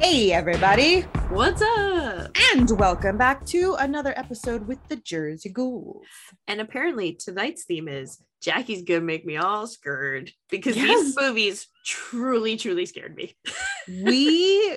Hey, 0.00 0.32
everybody, 0.32 1.02
What's 1.30 1.60
up? 1.62 2.30
and 2.54 2.70
welcome 2.78 3.16
back 3.18 3.44
to 3.46 3.74
another 3.78 4.12
episode 4.18 4.66
with 4.66 4.78
the 4.88 4.96
Jersey 4.96 5.50
Ghouls. 5.50 6.04
And 6.48 6.60
apparently 6.60 7.12
tonight's 7.14 7.64
theme 7.64 7.86
is 7.88 8.20
Jackie's 8.42 8.82
gonna 8.82 9.00
make 9.02 9.24
me 9.26 9.36
all 9.36 9.66
scared 9.66 10.32
because 10.50 10.76
Yes. 10.76 11.04
these 11.04 11.16
movies 11.16 11.66
truly, 11.84 12.56
truly 12.56 12.86
scared 12.86 13.14
me. 13.16 13.36
We 14.02 14.76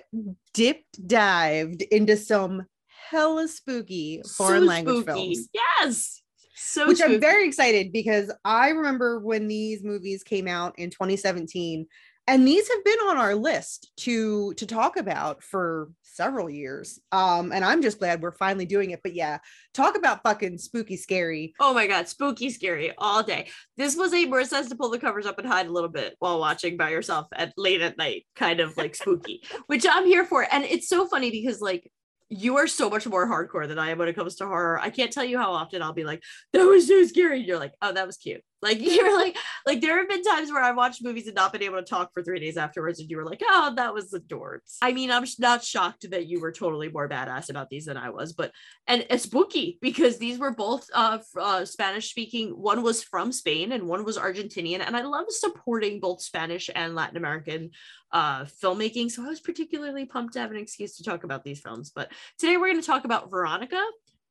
dipped 0.54 1.08
dived 1.08 1.82
into 1.84 2.18
some 2.18 2.66
hella 3.10 3.48
spooky 3.48 4.22
foreign 4.38 4.62
So 4.64 4.68
language 4.68 5.04
spooky. 5.04 5.12
films, 5.36 5.50
Yes. 5.54 6.22
So 6.56 6.88
which 6.88 6.98
spooky. 7.00 7.16
I'm 7.16 7.22
very 7.22 7.48
excited 7.48 7.92
because 7.94 8.32
I 8.46 8.70
remember 8.70 9.20
when 9.20 9.48
these 9.48 9.84
movies 9.84 10.24
came 10.24 10.48
out 10.48 10.78
in 10.80 10.90
2017, 10.90 11.86
and 12.28 12.48
these 12.48 12.70
have 12.70 12.84
been 12.84 13.00
on 13.00 13.18
our 13.18 13.36
list 13.36 13.92
to 13.98 14.54
to 14.56 14.66
talk 14.66 14.98
about 14.98 15.44
for 15.44 15.90
several 16.04 16.50
years. 16.50 17.00
Um, 17.12 17.52
and 17.52 17.66
I'm 17.66 17.82
just 17.82 18.00
glad 18.00 18.22
we're 18.22 18.32
finally 18.32 18.66
doing 18.66 18.92
it. 18.92 19.02
But 19.04 19.14
yeah, 19.14 19.40
talk 19.74 19.98
about 19.98 20.24
fucking 20.24 20.60
spooky, 20.60 20.96
scary. 20.96 21.54
Oh 21.60 21.74
my 21.74 21.88
god, 21.88 22.08
spooky, 22.08 22.50
scary 22.50 22.94
all 22.98 23.24
day. 23.24 23.50
This 23.78 23.96
was 23.96 24.14
a 24.14 24.26
Marissa 24.26 24.58
has 24.58 24.70
to 24.70 24.76
pull 24.76 24.90
the 24.90 25.00
covers 25.00 25.26
up 25.26 25.40
and 25.40 25.48
hide 25.48 25.68
a 25.68 25.72
little 25.72 25.90
bit 25.90 26.16
while 26.20 26.40
watching 26.40 26.78
by 26.78 26.92
yourself 26.92 27.28
at 27.34 27.54
late 27.58 27.82
at 27.82 27.98
night, 27.98 28.26
kind 28.36 28.60
of 28.60 28.78
like 28.78 28.96
spooky, 28.96 29.42
which 29.68 29.86
I'm 29.90 30.06
here 30.06 30.26
for. 30.26 30.48
And 30.50 30.64
it's 30.64 30.88
so 30.88 31.08
funny 31.08 31.32
because 31.32 31.62
like 31.62 31.92
you 32.30 32.58
are 32.58 32.68
so 32.68 32.90
much 32.90 33.06
more 33.06 33.28
hardcore 33.28 33.68
than 33.68 33.80
I 33.80 33.92
am 33.92 33.98
when 33.98 34.08
it 34.08 34.16
comes 34.16 34.36
to 34.36 34.48
horror. 34.48 34.80
I 34.80 34.90
can't 34.90 35.12
tell 35.12 35.26
you 35.26 35.38
how 35.38 35.52
often 35.52 35.82
I'll 35.82 35.94
be 35.94 36.04
like, 36.04 36.24
that 36.54 36.64
was 36.64 36.88
so 36.88 37.04
scary. 37.06 37.40
And 37.40 37.48
you're 37.48 37.60
like, 37.60 37.74
oh, 37.82 37.92
that 37.92 38.08
was 38.08 38.18
cute. 38.18 38.42
Like 38.64 38.82
you're 38.82 39.16
like, 39.16 39.38
like 39.66 39.82
there 39.82 39.98
have 39.98 40.10
been 40.10 40.24
times 40.24 40.52
where 40.52 40.64
I 40.64 40.72
watched 40.72 41.04
movies 41.04 41.28
and 41.28 41.36
not 41.36 41.52
been 41.52 41.62
able 41.62 41.78
to 41.78 41.84
talk 41.84 42.12
for 42.14 42.24
three 42.24 42.40
days 42.40 42.58
afterwards, 42.58 43.00
and 43.00 43.10
you 43.10 43.18
were 43.18 43.26
like, 43.26 43.42
oh, 43.44 43.74
that 43.76 43.94
was 43.94 44.12
adorbs. 44.12 44.78
I 44.82 44.94
mean, 44.94 45.12
I'm 45.12 45.26
not 45.38 45.64
shocked 45.64 46.10
that 46.10 46.28
you 46.28 46.40
were 46.40 46.52
totally 46.52 46.90
more 46.90 47.10
badass 47.10 47.50
about 47.50 47.70
these 47.70 47.86
than 47.86 47.98
I 47.98 48.10
was, 48.10 48.34
but 48.34 48.52
and 48.88 49.06
it's 49.10 49.24
spooky 49.24 49.78
because 49.82 50.18
these 50.18 50.40
were 50.40 50.52
both 50.52 50.88
uh, 50.94 51.20
uh 51.40 51.66
Spanish 51.66 52.10
speaking. 52.10 52.52
One 52.52 52.82
was 52.82 53.04
from 53.04 53.32
Spain 53.32 53.74
and 53.74 53.88
one 53.88 54.06
was 54.06 54.18
Argentinian, 54.18 54.80
and 54.86 54.96
I 54.96 55.02
love 55.02 55.26
supporting 55.30 56.00
both 56.00 56.22
Spanish 56.22 56.70
and 56.74 56.96
Latin 56.96 57.18
American 57.18 57.72
uh 58.12 58.46
filmmaking. 58.46 59.12
So 59.12 59.24
I 59.24 59.28
was 59.28 59.42
particularly 59.42 60.06
pumped 60.06 60.34
to 60.34 60.40
have 60.40 60.52
an 60.52 60.58
excuse 60.58 60.98
to 60.98 61.04
talk 61.04 61.24
about 61.24 61.44
these 61.44 61.60
films. 61.60 61.92
But 61.94 62.12
today 62.40 62.58
we're 62.58 62.70
going 62.70 62.82
to 62.82 62.88
talk 62.88 63.04
about 63.04 63.30
Veronica 63.30 63.84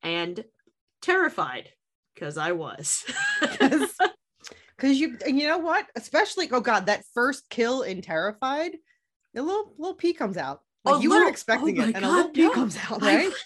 and 0.02 0.42
Terrified 1.02 1.68
because 2.14 2.38
I 2.38 2.52
was. 2.52 3.04
Because 4.82 4.98
you 4.98 5.16
you 5.28 5.46
know 5.46 5.58
what? 5.58 5.86
Especially 5.94 6.48
oh 6.50 6.60
god, 6.60 6.86
that 6.86 7.04
first 7.14 7.48
kill 7.48 7.82
in 7.82 8.02
Terrified, 8.02 8.72
a 9.36 9.40
little 9.40 9.72
little 9.78 9.94
pee 9.94 10.12
comes 10.12 10.36
out. 10.36 10.60
Like 10.84 10.96
A 10.96 11.02
you 11.02 11.08
little- 11.08 11.22
weren't 11.26 11.32
expecting 11.32 11.80
oh 11.80 11.84
it, 11.84 11.94
and 11.94 12.04
a 12.04 12.08
little 12.08 12.24
God, 12.24 12.34
pee 12.34 12.42
no. 12.42 12.50
comes 12.50 12.76
out, 12.90 13.00
right? 13.00 13.32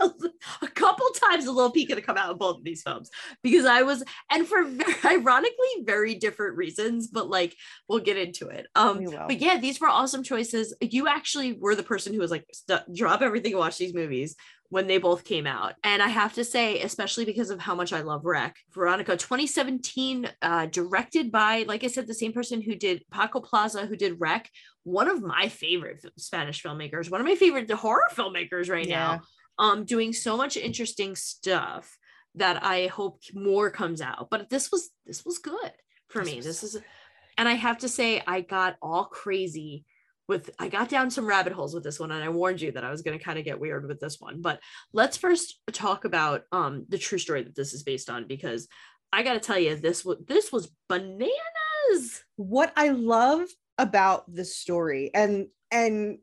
a 0.00 0.68
couple 0.68 1.06
times 1.10 1.44
a 1.44 1.52
little 1.52 1.70
peek 1.70 1.90
gonna 1.90 2.00
come 2.00 2.16
out 2.16 2.30
of 2.30 2.38
both 2.38 2.56
of 2.56 2.64
these 2.64 2.82
films 2.82 3.10
because 3.42 3.66
I 3.66 3.82
was 3.82 4.02
and 4.30 4.48
for 4.48 4.64
very, 4.64 4.94
ironically 5.04 5.84
very 5.84 6.14
different 6.14 6.56
reasons, 6.56 7.08
but 7.08 7.28
like 7.28 7.54
we'll 7.86 7.98
get 7.98 8.16
into 8.16 8.48
it. 8.48 8.66
Um, 8.74 9.04
but 9.04 9.40
yeah, 9.40 9.58
these 9.58 9.78
were 9.78 9.88
awesome 9.88 10.22
choices. 10.22 10.74
You 10.80 11.06
actually 11.06 11.52
were 11.52 11.74
the 11.74 11.82
person 11.82 12.14
who 12.14 12.20
was 12.20 12.30
like, 12.30 12.46
drop 12.94 13.20
everything 13.20 13.52
and 13.52 13.60
watch 13.60 13.76
these 13.76 13.94
movies 13.94 14.36
when 14.70 14.86
they 14.86 14.98
both 14.98 15.24
came 15.24 15.46
out. 15.46 15.74
And 15.82 16.02
I 16.02 16.08
have 16.08 16.34
to 16.34 16.44
say, 16.44 16.82
especially 16.82 17.24
because 17.24 17.50
of 17.50 17.58
how 17.58 17.74
much 17.74 17.92
I 17.92 18.02
love 18.02 18.24
REC, 18.24 18.54
Veronica 18.72 19.16
2017, 19.16 20.28
uh, 20.42 20.66
directed 20.66 21.32
by, 21.32 21.64
like 21.66 21.84
I 21.84 21.86
said, 21.86 22.06
the 22.06 22.14
same 22.14 22.32
person 22.32 22.60
who 22.60 22.74
did 22.74 23.02
Paco 23.10 23.40
Plaza, 23.40 23.86
who 23.86 23.96
did 23.96 24.20
REC, 24.20 24.50
one 24.84 25.08
of 25.08 25.22
my 25.22 25.48
favorite 25.48 26.04
Spanish 26.18 26.62
filmmakers, 26.62 27.10
one 27.10 27.20
of 27.20 27.26
my 27.26 27.34
favorite 27.34 27.70
horror 27.70 28.02
filmmakers 28.12 28.68
right 28.70 28.86
Yeah. 28.86 29.18
now, 29.18 29.20
um, 29.58 29.84
doing 29.84 30.12
so 30.12 30.36
much 30.36 30.56
interesting 30.56 31.16
stuff 31.16 31.96
that 32.34 32.62
I 32.62 32.86
hope 32.88 33.22
more 33.32 33.70
comes 33.70 34.00
out. 34.02 34.28
But 34.30 34.50
this 34.50 34.70
was 34.70 34.90
this 35.06 35.24
was 35.24 35.38
good 35.38 35.72
for 36.08 36.22
This 36.22 36.34
me. 36.34 36.40
This 36.40 36.60
so 36.60 36.66
is, 36.66 36.82
and 37.38 37.48
I 37.48 37.54
have 37.54 37.78
to 37.78 37.88
say, 37.88 38.22
I 38.26 38.42
got 38.42 38.76
all 38.82 39.06
crazy 39.06 39.84
with 40.28 40.50
I 40.58 40.68
got 40.68 40.88
down 40.88 41.10
some 41.10 41.26
rabbit 41.26 41.52
holes 41.52 41.74
with 41.74 41.82
this 41.82 41.98
one 41.98 42.12
and 42.12 42.22
I 42.22 42.28
warned 42.28 42.60
you 42.60 42.70
that 42.72 42.84
I 42.84 42.90
was 42.90 43.02
going 43.02 43.18
to 43.18 43.24
kind 43.24 43.38
of 43.38 43.44
get 43.44 43.58
weird 43.58 43.88
with 43.88 43.98
this 43.98 44.20
one. 44.20 44.40
But 44.42 44.60
let's 44.92 45.16
first 45.16 45.60
talk 45.72 46.04
about 46.04 46.42
um 46.52 46.84
the 46.88 46.98
true 46.98 47.18
story 47.18 47.42
that 47.42 47.56
this 47.56 47.72
is 47.72 47.82
based 47.82 48.10
on 48.10 48.26
because 48.26 48.68
I 49.12 49.22
got 49.22 49.34
to 49.34 49.40
tell 49.40 49.58
you 49.58 49.74
this 49.76 50.04
was 50.04 50.18
this 50.26 50.52
was 50.52 50.70
bananas. 50.88 52.24
what 52.36 52.72
I 52.76 52.90
love 52.90 53.42
about 53.78 54.32
the 54.32 54.44
story 54.44 55.10
and 55.14 55.46
and 55.70 56.18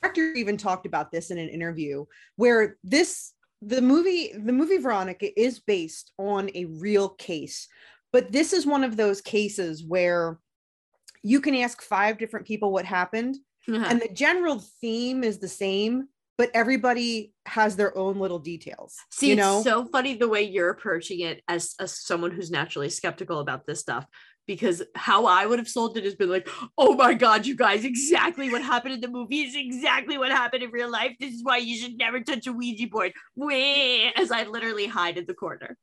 director 0.00 0.32
even 0.34 0.56
talked 0.56 0.86
about 0.86 1.12
this 1.12 1.30
in 1.30 1.38
an 1.38 1.48
interview 1.48 2.04
where 2.36 2.76
this 2.82 3.32
the 3.62 3.82
movie 3.82 4.32
the 4.32 4.52
movie 4.52 4.78
Veronica 4.78 5.38
is 5.40 5.60
based 5.60 6.12
on 6.18 6.50
a 6.54 6.64
real 6.64 7.10
case 7.10 7.68
but 8.12 8.32
this 8.32 8.52
is 8.52 8.66
one 8.66 8.84
of 8.84 8.96
those 8.96 9.20
cases 9.20 9.84
where 9.84 10.38
you 11.22 11.40
can 11.40 11.54
ask 11.54 11.82
five 11.82 12.18
different 12.18 12.46
people 12.46 12.72
what 12.72 12.84
happened 12.84 13.36
uh-huh. 13.68 13.86
and 13.88 14.00
the 14.00 14.08
general 14.08 14.62
theme 14.80 15.22
is 15.22 15.38
the 15.38 15.48
same 15.48 16.08
but 16.38 16.50
everybody 16.54 17.32
has 17.46 17.74
their 17.74 17.96
own 17.98 18.18
little 18.18 18.38
details 18.38 18.96
See, 19.10 19.30
you 19.30 19.36
know 19.36 19.56
it's 19.56 19.64
so 19.64 19.84
funny 19.86 20.14
the 20.14 20.28
way 20.28 20.42
you're 20.42 20.70
approaching 20.70 21.20
it 21.20 21.42
as, 21.48 21.74
as 21.80 21.98
someone 21.98 22.30
who's 22.30 22.50
naturally 22.50 22.90
skeptical 22.90 23.40
about 23.40 23.66
this 23.66 23.80
stuff. 23.80 24.06
Because 24.46 24.82
how 24.94 25.26
I 25.26 25.44
would 25.44 25.58
have 25.58 25.68
sold 25.68 25.98
it 25.98 26.04
has 26.04 26.14
been 26.14 26.30
like, 26.30 26.48
oh 26.78 26.94
my 26.94 27.12
God, 27.12 27.44
you 27.44 27.54
guys, 27.54 27.84
exactly 27.84 28.50
what 28.50 28.62
happened 28.62 28.94
in 28.94 29.00
the 29.02 29.08
movie 29.08 29.42
is 29.42 29.54
exactly 29.54 30.16
what 30.16 30.30
happened 30.30 30.62
in 30.62 30.70
real 30.70 30.90
life. 30.90 31.14
This 31.20 31.34
is 31.34 31.44
why 31.44 31.58
you 31.58 31.76
should 31.76 31.98
never 31.98 32.20
touch 32.20 32.46
a 32.46 32.52
Ouija 32.52 32.86
board. 32.86 33.12
Wah, 33.36 33.50
As 34.16 34.30
I 34.30 34.44
literally 34.44 34.86
hide 34.86 35.18
in 35.18 35.26
the 35.26 35.34
corner. 35.34 35.76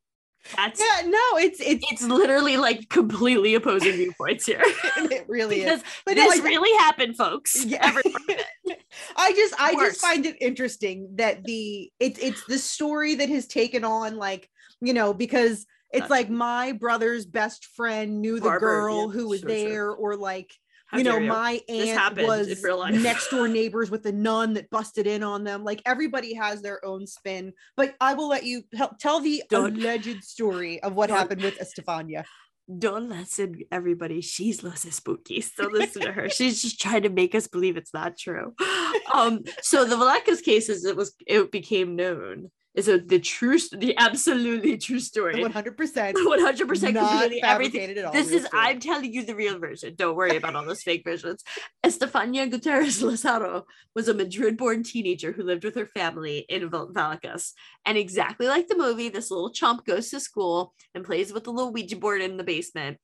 That's 0.55 0.79
yeah 0.79 1.07
no 1.07 1.37
it's 1.37 1.59
it's 1.59 1.83
it's 1.91 2.03
literally 2.03 2.57
like 2.57 2.89
completely 2.89 3.55
opposing 3.55 3.93
viewpoints 3.93 4.45
here. 4.45 4.61
it 4.65 5.25
really 5.27 5.61
is 5.61 5.83
but 6.05 6.15
this 6.15 6.37
no, 6.37 6.43
I- 6.43 6.47
really 6.47 6.77
happened, 6.79 7.17
folks. 7.17 7.65
Yeah. 7.65 7.79
Every 7.81 8.03
part 8.03 8.29
of 8.29 8.29
it. 8.67 8.81
I 9.15 9.31
just 9.33 9.53
I 9.59 9.73
just 9.73 9.99
find 10.01 10.25
it 10.25 10.37
interesting 10.41 11.09
that 11.15 11.43
the 11.43 11.91
it's 11.99 12.19
it's 12.19 12.45
the 12.45 12.59
story 12.59 13.15
that 13.15 13.29
has 13.29 13.47
taken 13.47 13.83
on 13.83 14.17
like 14.17 14.49
you 14.81 14.93
know 14.93 15.13
because 15.13 15.65
It's 15.91 16.01
That's 16.01 16.11
like 16.11 16.29
my 16.29 16.73
brother's 16.73 17.25
best 17.25 17.65
friend 17.75 18.19
knew 18.21 18.35
the 18.35 18.49
Barbara, 18.49 18.59
girl 18.81 19.05
yeah, 19.07 19.13
who 19.13 19.29
was 19.29 19.41
so 19.41 19.47
true. 19.47 19.55
there, 19.55 19.91
or 19.91 20.15
like 20.17 20.51
How 20.87 20.99
you 20.99 21.03
know, 21.03 21.17
you. 21.17 21.27
my 21.27 21.59
aunt 21.67 22.17
was 22.17 22.63
next 22.91 23.29
door 23.29 23.47
neighbors 23.59 23.89
with 23.89 24.05
a 24.05 24.11
nun 24.11 24.53
that 24.53 24.69
busted 24.69 25.07
in 25.07 25.23
on 25.23 25.43
them. 25.43 25.63
Like 25.63 25.81
everybody 25.85 26.33
has 26.35 26.61
their 26.61 26.83
own 26.85 27.07
spin, 27.07 27.53
but 27.75 27.95
I 27.99 28.13
will 28.13 28.27
let 28.27 28.43
you 28.43 28.63
help 28.75 28.99
tell 28.99 29.19
the 29.19 29.43
Don't- 29.49 29.77
alleged 29.77 30.23
story 30.23 30.81
of 30.83 30.93
what 30.93 31.07
Don't- 31.07 31.17
happened 31.17 31.41
with 31.41 31.59
Estefania. 31.59 32.23
Don't 32.79 33.09
listen, 33.09 33.61
everybody. 33.71 34.21
She's 34.21 34.63
Lucy 34.63 34.89
Spooky. 34.89 35.41
So 35.41 35.67
listen 35.67 36.01
to 36.01 36.11
her. 36.11 36.29
She's 36.31 36.63
just 36.63 36.81
trying 36.81 37.03
to 37.03 37.09
make 37.09 37.35
us 37.35 37.45
believe 37.47 37.77
it's 37.77 37.93
not 37.93 38.17
true. 38.17 38.55
Um, 39.13 39.43
so 39.61 39.85
the 39.85 39.95
Vallecas 39.95 40.41
case, 40.43 40.67
as 40.69 40.83
it 40.83 40.95
was, 40.95 41.13
it 41.27 41.51
became 41.51 41.95
known, 41.95 42.49
is 42.75 42.87
a, 42.87 42.99
the 42.99 43.19
true, 43.19 43.57
the 43.71 43.95
absolutely 43.97 44.77
true 44.77 44.99
story. 44.99 45.41
One 45.41 45.51
hundred 45.51 45.77
percent. 45.77 46.17
One 46.25 46.39
hundred 46.39 46.67
percent 46.67 46.93
Not 46.95 47.09
completely 47.09 47.41
everything. 47.43 48.03
all, 48.05 48.11
This 48.11 48.31
is 48.31 48.45
story. 48.45 48.63
I'm 48.63 48.79
telling 48.79 49.13
you 49.13 49.23
the 49.23 49.35
real 49.35 49.57
version. 49.59 49.95
Don't 49.97 50.15
worry 50.15 50.35
about 50.35 50.55
all 50.55 50.65
those 50.65 50.83
fake 50.83 51.03
versions. 51.05 51.43
Estefania 51.83 52.47
Gutierrez 52.47 53.01
Lazaro 53.01 53.65
was 53.95 54.07
a 54.07 54.13
Madrid-born 54.13 54.83
teenager 54.83 55.31
who 55.31 55.43
lived 55.43 55.63
with 55.63 55.75
her 55.75 55.85
family 55.87 56.45
in 56.49 56.69
Val- 56.69 56.89
Vallecas. 56.91 57.53
And 57.85 57.97
exactly 57.97 58.47
like 58.47 58.67
the 58.67 58.77
movie, 58.77 59.09
this 59.09 59.31
little 59.31 59.51
chump 59.51 59.85
goes 59.85 60.09
to 60.09 60.19
school 60.19 60.73
and 60.93 61.05
plays 61.05 61.31
with 61.31 61.45
the 61.45 61.51
little 61.51 61.71
Ouija 61.71 61.95
board 61.95 62.21
in 62.21 62.37
the 62.37 62.43
basement 62.43 62.97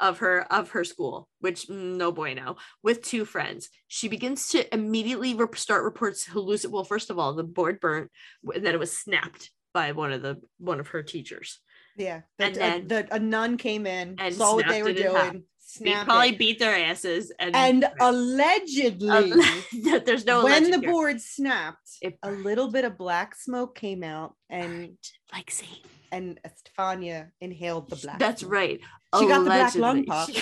of 0.00 0.18
her 0.18 0.50
of 0.52 0.70
her 0.70 0.84
school, 0.84 1.28
which 1.40 1.68
no 1.68 2.12
bueno, 2.12 2.56
with 2.82 3.02
two 3.02 3.24
friends. 3.24 3.68
She 3.88 4.08
begins 4.08 4.48
to 4.50 4.72
immediately 4.74 5.36
start 5.54 5.84
reports 5.84 6.26
hallucin. 6.28 6.70
Well, 6.70 6.84
first 6.84 7.10
of 7.10 7.18
all, 7.18 7.34
the 7.34 7.44
board 7.44 7.80
burnt, 7.80 8.10
and 8.54 8.64
then 8.64 8.74
it 8.74 8.78
was 8.80 8.96
snapped 8.96 9.50
by 9.74 9.92
one 9.92 10.12
of 10.12 10.22
the 10.22 10.40
one 10.58 10.80
of 10.80 10.88
her 10.88 11.02
teachers. 11.02 11.58
Yeah, 11.96 12.20
And 12.38 12.54
the, 12.54 12.58
then- 12.58 12.86
the, 12.88 13.08
a 13.14 13.18
nun 13.18 13.56
came 13.56 13.84
in, 13.86 14.14
and 14.18 14.34
saw 14.34 14.54
what 14.54 14.68
they 14.68 14.82
were 14.84 14.90
it 14.90 14.98
in 15.00 15.12
half. 15.14 15.32
doing, 15.32 15.44
They 15.80 15.92
probably 16.04 16.28
it. 16.28 16.38
beat 16.38 16.58
their 16.60 16.76
asses 16.76 17.32
and 17.40 17.56
and 17.56 17.84
allegedly. 18.00 19.32
There's 20.06 20.24
no 20.24 20.44
when 20.44 20.70
the 20.70 20.78
here. 20.78 20.90
board 20.92 21.20
snapped, 21.20 21.88
It 22.00 22.16
a 22.22 22.30
little 22.30 22.70
bit 22.70 22.84
of 22.84 22.96
black 22.96 23.34
smoke 23.34 23.74
came 23.76 24.04
out, 24.04 24.34
and 24.48 24.96
like 25.32 25.50
Satan. 25.50 25.74
And 26.12 26.38
Estefania 26.44 27.30
inhaled 27.40 27.90
the 27.90 27.96
black. 27.96 28.18
That's 28.18 28.42
right. 28.42 28.80
She 29.18 29.26
got 29.26 29.38
the 29.38 29.44
black 29.46 29.74
lung 29.74 30.04
pop. 30.04 30.28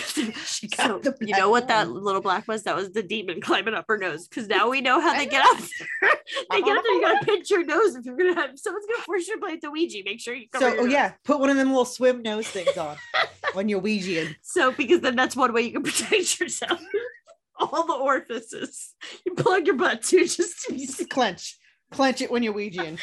She- 0.46 0.68
got 0.68 0.86
so, 0.86 0.98
the 1.02 1.16
you 1.20 1.36
know 1.36 1.50
what 1.50 1.68
that 1.68 1.88
little 1.88 2.20
black 2.20 2.48
was? 2.48 2.64
That 2.64 2.74
was 2.74 2.90
the 2.92 3.02
demon 3.02 3.40
climbing 3.40 3.74
up 3.74 3.84
her 3.88 3.96
nose. 3.96 4.26
Because 4.26 4.48
now 4.48 4.68
we 4.70 4.80
know 4.80 5.00
how 5.00 5.14
they 5.14 5.26
get 5.26 5.44
up 5.44 5.58
there. 5.58 6.10
they 6.50 6.62
get 6.62 6.76
up 6.76 6.82
there. 6.82 6.94
You 6.94 7.00
gotta 7.00 7.24
pinch 7.24 7.50
your 7.50 7.64
nose 7.64 7.94
if 7.94 8.04
you're 8.04 8.16
gonna 8.16 8.34
have. 8.34 8.58
Someone's 8.58 8.86
gonna 8.86 9.02
force 9.04 9.28
you 9.28 9.34
to 9.34 9.40
play 9.40 9.56
the 9.56 9.70
Ouija. 9.70 9.98
Make 10.04 10.20
sure 10.20 10.34
you 10.34 10.46
So, 10.58 10.72
oh 10.72 10.82
nose. 10.82 10.92
yeah, 10.92 11.12
put 11.24 11.38
one 11.38 11.50
of 11.50 11.56
them 11.56 11.68
little 11.68 11.84
swim 11.84 12.22
nose 12.22 12.48
things 12.48 12.76
on 12.76 12.96
when 13.52 13.68
you're 13.68 13.80
Ouijaing. 13.80 14.34
So 14.42 14.72
because 14.72 15.00
then 15.00 15.14
that's 15.14 15.36
one 15.36 15.52
way 15.52 15.62
you 15.62 15.72
can 15.72 15.82
protect 15.82 16.40
yourself. 16.40 16.80
All 17.58 17.86
the 17.86 17.94
orifices. 17.94 18.94
You 19.24 19.34
plug 19.34 19.66
your 19.66 19.76
butt 19.76 20.02
to 20.02 20.26
just 20.26 20.64
to 20.64 20.72
be 20.72 20.86
Just 20.86 21.08
clench, 21.08 21.56
clench 21.92 22.20
it 22.20 22.30
when 22.30 22.42
you're 22.42 22.52
Ouijaing. 22.54 22.98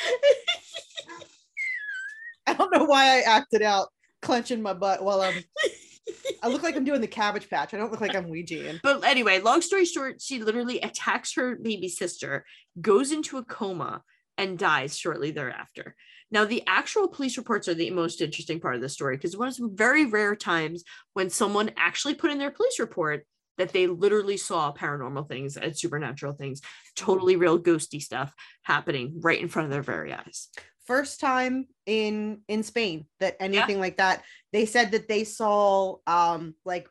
I 2.48 2.54
don't 2.54 2.74
know 2.74 2.86
why 2.86 3.18
I 3.18 3.22
acted 3.22 3.62
out 3.62 3.90
clenching 4.22 4.62
my 4.62 4.74
butt 4.74 5.04
while 5.04 5.22
I'm. 5.22 5.44
I 6.42 6.50
look 6.50 6.64
like 6.64 6.76
I'm 6.76 6.84
doing 6.84 7.00
the 7.00 7.08
cabbage 7.08 7.50
patch. 7.50 7.74
I 7.74 7.78
don't 7.78 7.92
look 7.92 8.02
like 8.02 8.16
I'm 8.16 8.26
Ouijaing. 8.26 8.82
But 8.84 9.06
anyway, 9.06 9.40
long 9.40 9.62
story 9.62 9.86
short, 9.86 10.22
she 10.22 10.44
literally 10.44 10.82
attacks 10.82 11.34
her 11.36 11.56
baby 11.56 11.88
sister, 11.88 12.46
goes 12.82 13.14
into 13.14 13.38
a 13.38 13.46
coma, 13.46 14.02
and 14.38 14.58
dies 14.60 14.98
shortly 14.98 15.32
thereafter. 15.32 15.96
Now, 16.32 16.46
the 16.46 16.64
actual 16.68 17.08
police 17.08 17.38
reports 17.38 17.68
are 17.68 17.74
the 17.74 17.92
most 17.92 18.20
interesting 18.20 18.60
part 18.60 18.76
of 18.76 18.82
the 18.82 18.90
story 18.90 19.16
because 19.16 19.38
one 19.38 19.48
of 19.48 19.54
some 19.54 19.76
very 19.76 20.06
rare 20.06 20.36
times 20.36 20.84
when 21.14 21.30
someone 21.30 21.72
actually 21.78 22.16
put 22.16 22.32
in 22.32 22.40
their 22.40 22.52
police 22.52 22.80
report 22.80 23.26
that 23.58 23.72
they 23.72 23.86
literally 23.88 24.38
saw 24.38 24.74
paranormal 24.74 25.28
things 25.30 25.58
and 25.58 25.78
supernatural 25.78 26.34
things, 26.34 26.62
totally 26.96 27.36
real 27.36 27.60
ghosty 27.60 28.02
stuff 28.02 28.34
happening 28.64 29.20
right 29.22 29.40
in 29.40 29.48
front 29.48 29.68
of 29.68 29.72
their 29.72 29.84
very 29.84 30.12
eyes. 30.12 30.50
First 30.86 31.20
time 31.20 31.68
in 31.86 32.42
in 32.48 32.64
Spain 32.64 33.06
that 33.20 33.38
anything 33.40 33.80
like 33.80 33.98
that. 33.98 34.24
They 34.52 34.66
said 34.66 34.92
that 34.92 35.08
they 35.08 35.24
saw 35.24 35.98
um 36.08 36.56
like 36.66 36.88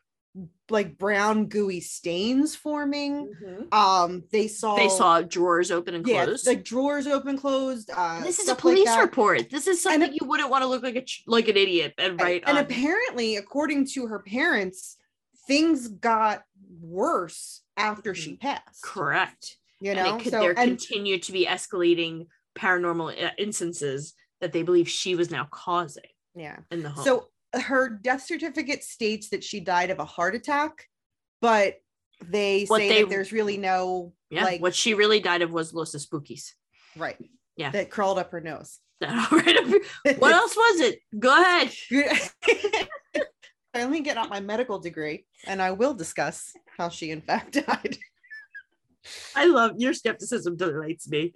like 0.69 0.97
brown 0.97 1.45
gooey 1.47 1.79
stains 1.79 2.55
forming. 2.55 3.67
Um 3.71 4.23
they 4.31 4.47
saw 4.47 4.75
They 4.75 4.89
saw 4.89 5.21
drawers 5.21 5.69
open 5.69 5.93
and 5.93 6.03
closed. 6.03 6.45
yeah, 6.47 6.53
like 6.53 6.63
drawers 6.63 7.05
open 7.05 7.37
closed. 7.37 7.91
Uh 7.95 8.21
this 8.23 8.39
is 8.39 8.45
a 8.45 8.53
stuff 8.53 8.63
like 8.65 8.75
police 8.75 8.97
report. 8.97 9.49
This 9.51 9.67
is 9.67 9.81
something 9.81 10.03
And- 10.09 10.15
you 10.19 10.27
wouldn't 10.27 10.49
want 10.49 10.63
to 10.63 10.67
look 10.67 10.81
like 10.83 10.95
a 10.95 11.05
like 11.27 11.47
an 11.49 11.57
idiot 11.57 11.93
and 11.97 12.19
write. 12.19 12.43
And 12.47 12.57
apparently, 12.57 13.35
according 13.37 13.87
to 13.93 14.07
her 14.07 14.19
parents, 14.19 14.97
things 15.47 15.87
got 15.87 16.43
worse 16.81 17.61
after 17.77 18.15
she 18.15 18.37
passed. 18.37 18.81
correct. 18.83 19.57
You 19.81 19.91
and 19.91 19.99
know, 19.99 20.15
it 20.15 20.21
could, 20.23 20.31
so 20.31 20.39
there 20.39 20.57
and 20.57 20.69
continue 20.79 21.19
to 21.19 21.31
be 21.31 21.45
escalating 21.45 22.27
paranormal 22.55 23.23
uh, 23.23 23.31
instances 23.37 24.13
that 24.41 24.51
they 24.51 24.63
believe 24.63 24.89
she 24.89 25.15
was 25.15 25.31
now 25.31 25.47
causing 25.51 26.03
yeah. 26.35 26.57
in 26.71 26.83
the 26.83 26.89
home. 26.89 27.03
So 27.03 27.27
her 27.53 27.89
death 27.89 28.23
certificate 28.23 28.83
states 28.83 29.29
that 29.29 29.43
she 29.43 29.59
died 29.59 29.89
of 29.89 29.99
a 29.99 30.05
heart 30.05 30.35
attack, 30.35 30.87
but 31.41 31.75
they 32.23 32.65
What 32.65 32.79
say 32.79 32.89
they- 32.89 33.01
that 33.01 33.09
there's 33.09 33.31
really 33.31 33.57
no 33.57 34.13
yeah, 34.29 34.43
like 34.45 34.61
what 34.61 34.73
she 34.75 34.93
really 34.93 35.19
died 35.19 35.41
of 35.41 35.51
was 35.51 35.73
Los 35.73 35.93
Spookies. 35.93 36.53
right. 36.97 37.17
Yeah. 37.55 37.69
That 37.69 37.91
crawled 37.91 38.17
up 38.17 38.31
her 38.31 38.41
nose. 38.41 38.79
What 39.01 40.33
else 40.33 40.55
was 40.55 40.79
it? 40.79 40.99
Go 41.19 41.39
ahead. 41.39 41.71
I 43.75 43.81
only 43.81 44.01
get 44.01 44.17
out 44.17 44.29
my 44.29 44.39
medical 44.39 44.79
degree, 44.79 45.25
and 45.45 45.61
I 45.61 45.71
will 45.71 45.93
discuss 45.93 46.53
how 46.77 46.89
she 46.89 47.11
in 47.11 47.21
fact 47.21 47.53
died. 47.67 47.97
I 49.35 49.45
love 49.45 49.73
your 49.77 49.93
skepticism 49.93 50.55
delights 50.55 51.09
me. 51.09 51.33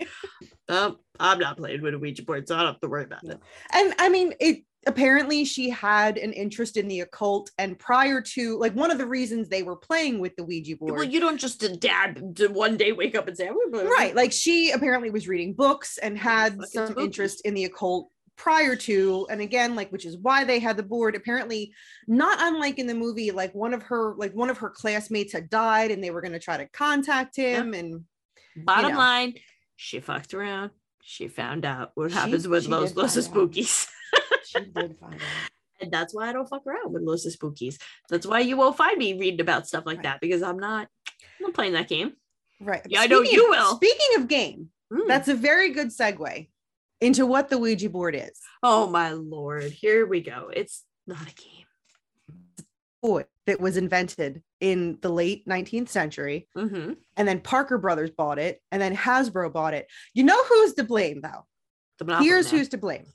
Um, 0.69 0.98
I'm 1.19 1.40
not 1.40 1.58
playing 1.58 1.81
with 1.81 1.94
a 1.94 2.00
Ouija 2.00 2.24
board, 2.24 2.48
so 2.48 2.56
I 2.56 2.60
don't 2.60 2.74
have 2.74 2.80
to 2.81 2.88
worry 2.88 3.06
about 3.06 3.24
it. 3.24 3.40
And 3.74 3.94
I 4.00 4.10
mean, 4.10 4.34
it 4.40 4.64
apparently 4.86 5.44
she 5.44 5.69
had 5.69 6.18
an 6.18 6.34
interest 6.34 6.78
in 6.78 6.88
the 6.88 7.02
occult, 7.02 7.50
and 7.58 7.78
prior 7.80 8.22
to 8.22 8.58
like 8.60 8.74
one 8.74 8.92
of 8.92 8.98
the 8.98 9.06
reasons 9.06 9.50
they 9.50 9.64
were 9.64 9.75
playing 9.75 10.19
with 10.19 10.36
the 10.36 10.44
Ouija 10.44 10.75
board. 10.78 10.94
Well, 10.94 11.04
you 11.04 11.19
don't 11.19 11.38
just 11.38 11.64
uh, 11.64 11.69
dad 11.80 12.36
to 12.38 12.48
one 12.48 12.78
day 12.78 12.92
wake 12.92 13.16
up 13.16 13.28
and 13.28 13.38
say, 13.38 13.50
right 13.72 14.16
like 14.16 14.31
she 14.31 14.72
apparently 14.72 15.10
was 15.10 15.28
reading 15.28 15.54
books 15.54 15.98
and 15.98 16.18
had 16.18 16.58
some 16.68 16.88
spooky. 16.88 17.06
interest 17.06 17.42
in 17.46 17.54
the 17.54 17.66
occult 17.66 18.10
prior 18.36 18.75
to 18.75 19.25
and 19.31 19.42
again 19.42 19.74
like 19.75 19.92
which 19.92 20.06
is 20.06 20.16
why 20.18 20.44
they 20.44 20.60
had 20.60 20.78
the 20.78 20.84
board 20.84 21.16
apparently 21.16 21.74
not 22.08 22.38
unlike 22.40 22.78
in 22.78 22.86
the 22.86 22.94
movie 22.94 23.31
like 23.31 23.54
one 23.56 23.74
of 23.74 23.81
her 23.81 24.14
like 24.16 24.31
one 24.34 24.52
of 24.52 24.60
her 24.60 24.69
classmates 24.69 25.34
had 25.34 25.50
died 25.50 25.90
and 25.90 26.04
they 26.04 26.12
were 26.12 26.22
going 26.22 26.34
to 26.34 26.40
try 26.40 26.56
to 26.56 26.68
contact 26.68 27.36
him 27.36 27.74
and 27.74 28.04
Bottom 28.57 28.92
know. 28.92 28.97
line, 28.97 29.33
she 29.78 30.02
fucked 30.02 30.34
around. 30.34 30.72
She 31.02 31.30
found 31.30 31.64
out 31.66 31.92
what 31.96 32.12
She- 32.12 32.18
happens 32.18 32.48
with 32.50 32.68
Los 32.68 32.94
Los. 32.96 33.16
Spookies. 33.16 33.88
she 34.44 34.60
did 34.60 34.98
find 35.00 35.14
out 35.14 35.22
And 35.80 35.92
that's 35.92 36.14
why 36.14 36.28
I 36.28 36.34
don't 36.34 36.50
fuck 36.50 36.66
around 36.68 36.92
with 36.92 37.04
Los 37.04 37.26
Spookies. 37.26 37.78
That's 38.10 38.26
why 38.26 38.40
you 38.40 38.57
won't 38.57 38.76
find 38.76 38.98
me 38.98 39.14
reading 39.14 39.40
about 39.42 39.68
stuff 39.68 39.86
like 39.86 39.98
Right. 39.98 40.04
that 40.04 40.19
because 40.22 40.42
I'm 40.42 40.57
not 40.60 40.88
I'm 41.40 41.44
not 41.48 41.54
playing 41.54 41.74
that 41.74 41.88
game. 41.88 42.14
right 42.60 42.81
Yeah, 42.90 43.02
I 43.02 43.07
know 43.07 43.22
you 43.22 43.44
of- 43.46 43.50
will. 43.52 43.76
speaking 43.78 44.18
of 44.22 44.28
game 44.28 44.69
Mm. 44.92 45.07
that's 45.07 45.28
a 45.28 45.36
very 45.36 45.72
good 45.72 45.90
segue 45.90 46.48
into 47.02 47.26
what 47.26 47.50
the 47.50 47.57
ouija 47.57 47.90
board 47.90 48.16
is 48.16 48.40
oh 48.64 48.88
my 48.90 49.12
lord. 49.12 49.66
Here 49.66 50.06
we 50.07 50.22
go. 50.22 50.50
It's 50.54 50.84
not 51.06 51.22
a 51.22 51.36
game. 51.36 51.66
boy 53.02 53.26
that 53.46 53.60
was 53.62 53.78
invented 53.78 54.42
in 54.59 54.97
the 55.02 55.09
late 55.09 55.45
19th 55.47 55.90
century 55.90 56.47
Mm-hmm. 56.57 56.94
and 57.16 57.28
then 57.28 57.40
parker 57.42 57.78
brothers 57.78 58.09
bought 58.11 58.40
it 58.40 58.59
and 58.71 58.81
then 58.81 58.95
hasbro 58.95 59.52
bought 59.54 59.73
it 59.73 59.87
you 60.14 60.23
know 60.23 60.44
who's 60.45 60.73
to 60.73 60.83
blame 60.83 61.21
though 61.21 61.45
The 61.99 62.18
Here's 62.23 62.52
Man. 62.52 62.59
who's 62.59 62.69
to 62.69 62.78
blame. 62.78 63.06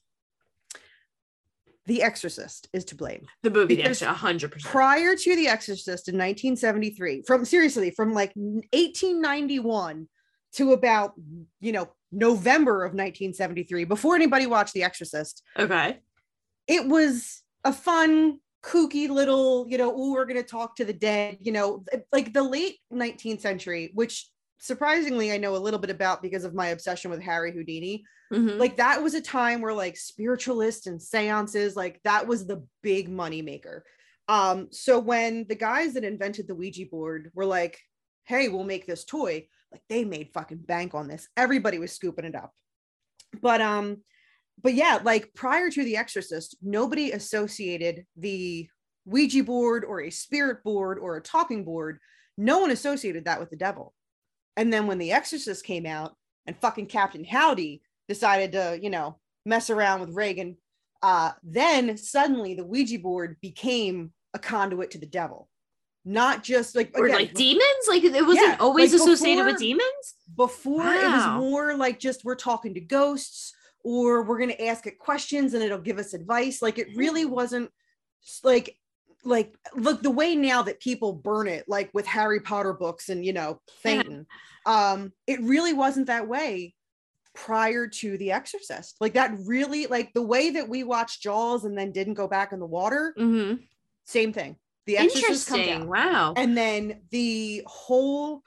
The 1.87 2.03
Exorcist 2.05 2.69
is 2.73 2.85
to 2.87 2.95
blame. 2.95 3.27
the 3.43 3.51
movie 3.51 3.75
because 3.75 4.01
next 4.03 4.19
hundred 4.21 4.53
percent. 4.53 4.71
Prior 4.71 5.17
to 5.17 5.37
The 5.37 5.49
Exorcist 5.49 6.07
in 6.09 6.15
1973, 6.15 7.23
from 7.27 7.45
seriously, 7.45 7.91
from 7.91 8.13
like 8.15 8.33
1891 8.37 10.09
to 10.55 10.73
about, 10.73 11.15
you 11.61 11.73
know, 11.73 11.91
November 12.13 12.85
of 12.85 12.91
1973, 12.93 13.85
before 13.85 14.15
anybody 14.15 14.47
watched 14.47 14.75
The 14.75 14.85
Exorcist, 14.85 15.43
Okay. 15.59 15.99
it 16.69 16.87
was 16.87 17.43
a 17.65 17.73
fun, 17.73 18.39
kooky 18.63 19.09
little, 19.09 19.67
you 19.69 19.79
know, 19.79 19.93
oh, 19.95 20.13
we're 20.13 20.25
going 20.25 20.41
to 20.43 20.49
talk 20.49 20.77
to 20.77 20.85
the 20.85 20.93
dead, 20.93 21.39
you 21.41 21.53
know, 21.53 21.85
like 22.13 22.33
the 22.33 22.43
late 22.43 22.77
19th 22.93 23.41
century, 23.41 23.91
which 23.95 24.29
surprisingly 24.59 25.33
I 25.33 25.39
know 25.39 25.57
a 25.57 25.59
little 25.59 25.81
bit 25.81 25.91
about 25.91 26.23
because 26.23 26.45
of 26.45 26.55
my 26.55 26.69
obsession 26.69 27.11
with 27.11 27.21
Harry 27.21 27.53
Houdini. 27.53 28.05
Mhm. 28.33 28.57
like 28.59 28.79
that 28.79 29.03
was 29.03 29.13
a 29.13 29.21
time 29.21 29.61
where 29.61 29.75
like 29.75 29.95
spiritualists 29.95 30.87
and 30.87 31.03
seances 31.03 31.77
like 31.77 32.01
that 32.05 32.27
was 32.27 32.47
the 32.47 32.65
big 32.83 33.11
money 33.11 33.43
maker. 33.43 33.85
Um 34.27 34.69
so 34.71 34.99
when 34.99 35.45
the 35.51 35.55
guys 35.55 35.93
that 35.95 36.05
invented 36.05 36.49
the 36.49 36.55
ouija 36.55 36.87
board 36.87 37.31
were 37.35 37.45
like 37.45 37.79
hey 38.25 38.49
we'll 38.49 38.65
make 38.65 38.87
this 38.87 39.05
toy 39.05 39.47
like 39.71 39.83
they 39.91 40.05
made 40.07 40.31
fucking 40.33 40.59
bank 40.59 40.95
on 40.95 41.09
this. 41.09 41.29
Everybody 41.37 41.79
was 41.79 41.93
scooping 41.93 42.25
it 42.25 42.35
up. 42.35 42.55
But 43.43 43.61
um 43.61 43.99
but 44.61 44.75
yeah, 44.75 44.99
like 45.03 45.33
prior 45.35 45.71
to 45.71 45.85
The 45.85 45.97
Exorcist, 45.97 46.57
nobody 46.63 47.13
associated 47.13 48.05
the 48.17 48.69
Ouija 49.07 49.43
board 49.45 49.85
or 49.85 50.03
a 50.03 50.11
spirit 50.11 50.63
board 50.63 50.99
or 50.99 51.17
a 51.17 51.23
talking 51.23 51.65
board. 51.65 51.99
No 52.39 52.61
one 52.61 52.71
associated 52.71 53.25
that 53.25 53.41
with 53.41 53.51
the 53.51 53.57
devil. 53.57 53.95
And 54.57 54.73
then 54.73 54.87
when 54.87 54.99
The 54.99 55.13
Exorcist 55.13 55.65
came 55.65 55.87
out 55.87 56.15
and 56.47 56.57
fucking 56.57 56.87
Captain 56.87 57.25
Howdy 57.25 57.83
decided 58.09 58.53
to, 58.53 58.79
you 58.81 58.91
know, 58.91 59.19
mess 59.45 59.71
around 59.71 60.01
with 60.01 60.11
Regan, 60.15 60.57
uh, 61.03 61.33
then 61.43 61.97
suddenly 61.97 62.55
the 62.55 62.65
Ouija 62.65 62.99
board 62.99 63.37
became 63.41 64.13
a 64.35 64.39
conduit 64.39 64.93
to 64.93 64.99
the 64.99 65.07
devil. 65.07 65.49
Not 66.05 66.43
just 66.43 66.75
like 66.75 66.91
or 66.97 67.07
again, 67.07 67.17
like 67.17 67.35
demons, 67.35 67.65
like 67.89 68.03
it 68.03 68.13
wasn't 68.27 68.49
Yeah, 68.49 68.57
always 68.59 68.93
like 68.93 69.01
associated 69.01 69.47
with 69.47 69.59
demons. 69.59 69.85
before 70.37 70.83
it 70.93 71.05
was 71.05 71.41
more 71.41 71.77
like 71.77 72.01
just 72.01 72.25
we're 72.25 72.35
talking 72.35 72.75
to 72.75 72.81
ghosts 72.81 73.53
or 73.85 74.23
we're 74.23 74.39
going 74.39 74.51
to 74.51 74.65
ask 74.67 74.87
it 74.87 74.99
questions 74.99 75.55
and 75.55 75.63
it'll 75.63 75.79
give 75.79 75.99
us 75.99 76.15
advice. 76.15 76.63
Like 76.63 76.79
it 76.79 76.89
really 76.97 77.25
wasn't 77.25 77.71
like 78.45 78.77
like 79.25 79.55
look 79.75 80.03
the 80.03 80.11
way 80.11 80.35
now 80.35 80.63
that 80.63 80.81
people 80.81 81.13
burn 81.13 81.47
it 81.47 81.65
like 81.69 81.89
with 81.95 82.05
harry 82.07 82.41
potter 82.41 82.73
books 82.73 83.09
and 83.09 83.25
you 83.25 83.33
know 83.33 83.61
Satan, 83.83 84.27
um 84.67 85.13
it 85.29 85.41
really 85.41 85.73
wasn't 85.73 86.09
that 86.09 86.27
way 86.27 86.75
prior 87.35 87.87
to 87.87 88.19
the 88.19 88.31
exorcist. 88.33 88.97
Like 89.01 89.15
that 89.15 89.35
really 89.47 89.87
like 89.87 90.13
the 90.13 90.23
way 90.23 90.51
that 90.51 90.69
we 90.69 90.83
watched 90.85 91.23
jaws 91.23 91.65
and 91.65 91.79
then 91.79 91.91
didn't 91.93 92.15
go 92.15 92.29
back 92.29 92.53
in 92.53 92.59
the 92.61 92.67
water 92.67 93.15
Mm-hmm. 93.19 93.63
same 94.05 94.33
thing. 94.33 94.57
The 94.87 94.99
exorcist 94.99 95.49
comes 95.49 95.69
out 95.69 95.87
Wow. 95.89 96.35
and 96.37 96.57
then 96.57 97.03
the 97.11 97.63
whole 97.67 98.43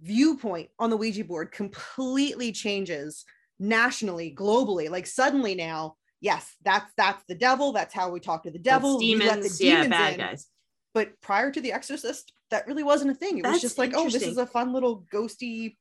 viewpoint 0.00 0.68
on 0.78 0.90
the 0.90 0.96
Ouija 0.96 1.24
board 1.24 1.52
completely 1.52 2.52
changes 2.52 3.24
nationally, 3.58 4.34
globally. 4.36 4.90
Like 4.90 5.06
suddenly 5.06 5.54
now, 5.54 5.96
yes, 6.20 6.54
that's 6.64 6.92
that's 6.96 7.22
the 7.28 7.34
devil. 7.34 7.72
That's 7.72 7.94
how 7.94 8.10
we 8.10 8.20
talk 8.20 8.44
to 8.44 8.50
the 8.50 8.58
devil. 8.58 8.92
That's 8.92 9.02
we 9.02 9.16
let 9.16 9.34
demons. 9.34 9.60
yeah, 9.60 9.86
bad 9.86 10.14
in. 10.14 10.18
guys. 10.18 10.46
But 10.94 11.20
prior 11.20 11.50
to 11.50 11.60
the 11.60 11.72
Exorcist, 11.72 12.32
that 12.50 12.66
really 12.66 12.82
wasn't 12.82 13.10
a 13.10 13.14
thing. 13.14 13.38
It 13.38 13.46
was 13.46 13.60
just 13.60 13.76
like, 13.76 13.92
oh, 13.94 14.08
this 14.08 14.22
is 14.22 14.38
a 14.38 14.46
fun 14.46 14.72
little 14.72 15.04
ghosty. 15.12 15.76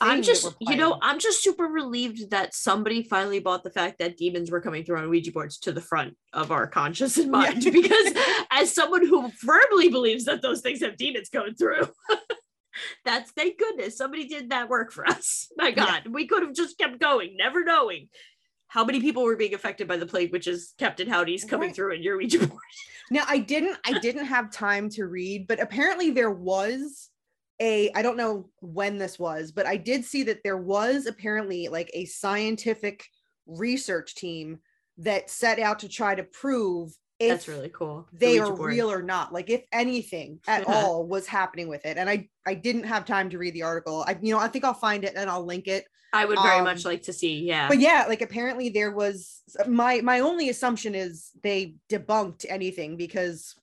I'm 0.00 0.22
just, 0.22 0.54
you 0.60 0.76
know. 0.76 0.98
I'm 1.02 1.18
just 1.18 1.42
super 1.42 1.64
relieved 1.64 2.30
that 2.30 2.54
somebody 2.54 3.02
finally 3.02 3.40
bought 3.40 3.64
the 3.64 3.70
fact 3.70 3.98
that 3.98 4.16
demons 4.16 4.50
were 4.50 4.60
coming 4.60 4.84
through 4.84 4.98
on 4.98 5.10
Ouija 5.10 5.32
boards 5.32 5.58
to 5.58 5.72
the 5.72 5.80
front 5.80 6.16
of 6.32 6.50
our 6.50 6.66
conscious 6.66 7.16
and 7.18 7.30
mind. 7.30 7.64
Because 7.64 8.14
as 8.50 8.72
someone 8.72 9.06
who 9.06 9.30
firmly 9.30 9.88
believes 9.88 10.24
that 10.26 10.42
those 10.42 10.60
things 10.60 10.80
have 10.80 10.96
demons 10.96 11.28
going 11.28 11.54
through, 11.54 11.88
that's 13.04 13.30
thank 13.32 13.58
goodness 13.58 13.96
somebody 13.96 14.26
did 14.26 14.50
that 14.50 14.68
work 14.68 14.92
for 14.92 15.06
us. 15.06 15.48
My 15.56 15.70
God, 15.70 16.08
we 16.10 16.26
could 16.26 16.42
have 16.42 16.54
just 16.54 16.78
kept 16.78 16.98
going, 17.00 17.36
never 17.36 17.64
knowing 17.64 18.08
how 18.68 18.84
many 18.84 19.00
people 19.00 19.22
were 19.24 19.36
being 19.36 19.54
affected 19.54 19.86
by 19.86 19.98
the 19.98 20.06
plague, 20.06 20.32
which 20.32 20.46
is 20.46 20.72
Captain 20.78 21.06
Howdy's 21.06 21.44
coming 21.44 21.68
Right. 21.68 21.76
through 21.76 21.92
in 21.94 22.02
your 22.02 22.16
Ouija 22.16 22.46
board. 22.46 22.60
Now 23.10 23.24
I 23.28 23.38
didn't 23.38 23.76
I 23.84 23.98
didn't 23.98 24.24
have 24.24 24.50
time 24.50 24.88
to 24.90 25.04
read, 25.04 25.46
but 25.46 25.60
apparently 25.60 26.10
there 26.10 26.30
was 26.30 27.10
a 27.60 27.90
I 27.94 28.00
don't 28.00 28.16
know 28.16 28.48
when 28.60 28.96
this 28.96 29.18
was, 29.18 29.52
but 29.52 29.66
I 29.66 29.76
did 29.76 30.04
see 30.06 30.22
that 30.22 30.42
there 30.42 30.56
was 30.56 31.04
apparently 31.06 31.68
like 31.68 31.90
a 31.92 32.06
scientific 32.06 33.04
research 33.46 34.14
team 34.14 34.60
that 34.98 35.28
set 35.28 35.58
out 35.58 35.80
to 35.80 35.88
try 35.88 36.14
to 36.14 36.22
prove 36.22 36.96
That's 37.28 37.48
really 37.48 37.68
cool. 37.70 38.06
They 38.12 38.38
Ouija 38.38 38.52
are 38.52 38.56
board. 38.56 38.70
real 38.70 38.90
or 38.90 39.02
not 39.02 39.32
like 39.32 39.50
if 39.50 39.64
anything 39.72 40.40
at 40.46 40.66
Yeah. 40.68 40.74
all 40.74 41.06
was 41.06 41.26
happening 41.26 41.68
with 41.68 41.84
it 41.86 41.96
and 41.96 42.08
i 42.08 42.28
i 42.46 42.54
didn't 42.54 42.84
have 42.84 43.04
time 43.04 43.30
to 43.30 43.38
read 43.38 43.54
the 43.54 43.62
article 43.62 44.04
i 44.06 44.16
you 44.20 44.32
know 44.34 44.40
i 44.40 44.48
think 44.48 44.64
i'll 44.64 44.74
find 44.74 45.04
it 45.04 45.14
and 45.16 45.28
i'll 45.30 45.44
link 45.44 45.66
it 45.68 45.84
I 46.14 46.26
would 46.26 46.38
very 46.42 46.58
um, 46.58 46.64
much 46.64 46.84
like 46.84 47.04
to 47.04 47.12
see. 47.12 47.40
Yeah. 47.40 47.68
but 47.68 47.78
yeah 47.78 48.04
like 48.06 48.20
apparently 48.20 48.68
there 48.68 48.90
was 48.90 49.40
my 49.66 50.00
my 50.02 50.20
only 50.20 50.50
assumption 50.50 50.94
is 50.94 51.30
they 51.42 51.76
debunked 51.90 52.44
anything 52.48 52.96
because 52.96 53.54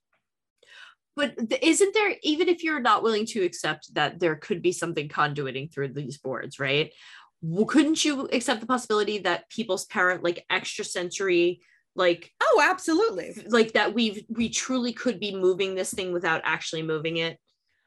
but 1.16 1.34
isn't 1.62 1.94
there 1.94 2.14
even 2.22 2.48
if 2.48 2.64
you're 2.64 2.80
not 2.80 3.02
willing 3.02 3.26
to 3.26 3.42
accept 3.44 3.94
that 3.94 4.18
there 4.18 4.36
could 4.36 4.62
be 4.62 4.72
something 4.72 5.08
conduiting 5.08 5.68
through 5.68 5.88
these 5.88 6.18
boards 6.18 6.58
right 6.58 6.92
well, 7.42 7.64
couldn't 7.64 8.04
you 8.04 8.28
accept 8.32 8.60
the 8.60 8.66
possibility 8.66 9.18
that 9.18 9.48
people's 9.48 9.86
parent 9.86 10.22
like 10.22 10.44
extrasensory 10.50 11.60
like 12.00 12.32
oh 12.42 12.62
absolutely 12.64 13.36
like 13.48 13.72
that 13.74 13.94
we've 13.94 14.24
we 14.30 14.48
truly 14.48 14.92
could 14.92 15.20
be 15.20 15.36
moving 15.36 15.74
this 15.74 15.92
thing 15.92 16.12
without 16.12 16.40
actually 16.44 16.82
moving 16.82 17.18
it 17.18 17.38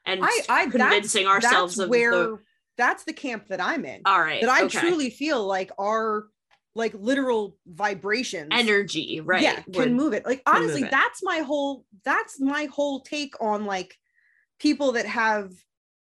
and 0.06 0.20
i 0.22 0.40
i 0.48 0.66
convincing 0.66 1.24
that's, 1.24 1.44
ourselves 1.44 1.76
that's 1.76 1.84
of 1.84 1.90
where 1.90 2.12
the 2.12 2.38
that's 2.78 3.04
the 3.04 3.12
camp 3.12 3.48
that 3.48 3.60
i'm 3.60 3.84
in 3.84 4.00
all 4.06 4.20
right 4.20 4.40
that 4.40 4.48
i 4.48 4.62
okay. 4.62 4.78
truly 4.78 5.10
feel 5.10 5.44
like 5.44 5.72
our 5.78 6.28
like 6.76 6.94
literal 6.94 7.56
vibrations 7.66 8.48
energy 8.52 9.20
right 9.20 9.42
yeah 9.42 9.60
can 9.72 9.94
move 9.94 10.12
it 10.12 10.24
like 10.24 10.42
honestly 10.46 10.82
it. 10.82 10.90
that's 10.90 11.20
my 11.22 11.38
whole 11.38 11.84
that's 12.04 12.40
my 12.40 12.66
whole 12.66 13.00
take 13.00 13.34
on 13.40 13.64
like 13.64 13.96
people 14.60 14.92
that 14.92 15.06
have 15.06 15.50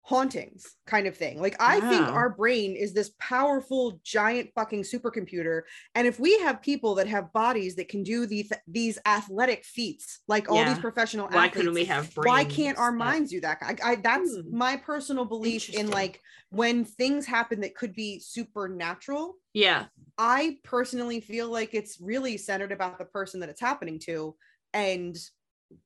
hauntings 0.06 0.76
kind 0.86 1.08
of 1.08 1.16
thing. 1.16 1.42
Like 1.42 1.56
i 1.60 1.80
think 1.80 2.10
our 2.10 2.30
brain 2.30 2.76
is 2.76 2.94
this 2.94 3.12
powerful 3.20 4.00
giant 4.04 4.50
fucking 4.54 4.84
supercomputer. 4.84 5.62
And 5.96 6.06
if 6.06 6.20
we 6.20 6.38
have 6.40 6.62
people 6.62 6.96
that 6.96 7.08
have 7.08 7.32
bodies 7.34 7.76
that 7.76 7.88
can 7.88 8.04
do 8.04 8.26
these 8.26 8.52
these 8.68 9.00
athletic 9.06 9.64
feats 9.64 10.20
like 10.28 10.50
all 10.50 10.64
these 10.66 10.80
professional 10.80 11.28
athletes. 11.28 11.36
why 11.36 11.46
athletes 11.48 11.58
couldn't 11.58 11.74
we 11.74 11.86
have 11.86 12.12
why 12.16 12.44
can't 12.44 12.78
our 12.78 12.92
minds 12.92 13.32
do 13.32 13.42
that? 13.42 13.58
I, 13.62 13.76
I 13.84 13.96
that's 13.96 14.36
Hmm. 14.36 14.58
my 14.58 14.78
personal 14.78 15.26
belief 15.26 15.70
in 15.70 15.90
like 15.90 16.22
when 16.50 16.86
things 16.86 17.26
happen 17.26 17.62
that 17.62 17.76
could 17.76 17.94
be 17.94 18.20
supernatural 18.20 19.36
yeah. 19.54 19.86
I 20.18 20.58
personally 20.64 21.22
feel 21.22 21.50
like 21.50 21.74
it's 21.74 22.00
really 22.02 22.38
centered 22.38 22.72
about 22.72 22.98
the 22.98 23.06
person 23.06 23.40
that 23.40 23.50
it's 23.50 23.62
happening 23.62 24.00
to. 24.00 24.36
And 24.74 25.16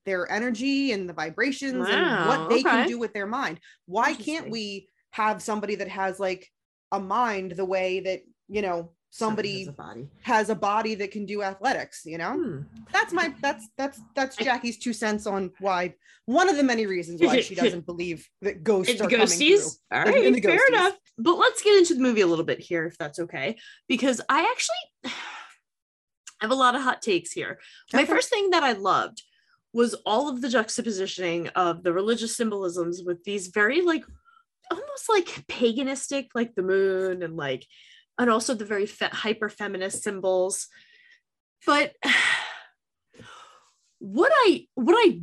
their 0.06 0.30
energy 0.32 0.92
and 0.92 1.08
the 1.10 1.14
vibrations 1.14 1.88
and 1.88 2.28
what 2.28 2.50
they 2.50 2.64
can 2.64 2.88
do 2.88 2.98
with 3.00 3.14
their 3.14 3.28
mind. 3.28 3.60
Why 3.86 4.14
can't 4.14 4.50
we 4.50 4.88
have 5.12 5.42
somebody 5.42 5.76
that 5.76 5.88
has 5.88 6.20
like 6.20 6.48
a 6.92 7.00
mind 7.00 7.52
the 7.52 7.66
way 7.66 8.00
that, 8.02 8.22
you 8.48 8.62
know, 8.62 8.92
somebody 9.10 9.60
has 9.60 9.68
a 9.70 9.72
body 9.72 10.08
has 10.22 10.50
a 10.50 10.56
body 10.56 10.94
that 10.96 11.12
can 11.12 11.26
do 11.26 11.42
athletics, 11.42 12.02
you 12.06 12.18
know? 12.18 12.34
Hmm. 12.34 12.60
That's 12.92 13.14
my 13.14 13.34
that's 13.42 13.68
that's 13.78 14.00
that's 14.16 14.36
Jackie's 14.36 14.78
two 14.78 14.94
cents 14.94 15.26
on 15.26 15.52
why 15.60 15.96
one 16.26 16.50
of 16.50 16.58
the 16.58 16.64
many 16.64 16.86
reasons 16.86 17.22
why 17.22 17.40
she 17.40 17.56
doesn't 17.64 17.86
believe 17.86 18.28
that 18.42 18.64
ghosts 18.64 18.92
It's 18.92 19.02
are 19.02 19.06
the 19.10 19.16
coming 19.18 19.28
through. 19.28 19.48
ghosties. 19.48 19.78
All 19.92 20.02
In- 20.02 20.08
right, 20.14 20.24
in 20.26 20.34
the 20.34 20.42
fair 20.42 20.58
ghosties. 20.60 20.68
enough. 20.70 20.94
But 21.18 21.38
let's 21.38 21.64
get 21.64 21.78
into 21.78 21.96
the 21.96 22.02
movie 22.02 22.22
a 22.22 22.28
little 22.28 22.46
bit 22.46 22.60
here, 22.60 22.86
if 22.86 22.98
that's 22.98 23.18
okay, 23.20 23.58
because 23.88 24.22
I 24.30 24.42
actually 24.42 25.14
have 26.42 26.52
a 26.52 26.56
lot 26.56 26.76
of 26.76 26.82
hot 26.82 27.02
takes 27.02 27.32
here. 27.32 27.60
My 27.94 28.02
Okay. 28.04 28.12
first 28.12 28.30
thing 28.30 28.52
that 28.52 28.62
I 28.64 28.74
loved 28.74 29.24
was 29.78 29.94
all 30.08 30.28
of 30.28 30.42
the 30.42 30.48
juxtapositioning 30.48 31.52
of 31.56 31.84
the 31.84 31.94
religious 31.94 32.36
symbolisms 32.36 33.04
with 33.06 33.24
these 33.24 33.50
very 33.50 33.82
like 33.82 34.04
almost 34.72 35.08
like 35.08 35.46
paganistic, 35.48 36.30
like 36.34 36.56
the 36.56 36.64
moon 36.64 37.22
and 37.22 37.38
like, 37.38 37.64
and 38.18 38.28
also 38.28 38.56
the 38.56 38.66
very 38.66 38.88
fe- 38.88 39.10
hyper 39.12 39.50
feminist 39.50 40.02
symbols. 40.02 40.68
But 41.64 41.94
what 44.00 44.32
I 44.34 44.66
what 44.74 44.96
I 44.98 45.22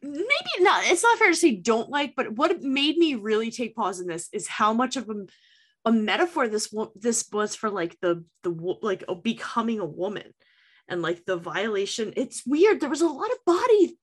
maybe 0.00 0.52
not 0.60 0.84
it's 0.86 1.02
not 1.02 1.18
fair 1.18 1.30
to 1.30 1.34
say 1.34 1.54
don't 1.54 1.88
like 1.88 2.14
but 2.16 2.32
what 2.32 2.62
made 2.62 2.98
me 2.98 3.14
really 3.14 3.52
take 3.52 3.76
pause 3.76 4.00
in 4.00 4.08
this 4.08 4.28
is 4.32 4.48
how 4.48 4.72
much 4.72 4.96
of 4.96 5.08
a, 5.08 5.14
a 5.84 5.92
metaphor 5.92 6.48
this 6.48 6.74
this 6.96 7.24
was 7.32 7.54
for 7.54 7.70
like 7.70 7.96
the 8.00 8.24
the 8.42 8.50
like 8.82 9.04
uh, 9.06 9.14
becoming 9.14 9.78
a 9.78 9.84
woman 9.84 10.34
and 10.88 11.02
like 11.02 11.24
the 11.24 11.36
violation 11.36 12.12
it's 12.16 12.44
weird 12.46 12.80
there 12.80 12.90
was 12.90 13.00
a 13.02 13.06
lot 13.06 13.30
of 13.30 13.44
body 13.46 13.96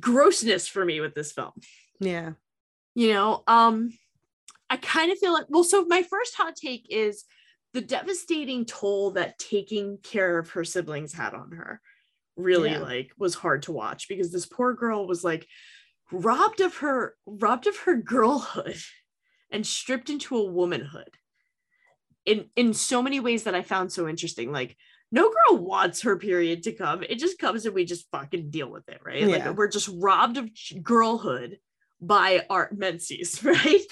grossness 0.00 0.66
for 0.68 0.84
me 0.84 1.00
with 1.00 1.14
this 1.14 1.32
film 1.32 1.52
Yeah. 2.00 2.32
you 2.94 3.12
know 3.12 3.42
um 3.46 3.90
i 4.70 4.76
kind 4.76 5.12
of 5.12 5.18
feel 5.18 5.32
like 5.32 5.46
well 5.48 5.64
so 5.64 5.84
my 5.84 6.02
first 6.02 6.34
hot 6.34 6.56
take 6.56 6.86
is 6.90 7.24
the 7.74 7.80
devastating 7.82 8.64
toll 8.64 9.10
that 9.12 9.38
taking 9.38 9.98
care 10.02 10.38
of 10.38 10.50
her 10.50 10.64
siblings 10.64 11.12
had 11.12 11.34
on 11.34 11.52
her 11.52 11.80
really 12.36 12.70
Yeah. 12.70 12.78
like 12.78 13.12
was 13.18 13.34
hard 13.34 13.62
to 13.64 13.72
watch 13.72 14.08
because 14.08 14.32
this 14.32 14.46
poor 14.46 14.72
girl 14.74 15.06
was 15.06 15.22
like 15.24 15.46
robbed 16.10 16.60
of 16.60 16.76
her 16.78 17.16
robbed 17.26 17.66
of 17.66 17.76
her 17.78 17.96
girlhood 17.96 18.76
and 19.50 19.66
stripped 19.66 20.08
into 20.10 20.36
a 20.36 20.44
womanhood 20.50 21.16
in 22.24 22.48
in 22.56 22.72
so 22.74 23.02
many 23.02 23.20
ways 23.20 23.44
that 23.44 23.54
i 23.54 23.62
found 23.62 23.92
so 23.92 24.08
interesting 24.08 24.52
like 24.52 24.76
no 25.12 25.30
girl 25.30 25.64
wants 25.64 26.02
her 26.02 26.16
period 26.16 26.64
to 26.64 26.72
come. 26.72 27.02
It 27.02 27.18
just 27.18 27.38
comes 27.38 27.64
and 27.64 27.74
we 27.74 27.84
just 27.84 28.10
fucking 28.10 28.50
deal 28.50 28.70
with 28.70 28.88
it 28.88 29.00
right? 29.04 29.20
Yeah. 29.20 29.26
like 29.26 29.56
we're 29.56 29.68
just 29.68 29.90
robbed 29.92 30.36
of 30.36 30.50
girlhood 30.82 31.58
by 32.00 32.44
our 32.50 32.70
menses 32.76 33.42
right? 33.44 33.82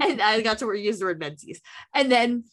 And 0.00 0.20
i 0.20 0.40
got 0.40 0.58
to 0.58 0.66
where 0.66 0.74
you 0.74 0.84
use 0.84 0.98
the 0.98 1.06
word 1.06 1.20
menses. 1.20 1.60
And 1.94 2.10
then 2.10 2.44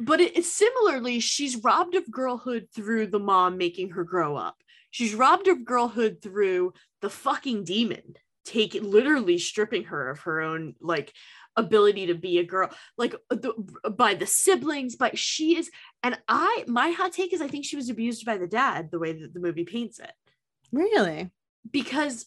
but 0.00 0.20
it, 0.20 0.44
similarly 0.44 1.18
she's 1.20 1.56
robbed 1.56 1.96
of 1.96 2.10
girlhood 2.10 2.68
through 2.74 3.08
the 3.08 3.18
mom 3.18 3.58
making 3.58 3.90
her 3.90 4.04
grow 4.04 4.36
up. 4.36 4.56
She's 4.90 5.14
robbed 5.14 5.48
of 5.48 5.64
girlhood 5.64 6.18
through 6.22 6.72
the 7.02 7.10
fucking 7.10 7.64
demon 7.64 8.14
taking 8.48 8.90
literally 8.90 9.38
stripping 9.38 9.84
her 9.84 10.10
of 10.10 10.20
her 10.20 10.40
own 10.40 10.74
like 10.80 11.12
ability 11.56 12.06
to 12.06 12.14
be 12.14 12.38
a 12.38 12.44
girl 12.44 12.70
like 12.96 13.14
uh, 13.30 13.34
the, 13.34 13.52
by 13.90 14.14
the 14.14 14.26
siblings 14.26 14.94
but 14.94 15.18
she 15.18 15.56
is 15.56 15.70
and 16.02 16.16
i 16.28 16.64
my 16.68 16.90
hot 16.90 17.12
take 17.12 17.32
is 17.32 17.40
i 17.40 17.48
think 17.48 17.64
she 17.64 17.76
was 17.76 17.90
abused 17.90 18.24
by 18.24 18.38
the 18.38 18.46
dad 18.46 18.90
the 18.90 18.98
way 18.98 19.12
that 19.12 19.34
the 19.34 19.40
movie 19.40 19.64
paints 19.64 19.98
it. 19.98 20.12
Really? 20.70 21.30
because 21.70 22.26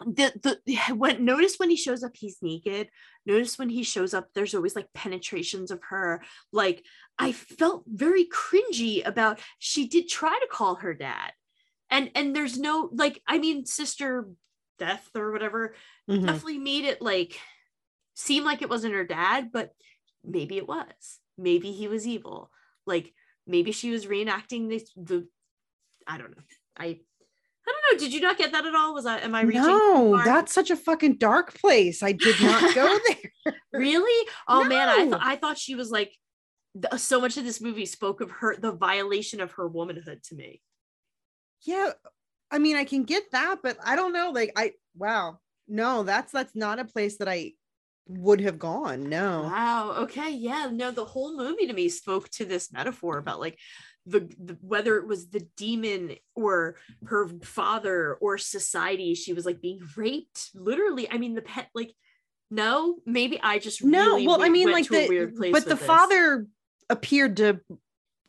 the 0.00 0.32
the 0.64 0.76
when 0.94 1.24
notice 1.24 1.56
when 1.56 1.70
he 1.70 1.76
shows 1.76 2.02
up 2.02 2.12
he's 2.14 2.38
naked. 2.42 2.88
Notice 3.26 3.58
when 3.58 3.70
he 3.70 3.82
shows 3.82 4.12
up 4.12 4.28
there's 4.34 4.54
always 4.54 4.76
like 4.76 4.92
penetrations 4.94 5.70
of 5.70 5.80
her. 5.90 6.22
Like 6.52 6.84
i 7.18 7.32
felt 7.32 7.84
very 7.86 8.26
cringy 8.26 9.06
about 9.06 9.40
she 9.58 9.88
did 9.88 10.08
try 10.08 10.38
to 10.40 10.48
call 10.50 10.76
her 10.76 10.94
dad. 10.94 11.32
And 11.90 12.10
and 12.14 12.34
there's 12.34 12.58
no 12.58 12.90
like 12.92 13.20
i 13.26 13.38
mean 13.38 13.66
sister 13.66 14.28
death 14.78 15.08
or 15.14 15.32
whatever 15.32 15.74
Mhm. 16.08 16.26
definitely 16.26 16.58
made 16.58 16.84
it 16.84 17.00
like 17.02 17.38
seem 18.14 18.44
like 18.44 18.62
it 18.62 18.68
wasn't 18.70 18.94
her 18.94 19.04
dad 19.04 19.50
but 19.52 19.72
maybe 20.24 20.56
it 20.56 20.66
was 20.68 21.18
maybe 21.38 21.72
he 21.72 21.88
was 21.88 22.06
evil 22.06 22.50
like 22.86 23.12
maybe 23.46 23.72
she 23.72 23.90
was 23.90 24.06
reenacting 24.06 24.68
this 24.68 24.90
the 24.96 25.26
i 26.06 26.18
don't 26.18 26.30
know 26.36 26.42
i 26.76 26.98
I 27.66 27.72
don't 27.72 27.98
know. 27.98 28.04
Did 28.04 28.12
you 28.12 28.20
not 28.20 28.36
get 28.36 28.52
that 28.52 28.66
at 28.66 28.74
all? 28.74 28.92
Was 28.92 29.06
I 29.06 29.20
am 29.20 29.34
I 29.34 29.40
reaching? 29.40 29.62
No, 29.62 30.20
that's 30.22 30.52
such 30.52 30.68
a 30.70 30.76
fucking 30.76 31.16
dark 31.16 31.54
place. 31.54 32.02
I 32.02 32.12
did 32.12 32.38
not 32.42 32.74
go 32.74 32.98
there. 33.08 33.54
really. 33.72 34.28
Oh 34.46 34.64
man, 34.64 34.86
I 34.90 35.04
No. 35.04 35.12
thought 35.12 35.20
I 35.24 35.36
thought 35.36 35.56
she 35.56 35.74
was 35.74 35.90
like 35.90 36.14
th- 36.78 37.00
so 37.00 37.22
much 37.22 37.38
of 37.38 37.44
this 37.44 37.62
movie 37.62 37.86
spoke 37.86 38.20
of 38.20 38.30
her 38.32 38.54
the 38.54 38.70
violation 38.72 39.40
of 39.40 39.52
her 39.52 39.66
womanhood 39.66 40.22
to 40.24 40.34
me. 40.34 40.60
Yeah, 41.62 41.92
I 42.50 42.58
mean, 42.58 42.76
I 42.76 42.84
can 42.84 43.04
get 43.04 43.24
that, 43.32 43.58
but 43.62 43.76
I 43.84 43.96
don't 43.96 44.12
know. 44.12 44.30
Like, 44.30 44.52
I 44.56 44.72
wow, 44.96 45.38
no, 45.68 46.02
that's 46.02 46.32
that's 46.32 46.54
not 46.54 46.78
a 46.78 46.84
place 46.84 47.18
that 47.18 47.28
I 47.28 47.52
would 48.06 48.40
have 48.40 48.58
gone. 48.58 49.08
No. 49.08 49.42
Wow. 49.42 49.94
Okay. 50.00 50.30
Yeah. 50.30 50.68
No, 50.72 50.90
the 50.90 51.04
whole 51.04 51.36
movie 51.36 51.66
to 51.66 51.72
me 51.72 51.88
spoke 51.88 52.28
to 52.30 52.44
this 52.44 52.72
metaphor 52.72 53.18
about 53.18 53.40
like 53.40 53.58
the, 54.06 54.20
the 54.38 54.58
whether 54.60 54.98
it 54.98 55.06
was 55.06 55.30
the 55.30 55.46
demon 55.56 56.16
or 56.34 56.76
her 57.06 57.28
father 57.42 58.14
or 58.14 58.38
society. 58.38 59.14
She 59.14 59.32
was 59.32 59.46
like 59.46 59.60
being 59.60 59.80
raped. 59.96 60.50
Literally. 60.54 61.10
I 61.10 61.18
mean, 61.18 61.34
the 61.34 61.42
pet 61.42 61.68
like. 61.74 61.94
No, 62.50 62.98
maybe 63.04 63.40
I 63.42 63.58
just 63.58 63.82
No, 63.82 64.12
really 64.12 64.26
well, 64.28 64.42
I 64.42 64.48
mean, 64.48 64.70
like 64.70 64.86
the 64.86 65.08
weird 65.08 65.34
place 65.34 65.50
but 65.50 65.64
the 65.64 65.74
this. 65.74 65.86
father 65.86 66.46
appeared 66.88 67.38
to 67.38 67.58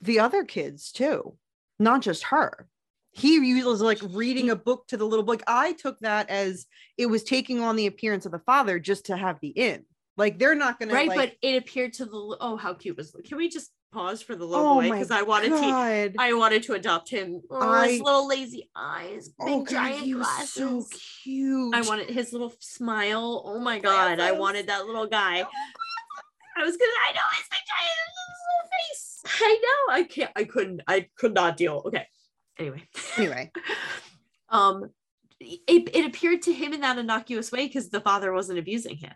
the 0.02 0.20
other 0.20 0.46
kids 0.46 0.92
too, 0.92 1.38
not 1.78 2.02
just 2.02 2.24
her. 2.24 2.68
He 3.18 3.64
was 3.64 3.82
like 3.82 4.00
reading 4.10 4.50
a 4.50 4.58
book 4.58 4.88
to 4.90 4.98
the 4.98 5.06
little 5.06 5.24
like 5.24 5.44
I 5.48 5.72
took 5.72 5.98
that 6.02 6.30
as 6.30 6.66
it 6.98 7.06
was 7.06 7.24
taking 7.24 7.62
on 7.62 7.78
the 7.78 7.88
appearance 7.88 8.26
of 8.26 8.34
the 8.34 8.40
father 8.40 8.78
just 8.78 9.06
to 9.06 9.16
have 9.16 9.40
the 9.40 9.48
in. 9.48 9.86
Like 10.18 10.38
they're 10.38 10.56
not 10.56 10.80
gonna 10.80 10.94
right 10.94 11.08
like, 11.08 11.18
but 11.18 11.34
it 11.42 11.56
appeared 11.58 11.94
to 11.94 12.06
the 12.06 12.38
oh 12.42 12.58
how 12.58 12.74
cute 12.74 12.98
was 12.98 13.16
can 13.26 13.38
we 13.38 13.48
just 13.48 13.72
pause 13.94 14.22
for 14.22 14.36
the 14.36 14.44
little 14.44 14.66
oh 14.66 14.82
boy? 14.82 14.92
because 14.92 15.12
i 15.12 15.22
wanted 15.22 15.50
to 15.50 16.14
i 16.20 16.34
wanted 16.34 16.64
to 16.64 16.74
adopt 16.74 17.10
him. 17.10 17.42
Oh, 17.50 17.70
I- 17.70 17.92
his 17.92 18.02
little 18.02 18.28
lazy 18.28 18.70
eyes 18.76 19.30
oh, 19.40 19.46
big 19.46 19.54
oh 19.54 19.60
God, 19.60 19.70
giant 19.70 20.04
he 20.04 20.16
was 20.16 20.28
glasses. 20.28 20.54
So 20.54 20.86
cute. 21.24 21.76
i 21.76 21.82
wanted 21.82 22.10
his 22.10 22.34
little 22.34 22.54
smile. 22.60 23.44
Oh 23.46 23.60
my 23.60 23.80
god 23.80 24.20
i 24.20 24.34
wanted 24.34 24.68
that 24.68 24.86
little 24.86 25.08
guy. 25.08 25.42
Oh, 25.42 25.48
I 26.58 26.64
was 26.64 26.76
gonna 26.76 26.92
i 27.08 27.14
know 27.14 27.22
his 27.38 27.48
big 27.50 27.60
giant 27.72 27.98
little 28.18 28.70
face. 28.78 29.42
I 29.42 29.60
know 29.64 29.94
i 29.94 30.04
can't 30.04 30.32
i 30.36 30.44
couldn't 30.44 30.82
i 30.88 31.08
could 31.18 31.34
not 31.34 31.56
deal. 31.56 31.82
Okay 31.86 32.08
anyway 32.60 32.84
anyway. 33.18 33.52
um 34.50 34.90
it, 35.40 35.90
it 35.94 36.06
appeared 36.06 36.42
to 36.44 36.54
him 36.54 36.74
in 36.74 36.82
that 36.82 36.98
innocuous 36.98 37.52
way 37.52 37.68
because 37.68 37.90
the 37.90 38.00
father 38.02 38.32
wasn't 38.32 38.58
abusing 38.58 38.96
him 38.98 39.14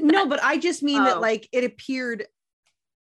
No, 0.00 0.26
but 0.26 0.42
I 0.42 0.58
just 0.58 0.82
mean 0.82 1.00
Oh. 1.02 1.04
that 1.04 1.20
like 1.20 1.48
it 1.52 1.64
appeared 1.64 2.26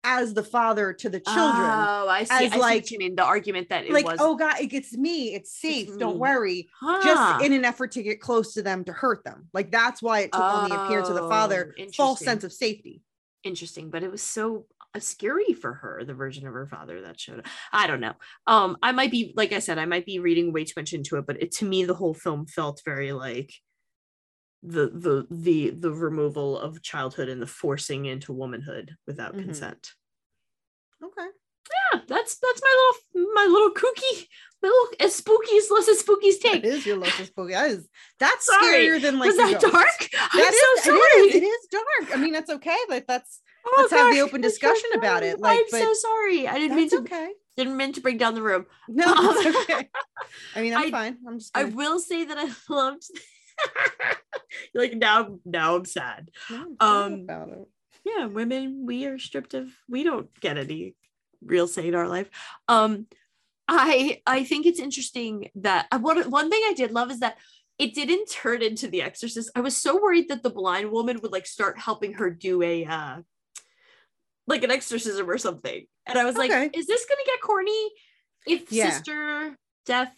as 0.03 0.33
the 0.33 0.43
father 0.43 0.93
to 0.93 1.09
the 1.09 1.19
children. 1.19 1.43
Oh, 1.63 2.07
I 2.09 2.23
see. 2.23 2.33
I 2.33 2.43
as 2.45 2.53
see 2.53 2.59
like- 2.59 2.81
what 2.83 2.91
you 2.91 2.97
mean. 2.97 3.15
The 3.15 3.23
argument 3.23 3.69
that 3.69 3.85
it 3.85 3.91
like, 3.91 4.05
was 4.05 4.17
oh 4.19 4.35
God, 4.35 4.59
it 4.59 4.65
gets 4.67 4.93
me. 4.97 5.35
It's 5.35 5.51
safe. 5.51 5.95
Don't 5.99 6.15
me. 6.15 6.19
worry. 6.19 6.69
Huh. 6.79 7.01
Just 7.03 7.45
in 7.45 7.53
an 7.53 7.63
effort 7.65 7.91
to 7.93 8.01
get 8.03 8.19
close 8.19 8.53
to 8.55 8.63
them 8.63 8.83
to 8.85 8.93
hurt 8.93 9.23
them. 9.23 9.47
Like 9.53 9.71
that's 9.71 10.01
why 10.01 10.21
it 10.21 10.31
took 10.31 10.41
on 10.41 10.69
the 10.69 10.83
appearance 10.85 11.07
of 11.09 11.15
the 11.15 11.29
father. 11.29 11.75
Oh, 11.79 11.85
False 11.95 12.19
sense 12.19 12.43
of 12.43 12.51
safety. 12.51 13.03
interesting, 13.43 13.89
but 13.91 14.01
it 14.03 14.09
was 14.11 14.23
so 14.23 14.65
scary 14.99 15.53
for 15.53 15.73
her, 15.73 16.03
the 16.03 16.13
version 16.13 16.47
of 16.47 16.53
her 16.53 16.65
father 16.67 17.01
that 17.01 17.19
showed. 17.19 17.39
Up. 17.39 17.45
I 17.71 17.87
don't 17.87 18.01
know. 18.01 18.13
Um, 18.47 18.77
I 18.83 18.91
might 18.91 19.11
be 19.11 19.33
like 19.35 19.53
I 19.53 19.59
said, 19.59 19.77
I 19.77 19.85
might 19.85 20.05
be 20.05 20.19
reading 20.19 20.51
way 20.51 20.65
too 20.65 20.73
much 20.77 20.93
into 20.93 21.17
it, 21.17 21.25
but 21.25 21.41
it, 21.41 21.51
to 21.53 21.65
me, 21.65 21.85
the 21.85 21.93
whole 21.93 22.13
film 22.13 22.45
felt 22.45 22.81
very 22.83 23.11
like 23.13 23.53
the 24.63 24.89
the 24.93 25.27
the 25.31 25.69
the 25.71 25.91
removal 25.91 26.57
of 26.59 26.81
childhood 26.83 27.29
and 27.29 27.41
the 27.41 27.47
forcing 27.47 28.05
into 28.05 28.33
womanhood 28.33 28.95
without 29.07 29.33
Mhm. 29.35 29.43
consent. 29.45 29.91
Okay. 31.03 31.27
Yeah, 31.93 32.01
that's 32.07 32.37
that's 32.37 32.61
my 32.61 32.91
little 33.15 33.33
my 33.33 33.45
little 33.45 33.71
kooky, 33.71 34.27
my 34.61 34.67
little 34.69 34.87
as 34.99 35.15
spooky 35.15 35.55
as 35.57 35.69
less 35.71 35.87
as 35.87 35.99
spooky's 35.99 36.37
take. 36.39 36.63
That 36.63 36.73
is 36.73 36.85
your 36.85 36.97
Lotus 36.97 37.27
spooky. 37.27 37.53
That 37.53 37.71
is 37.71 37.87
that's 38.19 38.45
Sorry. 38.45 38.87
scarier 38.87 39.01
than 39.01 39.17
like 39.19 39.27
was 39.27 39.37
that 39.37 39.61
dark? 39.61 39.73
I'm 40.33 40.39
That 40.41 40.75
so 40.83 40.89
sorry. 40.91 40.99
It 40.99 41.29
is, 41.29 41.35
it 41.35 41.43
is 41.43 41.67
dark. 41.71 42.15
I 42.15 42.21
mean, 42.21 42.33
that's 42.33 42.49
okay. 42.49 42.77
Like 42.89 43.07
that's 43.07 43.41
Oh, 43.65 43.73
Let's 43.77 43.91
have 43.93 44.13
the 44.13 44.21
open 44.21 44.37
I'm 44.37 44.43
so 44.43 44.49
discussion 44.49 44.89
about 44.95 45.23
it, 45.23 45.39
like, 45.39 45.59
I'm 45.59 45.69
so 45.69 45.93
sorry. 45.93 46.47
I 46.47 46.57
didn't 46.57 46.77
mean 46.77 46.89
to 46.89 46.97
okay. 46.99 47.29
didn't 47.57 47.77
mean 47.77 47.93
to 47.93 48.01
bring 48.01 48.17
down 48.17 48.33
the 48.33 48.41
room. 48.41 48.65
No, 48.87 49.05
Um, 49.05 49.37
okay. 49.55 49.87
I 50.55 50.61
mean, 50.61 50.73
I'm 50.73 50.85
I- 50.87 50.91
fine. 50.91 51.17
I'm 51.27 51.39
just 51.39 51.55
I 51.55 51.63
gonna- 51.63 51.75
will 51.75 51.99
say 51.99 52.25
that 52.25 52.37
I 52.37 52.49
loved 52.73 53.03
like 54.73 54.93
now 54.93 55.39
now 55.45 55.75
I'm 55.75 55.85
sad. 55.85 56.29
No, 56.49 56.75
I'm 56.79 57.13
um, 57.13 57.13
about 57.21 57.49
it. 57.49 57.67
Yeah, 58.03 58.25
women, 58.25 58.85
we 58.87 59.05
are 59.05 59.19
stripped 59.19 59.53
of 59.53 59.69
we 59.87 60.03
don't 60.03 60.27
get 60.39 60.57
any 60.57 60.95
real 61.43 61.67
say 61.67 61.87
in 61.87 61.95
our 61.95 62.07
life. 62.07 62.29
Um 62.67 63.07
I 63.67 64.21
I 64.25 64.43
think 64.43 64.65
it's 64.65 64.79
interesting 64.79 65.49
that 65.55 65.87
uh, 65.91 65.99
one 65.99 66.29
one 66.31 66.49
thing 66.49 66.61
I 66.65 66.73
did 66.73 66.91
love 66.91 67.11
is 67.11 67.19
that 67.19 67.37
it 67.77 67.93
didn't 67.93 68.29
turn 68.29 68.61
into 68.61 68.87
the 68.87 69.01
exorcist. 69.01 69.49
I 69.55 69.61
was 69.61 69.75
so 69.77 69.99
worried 70.01 70.29
that 70.29 70.43
the 70.43 70.49
blind 70.49 70.91
woman 70.91 71.19
would 71.21 71.31
like 71.31 71.45
start 71.47 71.79
helping 71.79 72.13
her 72.13 72.29
do 72.29 72.61
a 72.63 72.85
uh 72.85 73.17
like 74.47 74.63
an 74.63 74.71
exorcism 74.71 75.29
or 75.29 75.37
something. 75.37 75.85
And 76.07 76.17
I 76.17 76.25
was 76.25 76.35
Okay. 76.35 76.49
like, 76.49 76.75
is 76.77 76.87
this 76.87 77.05
gonna 77.05 77.21
get 77.25 77.41
corny 77.41 77.91
if 78.47 78.71
Yeah. 78.71 78.89
sister 78.91 79.55
death 79.85 80.13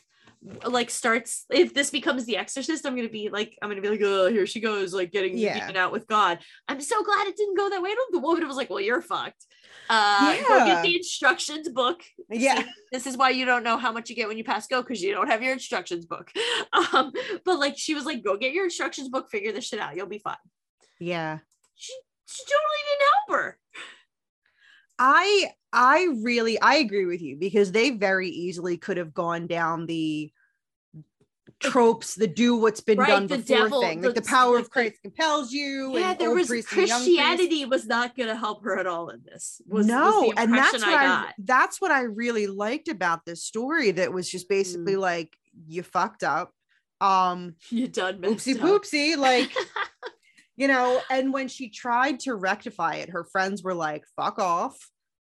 like 0.65 0.89
starts 0.89 1.45
if 1.49 1.73
this 1.73 1.89
becomes 1.89 2.25
the 2.25 2.36
exorcist 2.36 2.86
i'm 2.86 2.97
gonna 2.97 3.07
be 3.07 3.29
like 3.29 3.57
i'm 3.62 3.69
gonna 3.69 3.79
be 3.81 3.88
like 3.89 4.01
oh 4.03 4.29
here 4.29 4.45
she 4.45 4.59
goes 4.59 4.93
like 4.93 5.09
getting 5.09 5.38
Yeah. 5.38 5.71
out 5.77 5.93
with 5.93 6.05
god 6.05 6.39
i'm 6.67 6.81
so 6.81 7.01
glad 7.01 7.27
it 7.27 7.38
didn't 7.38 7.55
go 7.55 7.69
that 7.69 7.81
way 7.81 7.91
I 7.91 7.95
don't 7.95 8.12
the 8.12 8.19
woman 8.19 8.45
was 8.45 8.57
like 8.57 8.69
well 8.69 8.81
you're 8.81 9.01
fucked 9.01 9.45
uh 9.89 10.36
go 10.49 10.57
Yeah. 10.57 10.65
get 10.65 10.81
the 10.83 10.95
instructions 10.97 11.69
book 11.69 12.03
Yeah. 12.29 12.59
See, 12.62 12.65
this 12.91 13.07
is 13.07 13.15
why 13.15 13.29
you 13.29 13.45
don't 13.45 13.63
know 13.63 13.77
how 13.77 13.93
much 13.93 14.09
you 14.09 14.17
get 14.17 14.27
when 14.27 14.38
you 14.38 14.43
pass 14.43 14.67
go 14.67 14.81
because 14.81 15.01
you 15.01 15.13
don't 15.13 15.29
have 15.29 15.41
your 15.41 15.53
instructions 15.53 16.05
book 16.05 16.29
um 16.93 17.13
but 17.45 17.57
like 17.57 17.77
she 17.77 17.93
was 17.93 18.05
like 18.05 18.21
go 18.21 18.36
get 18.36 18.51
your 18.51 18.65
instructions 18.65 19.07
book 19.07 19.29
figure 19.31 19.53
this 19.53 19.65
shit 19.69 19.79
out 19.79 19.95
you'll 19.95 20.07
be 20.07 20.19
fine 20.19 20.36
Yeah. 20.99 21.39
she, 21.75 21.93
she 22.27 22.43
totally 22.43 22.81
didn't 22.89 23.09
help 23.12 23.39
her 23.41 23.59
I 24.99 25.51
I 25.71 26.08
really 26.21 26.60
I 26.62 26.75
agree 26.75 27.06
with 27.06 27.21
you 27.21 27.36
because 27.38 27.71
they 27.71 27.89
very 27.91 28.29
easily 28.29 28.77
could 28.77 28.97
have 28.97 29.13
gone 29.13 29.47
down 29.47 29.86
the 29.88 30.32
tropes, 31.60 32.15
the 32.15 32.27
do 32.27 32.58
what's 32.58 32.82
been 32.82 32.97
Right, 32.97 33.08
done 33.08 33.27
the 33.27 33.38
before 33.38 33.58
devil, 33.58 33.82
thing. 33.82 34.01
Like 34.01 34.15
the- 34.15 34.21
the 34.21 34.27
power 34.27 34.56
like 34.56 34.65
of 34.65 34.69
Christ 34.69 34.95
compels 35.01 35.51
you. 35.53 35.97
yeah 35.97 36.12
and 36.12 36.19
there 36.19 36.32
was 36.34 36.47
christianity 36.65 37.65
was 37.65 37.86
not 37.86 38.15
gonna 38.17 38.36
help 38.36 38.63
her 38.63 38.77
at 38.77 38.86
all 38.88 39.10
in 39.10 39.21
this 39.23 39.62
was, 39.67 39.86
was 39.86 39.88
no, 39.88 40.32
the 40.34 40.39
and 40.41 40.53
that's 40.53 40.73
what 40.73 40.84
I, 40.84 41.03
got 41.06 41.34
that's 41.39 41.79
what 41.82 41.91
I 41.91 42.01
really 42.01 42.47
liked 42.47 42.88
about 42.89 43.25
this 43.25 43.43
story. 43.43 43.91
That 43.91 44.12
was 44.13 44.29
just 44.29 44.45
Mm. 44.47 44.49
basically 44.49 44.95
like 44.97 45.36
you 45.67 45.84
fucked 45.84 46.23
up. 46.23 46.51
Um, 46.99 47.56
you 47.69 47.88
done 47.88 48.19
oopsie 48.21 48.56
up. 48.56 48.62
poopsie, 48.62 49.17
like 49.17 49.51
you 50.55 50.67
know. 50.67 51.01
And 51.09 51.33
when 51.33 51.47
she 51.47 51.69
tried 51.69 52.19
to 52.21 52.35
rectify 52.35 52.95
it, 52.95 53.09
her 53.09 53.23
friends 53.23 53.63
were 53.63 53.73
like, 53.73 54.05
"Fuck 54.15 54.39
off." 54.39 54.77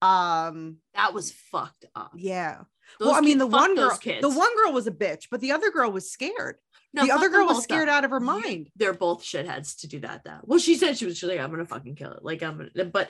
Um, 0.02 0.78
that 0.96 1.14
was 1.14 1.32
fucked 1.52 1.86
up 1.96 2.12
yeah. 2.16 2.62
Those 3.00 3.10
well, 3.10 3.16
I 3.16 3.22
mean, 3.22 3.38
the 3.38 3.48
one 3.48 3.76
girl, 3.76 3.96
kids. 3.98 4.22
the 4.22 4.30
one 4.30 4.56
girl 4.58 4.74
was 4.74 4.88
a 4.88 4.92
bitch, 4.92 5.28
but 5.30 5.40
the 5.42 5.52
other 5.52 5.70
girl 5.70 5.92
was 5.92 6.12
scared. 6.12 6.58
No, 6.94 7.06
the 7.06 7.12
other 7.12 7.30
girl 7.30 7.46
was 7.46 7.64
scared 7.64 7.88
up. 7.88 7.96
out 7.98 8.06
of 8.06 8.12
her 8.12 8.20
mind. 8.20 8.70
they're 8.76 8.94
both 8.94 9.24
shitheads 9.24 9.80
to 9.80 9.88
do 9.88 10.00
that 10.00 10.24
though 10.26 10.40
well 10.44 10.60
she 10.60 10.76
said 10.76 10.98
she 10.98 11.06
was, 11.06 11.18
she 11.18 11.26
was 11.26 11.34
like 11.34 11.42
i'm 11.42 11.50
gonna 11.50 11.66
fucking 11.66 11.96
kill 11.96 12.12
it 12.12 12.20
like 12.22 12.44
i'm 12.44 12.58
gonna 12.58 12.86
but 12.86 13.10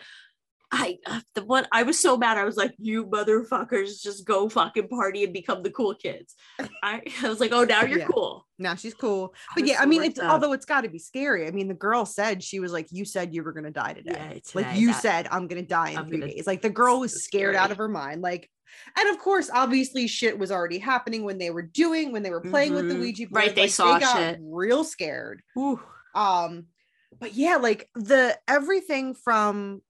I 0.74 0.98
uh, 1.06 1.20
the 1.36 1.44
one 1.44 1.68
I 1.72 1.84
was 1.84 2.00
so 2.00 2.18
mad 2.18 2.38
I 2.38 2.46
was 2.46 2.56
like 2.56 2.74
you 2.80 3.06
motherfuckers 3.06 4.02
just 4.02 4.26
go 4.26 4.48
fucking 4.48 4.88
party 4.88 5.24
and 5.26 5.34
become 5.34 5.64
the 5.64 5.70
cool 5.70 5.94
kids 5.94 6.36
I, 6.84 7.02
I 7.22 7.28
was 7.30 7.40
like 7.40 7.52
oh 7.52 7.64
now 7.66 7.84
you're 7.84 8.00
Yeah. 8.00 8.08
cool 8.08 8.48
Now 8.58 8.76
she's 8.76 8.94
cool, 8.94 9.34
I 9.50 9.54
but 9.56 9.62
was 9.64 9.72
yeah, 9.72 9.82
I 9.82 9.86
mean, 9.86 10.04
it's 10.04 10.20
up. 10.20 10.32
although 10.32 10.54
it's 10.54 10.66
got 10.66 10.82
to 10.82 10.90
be 10.90 11.00
scary. 11.00 11.48
I 11.48 11.52
mean, 11.52 11.68
the 11.68 11.74
girl 11.74 12.06
said 12.06 12.44
she 12.44 12.60
was 12.60 12.72
like, 12.72 12.88
"You 12.92 13.06
said 13.06 13.34
you 13.34 13.42
were 13.44 13.54
gonna 13.54 13.72
die 13.72 13.94
today." 13.94 14.14
Yeah, 14.36 14.40
like 14.54 14.76
you 14.76 14.88
that- 14.92 15.02
said, 15.02 15.28
"I'm 15.32 15.48
gonna 15.48 15.64
die 15.64 15.90
in 15.92 15.98
I'm 15.98 16.08
three 16.08 16.20
gonna- 16.20 16.32
days." 16.32 16.46
Like 16.46 16.62
the 16.62 16.70
girl 16.70 17.00
was 17.00 17.12
so 17.14 17.18
scared 17.20 17.56
out 17.56 17.72
of 17.72 17.78
her 17.78 17.88
mind. 17.90 18.22
Like 18.22 18.50
and 18.98 19.10
of 19.10 19.18
course 19.20 19.50
obviously 19.54 20.08
shit 20.08 20.38
was 20.38 20.52
already 20.52 20.78
happening 20.78 21.24
when 21.26 21.38
they 21.40 21.50
were 21.50 21.64
doing 21.64 22.12
when 22.14 22.22
they 22.24 22.30
were 22.30 22.40
playing 22.42 22.74
with 22.76 22.88
the 22.88 22.94
Mhm. 22.96 23.00
ouija 23.02 23.28
board 23.28 23.44
Right, 23.44 23.56
they 23.56 23.62
like, 23.64 23.72
saw 23.72 23.98
got 24.00 24.16
shit. 24.18 24.40
real 24.42 24.84
scared 24.86 25.42
Ooh. 25.58 25.78
um 26.16 26.68
but 27.20 27.34
yeah 27.34 27.58
like 27.58 27.90
the 27.96 28.38
everything 28.48 29.14
from 29.14 29.82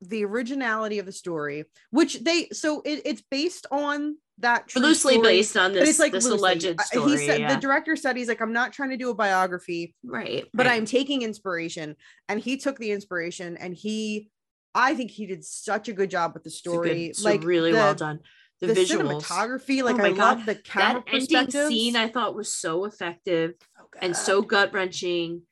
the 0.00 0.24
originality 0.24 0.98
of 0.98 1.06
the 1.06 1.12
story 1.12 1.64
which 1.90 2.20
they 2.20 2.48
so 2.52 2.80
it, 2.84 3.02
it's 3.04 3.22
based 3.30 3.66
on 3.70 4.16
that 4.38 4.66
true 4.68 4.80
loosely 4.80 5.14
story, 5.14 5.28
based 5.28 5.56
on 5.56 5.72
but 5.72 5.80
this, 5.80 5.90
it's 5.90 5.98
like 5.98 6.12
this 6.12 6.24
loosely. 6.24 6.38
alleged 6.38 6.80
story. 6.80 7.10
he 7.10 7.26
said 7.26 7.40
yeah. 7.40 7.54
the 7.54 7.60
director 7.60 7.94
said 7.96 8.16
he's 8.16 8.28
like 8.28 8.40
i'm 8.40 8.52
not 8.52 8.72
trying 8.72 8.90
to 8.90 8.96
do 8.96 9.10
a 9.10 9.14
biography 9.14 9.94
right, 10.04 10.46
but 10.54 10.66
right. 10.66 10.76
i'm 10.76 10.86
taking 10.86 11.22
inspiration 11.22 11.96
and 12.28 12.40
he 12.40 12.56
took 12.56 12.78
the 12.78 12.90
inspiration 12.90 13.56
and 13.58 13.74
he 13.74 14.30
i 14.74 14.94
think 14.94 15.10
he 15.10 15.26
did 15.26 15.44
such 15.44 15.88
a 15.88 15.92
good 15.92 16.10
job 16.10 16.32
with 16.32 16.42
the 16.44 16.50
good- 16.50 16.54
story 16.54 17.06
it's 17.06 17.22
like 17.22 17.44
really 17.44 17.72
the, 17.72 17.78
well 17.78 17.94
done. 17.94 18.20
The, 18.60 18.68
the, 18.68 18.74
visuals, 18.74 19.22
cinematography 19.24 19.82
like 19.82 19.98
Oh 19.98 20.04
i 20.04 20.08
God. 20.10 20.18
love 20.18 20.46
the 20.46 20.54
camera 20.54 21.02
that 21.06 21.32
ending 21.32 21.50
scene 21.50 21.96
I 21.96 22.08
thought 22.08 22.34
was 22.34 22.52
so 22.52 22.84
effective 22.84 23.54
and 24.00 24.16
so 24.16 24.42
gut 24.42 24.72
wrenching. 24.72 25.42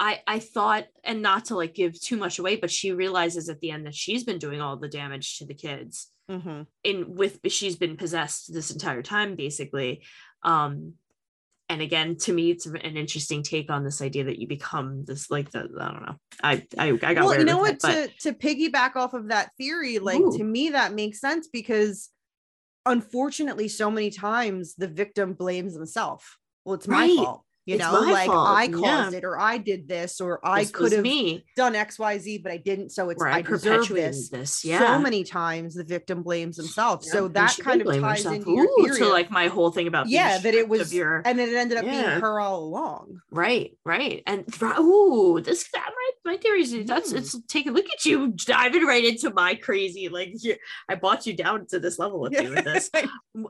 I 0.00 0.22
I 0.26 0.38
thought, 0.38 0.86
and 1.04 1.22
not 1.22 1.46
to 1.46 1.56
like 1.56 1.74
give 1.74 2.00
too 2.00 2.16
much 2.16 2.38
away, 2.38 2.56
but 2.56 2.70
she 2.70 2.92
realizes 2.92 3.48
at 3.48 3.60
the 3.60 3.70
end 3.70 3.86
that 3.86 3.94
she's 3.94 4.24
been 4.24 4.38
doing 4.38 4.60
all 4.60 4.76
the 4.76 4.88
damage 4.88 5.38
to 5.38 5.46
the 5.46 5.54
kids. 5.54 6.10
Mhm. 6.30 6.66
In 6.84 7.14
with 7.14 7.40
she's 7.48 7.76
been 7.76 7.96
possessed 7.96 8.52
this 8.52 8.70
entire 8.70 9.02
time, 9.02 9.34
basically. 9.34 10.02
Um, 10.42 10.94
and 11.70 11.82
again, 11.82 12.16
to 12.16 12.32
me, 12.32 12.50
it's 12.50 12.64
an 12.66 12.76
interesting 12.76 13.42
take 13.42 13.70
on 13.70 13.84
this 13.84 14.00
idea 14.00 14.24
that 14.24 14.38
you 14.38 14.46
become 14.46 15.04
this 15.04 15.30
like 15.30 15.50
the 15.50 15.60
I 15.80 15.90
don't 15.92 16.02
know. 16.02 16.16
I 16.42 16.66
I, 16.78 16.88
I 17.02 17.14
got 17.14 17.24
well 17.24 17.38
you 17.38 17.44
know 17.44 17.58
what 17.58 17.74
it, 17.74 17.82
but 17.82 18.18
to 18.20 18.32
to 18.32 18.38
piggyback 18.38 18.96
off 18.96 19.14
of 19.14 19.28
that 19.28 19.50
theory 19.56 19.98
like 19.98 20.20
Ooh. 20.20 20.36
to 20.38 20.44
me 20.44 20.70
that 20.70 20.94
makes 20.94 21.20
sense 21.20 21.48
because 21.48 22.10
unfortunately 22.86 23.68
so 23.68 23.90
many 23.90 24.10
times 24.10 24.74
the 24.76 24.88
victim 24.88 25.34
blames 25.34 25.74
himself 25.74 26.38
well 26.64 26.74
it's 26.74 26.88
my 26.88 27.06
Right. 27.06 27.16
fault 27.16 27.44
you 27.68 27.74
It's 27.74 27.84
know 27.84 28.00
like 28.00 28.26
fault, 28.28 28.48
i 28.48 28.64
yeah. 28.64 28.76
caused 28.76 29.14
it 29.14 29.24
or 29.24 29.38
i 29.38 29.58
did 29.58 29.86
this 29.86 30.20
or 30.20 30.40
i 30.42 30.64
could 30.64 30.92
have 30.92 31.04
done 31.56 31.74
xyz 31.74 32.42
but 32.42 32.50
i 32.50 32.56
didn't 32.56 32.90
so 32.90 33.10
it's 33.10 33.20
Where 33.20 33.28
i, 33.28 33.38
I 33.38 33.42
deserve 33.42 33.88
this 33.88 34.30
this. 34.30 34.64
Yeah. 34.64 34.78
so 34.80 34.98
many 34.98 35.22
times 35.22 35.74
the 35.74 35.84
victim 35.84 36.22
blames 36.22 36.56
himself 36.56 37.02
Yeah, 37.04 37.12
so 37.12 37.28
that 37.28 37.56
kind 37.60 37.80
of 37.82 37.86
ties 37.88 38.24
herself. 38.24 38.36
into 38.36 38.50
Ooh, 38.50 38.96
to 38.98 39.06
like 39.08 39.30
my 39.30 39.48
whole 39.48 39.70
thing 39.70 39.86
about 39.86 40.08
yeah 40.08 40.38
that 40.38 40.54
it 40.54 40.68
was 40.68 40.94
your 40.94 41.22
and 41.26 41.38
it 41.38 41.54
ended 41.54 41.76
up 41.78 41.84
Yeah. 41.84 41.90
being 42.10 42.20
her 42.22 42.40
all 42.40 42.62
along 42.64 43.20
right, 43.30 43.72
right, 43.84 44.22
and 44.26 44.44
ooh, 44.78 45.40
this 45.44 45.68
that 45.74 45.90
my 46.28 46.34
my 46.34 46.38
theories. 46.38 46.86
That's 46.86 47.12
Mm. 47.12 47.18
it's 47.18 47.40
take 47.46 47.66
a 47.66 47.70
look 47.70 47.86
at 47.86 48.04
you 48.04 48.28
diving 48.28 48.84
right 48.84 49.04
into 49.04 49.30
my 49.32 49.54
crazy 49.54 50.08
like 50.08 50.32
you, 50.42 50.56
I 50.88 50.94
brought 50.94 51.26
you 51.26 51.34
down 51.34 51.66
to 51.68 51.78
this 51.78 51.98
level 51.98 52.20
with 52.20 52.32
me 52.32 52.48
with 52.50 52.64
this. 52.64 52.90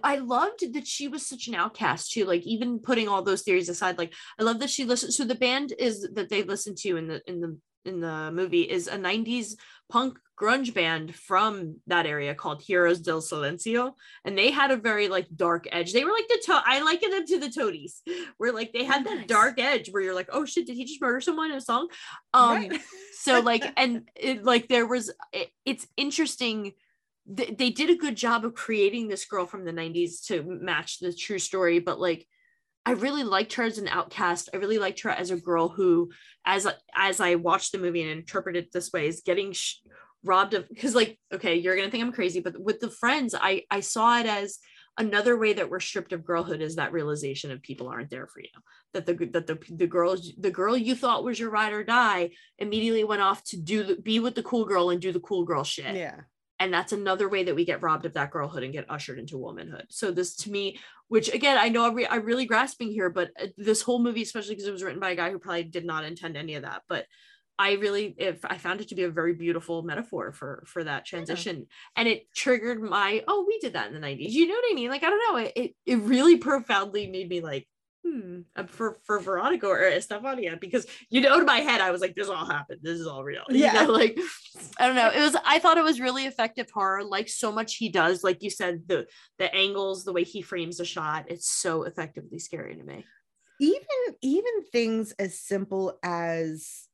I 0.04 0.16
loved 0.16 0.72
that 0.74 0.86
she 0.86 1.08
was 1.08 1.26
such 1.26 1.48
an 1.48 1.54
outcast 1.54 2.12
too. 2.12 2.24
Like 2.24 2.42
even 2.46 2.78
putting 2.78 3.08
all 3.08 3.22
those 3.22 3.42
theories 3.42 3.68
aside, 3.68 3.98
like 3.98 4.14
I 4.38 4.42
love 4.42 4.60
that 4.60 4.70
she 4.70 4.84
listened. 4.84 5.14
So 5.14 5.24
the 5.24 5.34
band 5.34 5.72
is 5.78 6.08
that 6.14 6.28
they 6.28 6.42
listen 6.42 6.74
to 6.76 6.96
in 6.96 7.08
the 7.08 7.22
in 7.26 7.40
the 7.40 7.58
in 7.84 8.00
the 8.00 8.30
movie 8.32 8.62
is 8.62 8.86
a 8.86 8.96
90s 8.96 9.56
punk 9.88 10.18
grunge 10.38 10.72
band 10.72 11.14
from 11.14 11.76
that 11.88 12.06
area 12.06 12.34
called 12.34 12.62
Heroes 12.62 13.00
del 13.00 13.20
Silencio. 13.20 13.94
And 14.24 14.38
they 14.38 14.50
had 14.50 14.70
a 14.70 14.76
very 14.76 15.08
like 15.08 15.26
dark 15.34 15.66
edge. 15.72 15.92
They 15.92 16.04
were 16.04 16.12
like 16.12 16.28
the 16.28 16.40
to- 16.46 16.62
I 16.64 16.80
liken 16.82 17.10
them 17.10 17.26
to 17.26 17.40
the 17.40 17.50
toadies, 17.50 18.02
where 18.36 18.52
like 18.52 18.72
they 18.72 18.84
had 18.84 19.04
that 19.06 19.16
Nice. 19.18 19.26
dark 19.26 19.58
edge 19.60 19.90
where 19.90 20.02
you're 20.02 20.14
like, 20.14 20.28
oh 20.32 20.44
shit, 20.44 20.66
did 20.66 20.76
he 20.76 20.84
just 20.84 21.00
murder 21.00 21.20
someone 21.20 21.50
in 21.50 21.56
a 21.56 21.60
song? 21.60 21.88
Um 22.32 22.56
Right. 22.56 22.80
so 23.20 23.40
like 23.40 23.64
and 23.76 24.08
it 24.14 24.44
like 24.44 24.68
there 24.68 24.86
was 24.86 25.10
it, 25.32 25.48
it's 25.64 25.86
interesting 25.96 26.72
they, 27.30 27.46
they 27.58 27.70
did 27.70 27.90
a 27.90 27.96
good 27.96 28.16
job 28.16 28.44
of 28.44 28.54
creating 28.54 29.08
this 29.08 29.26
girl 29.26 29.44
from 29.44 29.64
the 29.64 29.72
90s 29.72 30.24
to 30.28 30.42
match 30.42 30.98
the 30.98 31.12
true 31.12 31.38
story 31.38 31.78
but 31.78 32.00
like 32.00 32.26
i 32.86 32.92
really 32.92 33.22
liked 33.24 33.52
her 33.54 33.64
as 33.64 33.76
an 33.76 33.88
outcast 33.88 34.48
i 34.54 34.56
really 34.56 34.78
liked 34.78 35.00
her 35.00 35.10
as 35.10 35.30
a 35.30 35.36
girl 35.36 35.68
who 35.68 36.10
as 36.46 36.66
as 36.94 37.20
i 37.20 37.34
watched 37.34 37.72
the 37.72 37.78
movie 37.78 38.00
and 38.00 38.10
interpreted 38.10 38.64
it 38.64 38.72
this 38.72 38.92
way 38.92 39.06
is 39.08 39.20
getting 39.26 39.52
sh- 39.52 39.74
robbed 40.28 40.54
of 40.54 40.68
because 40.68 40.94
like 40.94 41.18
okay 41.32 41.56
you're 41.56 41.76
gonna 41.76 41.90
think 41.90 42.04
i'm 42.04 42.12
crazy 42.12 42.40
but 42.40 42.58
with 42.60 42.78
the 42.78 42.90
friends 42.90 43.34
i 43.34 43.62
i 43.70 43.80
saw 43.80 44.18
it 44.18 44.26
as 44.26 44.58
another 44.98 45.38
way 45.38 45.52
that 45.52 45.70
we're 45.70 45.80
stripped 45.80 46.12
of 46.12 46.24
girlhood 46.24 46.60
is 46.60 46.76
that 46.76 46.92
realization 46.92 47.50
of 47.50 47.62
people 47.62 47.88
aren't 47.88 48.10
there 48.10 48.26
for 48.26 48.40
you. 48.40 48.48
That 48.92 49.06
the 49.06 49.14
that 49.32 49.46
the 49.46 49.58
the 49.70 49.86
girls 49.86 50.32
the 50.38 50.50
girl 50.50 50.76
you 50.76 50.94
thought 50.94 51.24
was 51.24 51.38
your 51.38 51.50
ride 51.50 51.72
or 51.72 51.84
die 51.84 52.30
immediately 52.58 53.04
went 53.04 53.22
off 53.22 53.42
to 53.44 53.56
do 53.56 53.84
the, 53.84 53.96
be 53.96 54.18
with 54.18 54.34
the 54.34 54.42
cool 54.42 54.64
girl 54.64 54.90
and 54.90 55.00
do 55.00 55.12
the 55.12 55.20
cool 55.20 55.44
girl 55.44 55.64
shit. 55.64 55.94
Yeah. 55.94 56.20
And 56.60 56.74
that's 56.74 56.92
another 56.92 57.28
way 57.28 57.44
that 57.44 57.54
we 57.54 57.64
get 57.64 57.82
robbed 57.82 58.04
of 58.04 58.14
that 58.14 58.32
girlhood 58.32 58.64
and 58.64 58.72
get 58.72 58.90
ushered 58.90 59.20
into 59.20 59.38
womanhood. 59.38 59.86
So 59.90 60.10
this 60.10 60.34
to 60.36 60.50
me 60.50 60.78
which 61.06 61.32
again 61.32 61.56
i 61.56 61.70
know 61.70 61.86
i'm, 61.86 61.94
re- 61.94 62.06
I'm 62.06 62.24
really 62.24 62.44
grasping 62.44 62.90
here 62.90 63.08
but 63.08 63.30
uh, 63.40 63.46
this 63.56 63.80
whole 63.80 63.98
movie 63.98 64.22
especially 64.22 64.56
because 64.56 64.68
it 64.68 64.72
was 64.72 64.82
written 64.82 65.00
by 65.00 65.10
a 65.10 65.16
guy 65.16 65.30
who 65.30 65.38
probably 65.38 65.64
did 65.64 65.86
not 65.86 66.04
intend 66.04 66.36
any 66.36 66.54
of 66.54 66.64
that 66.64 66.82
but 66.86 67.06
i 67.58 67.72
really 67.72 68.14
if 68.18 68.44
i 68.44 68.56
found 68.56 68.80
it 68.80 68.88
to 68.88 68.94
be 68.94 69.04
a 69.04 69.10
very 69.10 69.34
beautiful 69.34 69.82
metaphor 69.82 70.32
for 70.32 70.62
for 70.66 70.84
that 70.84 71.04
transition 71.04 71.66
and 71.96 72.08
it 72.08 72.32
triggered 72.34 72.80
my 72.82 73.22
oh 73.28 73.44
we 73.46 73.58
did 73.58 73.72
that 73.74 73.88
in 73.88 73.94
the 73.94 74.06
90s 74.06 74.30
you 74.30 74.46
know 74.46 74.54
what 74.54 74.70
i 74.70 74.74
mean? 74.74 74.90
Like 74.90 75.02
i 75.02 75.10
don't 75.10 75.32
know 75.32 75.38
it 75.38 75.52
it, 75.56 75.74
it 75.86 75.96
really 76.00 76.36
profoundly 76.36 77.06
made 77.06 77.28
me 77.28 77.40
like 77.40 77.68
hmm, 78.04 78.40
uh, 78.56 78.64
for 78.64 78.96
for 79.04 79.18
Veronica 79.20 79.66
or 79.66 79.82
Estefania 79.84 80.56
because 80.60 80.86
you 81.10 81.20
know 81.20 81.38
in 81.38 81.44
my 81.44 81.58
head 81.58 81.80
I 81.80 81.90
was 81.90 82.00
like 82.00 82.14
this 82.14 82.28
all 82.28 82.46
happened. 82.46 82.80
This 82.82 82.98
is 83.00 83.06
all 83.06 83.24
real. 83.24 83.42
You 83.50 83.60
Yeah. 83.60 83.72
know, 83.72 83.92
like 83.92 84.18
I 84.78 84.86
don't 84.86 84.96
know. 84.96 85.10
It 85.10 85.20
was 85.20 85.36
I 85.44 85.58
thought 85.58 85.78
it 85.78 85.84
was 85.84 86.00
really 86.00 86.26
effective 86.26 86.68
horror 86.72 87.04
like 87.04 87.28
so 87.28 87.52
much 87.52 87.76
he 87.76 87.88
does 87.88 88.22
like 88.22 88.42
you 88.42 88.50
said 88.50 88.82
the 88.86 89.06
the 89.38 89.52
angles 89.54 90.04
the 90.04 90.12
way 90.12 90.24
he 90.24 90.42
frames 90.42 90.80
a 90.80 90.84
shot 90.84 91.26
it's 91.28 91.50
so 91.50 91.82
effectively 91.82 92.38
scary 92.38 92.76
to 92.76 92.84
me. 92.84 93.04
Even 93.60 93.82
even 94.22 94.62
things 94.72 95.12
as 95.18 95.40
simple 95.40 95.98
as 96.02 96.87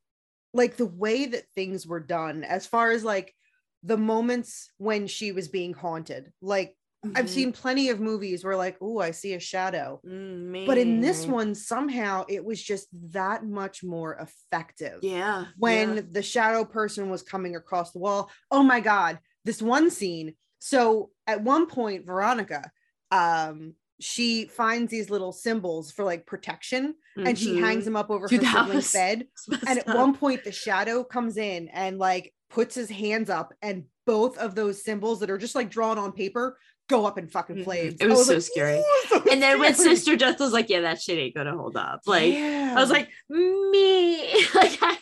like 0.54 0.76
the 0.76 0.86
way 0.86 1.26
that 1.26 1.44
things 1.54 1.86
were 1.86 2.00
done 2.00 2.44
as 2.44 2.66
far 2.66 2.90
as 2.92 3.04
like 3.04 3.34
the 3.82 3.96
moments 3.98 4.70
when 4.78 5.06
she 5.06 5.32
was 5.32 5.48
being 5.48 5.74
haunted 5.74 6.32
like 6.40 6.74
i've 7.14 7.26
Mhm. 7.26 7.28
seen 7.28 7.52
plenty 7.52 7.90
of 7.90 8.00
movies 8.00 8.42
where 8.42 8.56
like 8.56 8.78
oh 8.80 8.98
i 8.98 9.10
see 9.10 9.34
a 9.34 9.40
shadow 9.40 10.00
Mm, 10.06 10.64
but 10.66 10.78
in 10.78 11.00
this 11.02 11.26
one 11.28 11.54
somehow 11.54 12.24
it 12.28 12.42
was 12.42 12.62
just 12.62 12.88
that 13.12 13.44
much 13.44 13.84
more 13.84 14.14
effective 14.14 15.00
yeah 15.02 15.46
when 15.58 15.96
yeah. 15.96 16.02
the 16.10 16.22
shadow 16.22 16.64
person 16.64 17.10
was 17.10 17.22
coming 17.22 17.56
across 17.56 17.92
the 17.92 17.98
wall 17.98 18.30
oh 18.50 18.62
my 18.62 18.80
god 18.80 19.18
this 19.44 19.60
one 19.60 19.90
scene 19.90 20.34
so 20.60 21.10
at 21.26 21.42
one 21.42 21.66
point 21.66 22.06
veronica 22.06 22.70
um 23.10 23.74
she 24.00 24.46
finds 24.46 24.90
these 24.90 25.10
little 25.10 25.32
symbols 25.32 25.90
for 25.92 26.04
like 26.04 26.26
protection 26.26 26.94
and 27.16 27.38
she 27.38 27.56
hangs 27.58 27.82
Mhm. 27.82 27.84
them 27.86 27.96
up 27.96 28.10
over 28.10 28.26
Dude, 28.26 28.42
her 28.42 28.58
sibling's 28.64 28.92
bed 28.92 29.26
and 29.68 29.78
at 29.78 29.88
up. 29.88 29.96
one 29.96 30.14
point 30.16 30.42
the 30.44 30.50
shadow 30.52 31.04
comes 31.04 31.36
in 31.36 31.68
and 31.68 31.98
like 31.98 32.34
puts 32.50 32.74
his 32.74 32.90
hands 32.90 33.30
up 33.30 33.52
and 33.62 33.84
both 34.06 34.36
of 34.38 34.54
those 34.54 34.82
symbols 34.84 35.20
that 35.20 35.30
are 35.30 35.38
just 35.38 35.54
like 35.54 35.70
drawn 35.70 35.98
on 35.98 36.12
paper 36.12 36.58
go 36.88 37.06
up 37.06 37.16
in 37.16 37.28
fucking 37.28 37.56
Mhm. 37.56 37.64
flames 37.64 37.94
It 37.98 38.08
was 38.08 38.26
so 38.26 38.34
like, 38.34 38.42
scary. 38.42 38.78
"Ooh, 38.78 39.02
so 39.08 39.22
and 39.30 39.42
then 39.42 39.58
when. 39.58 39.74
Sister 39.74 40.16
Death 40.16 40.38
was 40.38 40.52
like, 40.52 40.68
yeah, 40.68 40.82
that 40.82 41.00
shit 41.00 41.18
ain't 41.18 41.34
gonna 41.34 41.56
hold 41.56 41.76
up. 41.76 42.02
Like 42.06 42.32
Yeah. 42.34 42.74
I 42.76 42.80
was 42.80 42.90
like, 42.90 43.08
me. 43.28 44.44
like 44.54 44.78
I, 44.82 44.98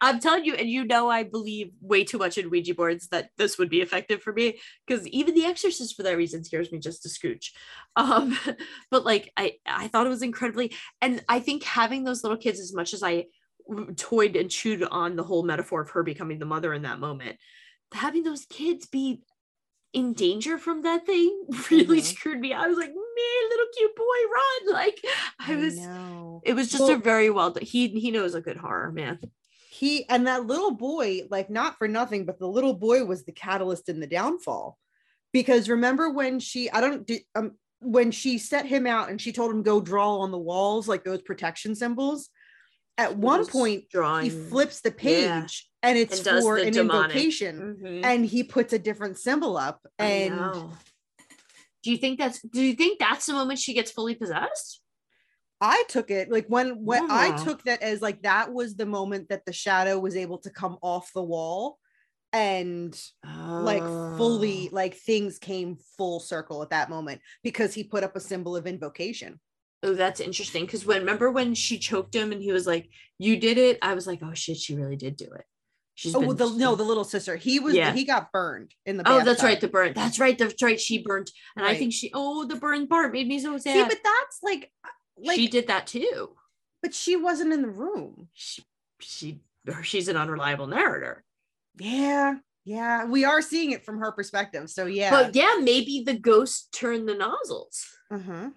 I'm 0.00 0.18
telling 0.20 0.44
you, 0.44 0.54
and 0.54 0.68
you 0.68 0.84
know, 0.84 1.10
I 1.10 1.24
believe 1.24 1.72
way 1.80 2.04
too 2.04 2.18
much 2.18 2.38
in 2.38 2.48
Ouija 2.50 2.74
boards 2.74 3.08
that 3.08 3.30
this 3.36 3.58
would 3.58 3.68
be 3.68 3.80
effective 3.82 4.22
for 4.22 4.32
me 4.32 4.58
because 4.86 5.06
even 5.08 5.34
The 5.34 5.44
Exorcist, 5.44 5.94
for 5.96 6.02
that 6.04 6.16
reason, 6.16 6.42
scares 6.44 6.72
me 6.72 6.78
just 6.78 7.04
a 7.04 7.08
scooch. 7.08 7.50
Um, 7.96 8.38
but 8.90 9.04
like 9.04 9.30
I, 9.36 9.54
I 9.66 9.88
thought 9.88 10.06
it 10.06 10.10
was 10.10 10.22
incredibly, 10.22 10.72
and 11.02 11.22
I 11.28 11.40
think 11.40 11.64
having 11.64 12.04
those 12.04 12.22
little 12.22 12.38
kids, 12.38 12.60
as 12.60 12.72
much 12.74 12.94
as 12.94 13.02
I 13.02 13.26
toyed 13.96 14.36
and 14.36 14.50
chewed 14.50 14.82
on 14.84 15.16
the 15.16 15.24
whole 15.24 15.42
metaphor 15.42 15.80
of 15.82 15.90
her 15.90 16.02
becoming 16.02 16.38
the 16.38 16.46
mother 16.46 16.72
in 16.72 16.82
that 16.82 17.00
moment, 17.00 17.36
having 17.92 18.22
those 18.22 18.44
kids 18.46 18.86
be 18.86 19.20
in 19.96 20.12
danger 20.12 20.58
from 20.58 20.82
that 20.82 21.06
thing 21.06 21.30
really 21.70 22.00
Mhm. 22.00 22.04
screwed 22.14 22.38
me. 22.40 22.52
I 22.52 22.66
was 22.68 22.76
like, 22.76 22.92
man, 22.94 23.42
little 23.50 23.66
cute 23.76 23.96
boy, 23.96 24.20
run! 24.38 24.74
Like 24.80 24.98
I 25.40 25.56
was. 25.56 25.76
know. 25.76 26.42
It 26.44 26.54
was 26.54 26.68
just 26.70 26.82
a 26.90 26.96
very 26.98 27.30
well. 27.30 27.54
He 27.60 27.88
he 27.88 28.10
knows 28.10 28.34
a 28.34 28.40
good 28.40 28.58
horror 28.58 28.92
man. 28.92 29.18
he 29.70 30.08
and 30.08 30.26
that 30.26 30.46
little 30.46 30.72
boy 30.72 31.22
like 31.30 31.48
not 31.50 31.76
for 31.78 31.88
nothing 31.88 32.24
but 32.26 32.38
the 32.38 32.46
little 32.56 32.74
boy 32.74 33.04
was 33.04 33.24
the 33.24 33.32
catalyst 33.32 33.88
in 33.88 34.00
the 34.00 34.06
downfall 34.06 34.78
because 35.32 35.68
remember 35.68 36.08
when 36.10 36.38
she 36.40 36.70
i 36.70 36.80
don't 36.80 37.06
do, 37.06 37.18
um 37.34 37.52
when 37.80 38.10
she 38.10 38.38
set 38.38 38.64
him 38.64 38.86
out 38.86 39.10
and 39.10 39.20
she 39.20 39.32
told 39.32 39.50
him 39.50 39.62
go 39.62 39.80
draw 39.80 40.10
on 40.24 40.30
the 40.30 40.38
walls 40.50 40.88
like 40.88 41.04
those 41.04 41.20
protection 41.30 41.74
symbols 41.74 42.30
at 42.96 43.16
one 43.18 43.44
point 43.46 43.84
drawing 43.90 44.24
he 44.24 44.30
flips 44.30 44.80
the 44.80 44.90
page 44.90 45.24
Yeah. 45.24 45.46
And 45.86 45.98
it's 45.98 46.26
And 46.26 46.42
for 46.42 46.56
an 46.56 46.72
demonic. 46.72 47.16
invocation 47.16 47.76
Mhm. 47.80 48.04
and 48.04 48.26
he 48.26 48.42
puts 48.42 48.72
a 48.72 48.78
different 48.78 49.18
symbol 49.18 49.56
up 49.56 49.86
and 49.98 50.54
do 51.82 51.90
you 51.92 51.96
think 51.96 52.18
that's 52.18 52.42
do 52.42 52.62
you 52.62 52.74
think 52.74 52.98
that's 52.98 53.26
the 53.26 53.32
moment 53.32 53.58
she 53.58 53.72
gets 53.74 53.90
fully 53.90 54.14
possessed? 54.14 54.82
I 55.60 55.84
took 55.88 56.10
it 56.10 56.30
like 56.30 56.46
when 56.48 56.84
when 56.84 57.10
I 57.10 57.30
took 57.44 57.62
that 57.62 57.82
as 57.82 58.02
like 58.02 58.22
that 58.22 58.52
was 58.52 58.74
the 58.74 58.86
moment 58.86 59.28
that 59.28 59.46
the 59.46 59.52
shadow 59.52 59.98
was 59.98 60.16
able 60.16 60.38
to 60.38 60.50
come 60.50 60.76
off 60.82 61.12
the 61.14 61.22
wall 61.22 61.78
and 62.32 63.00
like 63.24 63.86
fully 64.18 64.68
like 64.70 64.94
things 64.94 65.38
came 65.38 65.78
full 65.96 66.20
circle 66.20 66.62
at 66.62 66.70
that 66.70 66.90
moment 66.90 67.22
because 67.42 67.72
he 67.72 67.84
put 67.84 68.04
up 68.04 68.16
a 68.16 68.20
symbol 68.20 68.56
of 68.56 68.66
invocation 68.66 69.40
Oh, 69.82 69.94
that's 69.94 70.20
interesting. 70.20 70.64
Because 70.64 70.84
when 70.84 71.00
remember 71.00 71.30
when 71.30 71.54
she 71.54 71.78
choked 71.78 72.14
him 72.14 72.32
and 72.32 72.42
he 72.42 72.50
was 72.50 72.66
like, 72.66 72.88
"You 73.18 73.38
did 73.38 73.58
it," 73.58 73.78
I 73.82 73.94
was 73.94 74.06
like, 74.06 74.20
"Oh 74.22 74.34
shit, 74.34 74.56
she 74.56 74.74
really 74.74 74.96
did 74.96 75.16
do 75.16 75.26
it." 75.26 75.44
She's 75.96 76.14
oh 76.14 76.20
been- 76.20 76.36
the, 76.36 76.50
no 76.56 76.74
the 76.76 76.82
little 76.84 77.04
sister 77.04 77.36
he 77.36 77.58
was 77.58 77.74
Yeah. 77.74 77.92
he 77.92 78.04
got 78.04 78.30
burned 78.30 78.74
in 78.84 78.98
the 78.98 79.02
Oh, 79.10 79.24
that's 79.24 79.42
right. 79.42 79.60
The 79.60 79.66
burn. 79.68 79.92
That's 79.94 80.18
right. 80.20 80.36
That's 80.38 80.62
right. 80.62 80.78
She 80.78 81.02
burnt, 81.02 81.30
and 81.56 81.64
I 81.66 81.74
think 81.74 81.92
she. 81.92 82.10
Oh, 82.14 82.44
the 82.44 82.56
burn 82.56 82.86
part 82.86 83.12
made 83.12 83.26
me 83.26 83.38
so 83.40 83.56
sad. 83.58 83.72
see 83.74 83.82
but 83.82 83.98
that's 84.04 84.38
like 84.42 84.70
like 85.18 85.36
she 85.36 85.48
did 85.48 85.66
that 85.68 85.86
too. 85.86 86.36
but 86.82 86.92
she 86.94 87.16
wasn't 87.16 87.52
in 87.52 87.62
the 87.62 87.68
room 87.70 88.28
She, 88.34 88.62
she, 89.00 89.40
she's 89.82 90.08
an 90.08 90.16
unreliable 90.18 90.66
narrator. 90.66 91.24
yeah 91.78 92.34
yeah 92.66 93.04
we 93.06 93.24
are 93.24 93.40
seeing 93.40 93.70
it 93.72 93.84
from 93.84 93.98
her 94.00 94.12
perspective 94.12 94.68
so 94.68 94.84
yeah 94.86 95.10
But 95.10 95.34
yeah, 95.34 95.54
maybe 95.62 96.02
the 96.04 96.18
ghost 96.18 96.72
turned 96.72 97.08
the 97.08 97.14
nozzles. 97.14 97.86
uh-huh. 98.10 98.50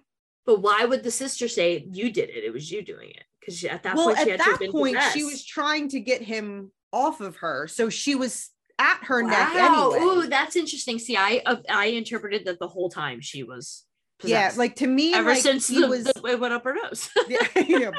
But 0.46 0.60
why 0.60 0.84
would 0.84 1.02
the 1.04 1.10
sister 1.10 1.48
say 1.48 1.86
you 1.92 2.10
did 2.12 2.28
it? 2.30 2.44
It 2.44 2.52
was 2.52 2.70
you 2.70 2.82
doing 2.82 3.10
it 3.10 3.24
because 3.38 3.64
at 3.64 3.82
that 3.84 3.94
well 3.96 4.06
point 4.06 4.18
she 4.18 4.22
at 4.24 4.28
had 4.30 4.44
to 4.44 4.50
have 4.50 4.58
that 4.58 4.70
point 4.72 4.98
she 5.14 5.24
was 5.24 5.44
trying 5.44 5.88
to 5.90 6.00
get 6.00 6.20
him 6.22 6.70
off 6.92 7.20
of 7.20 7.36
her 7.36 7.66
so 7.66 7.88
she 7.88 8.14
was 8.14 8.50
at 8.78 8.98
her 9.04 9.22
neck 9.22 9.54
Wow. 9.54 9.92
anyway 9.92 10.04
Ooh, 10.04 10.26
that's 10.28 10.56
interesting. 10.56 10.98
See, 10.98 11.16
I 11.16 11.42
uh, 11.44 11.56
I 11.68 11.86
interpreted 11.86 12.46
that 12.46 12.58
the 12.58 12.68
whole 12.68 12.88
time 12.88 13.20
she 13.20 13.42
was. 13.42 13.84
yeah 14.24 14.52
like 14.56 14.76
to 14.76 14.86
me 14.86 15.14
ever 15.14 15.30
like, 15.30 15.42
since 15.42 15.66
he 15.68 15.80
the, 15.80 15.88
was 15.88 16.04
the- 16.04 16.22
it 16.26 16.40
went 16.40 16.52
up 16.54 16.64
her 16.64 16.74
nose. 16.74 17.08
yeah, 17.28 17.46
yeah, 17.66 17.90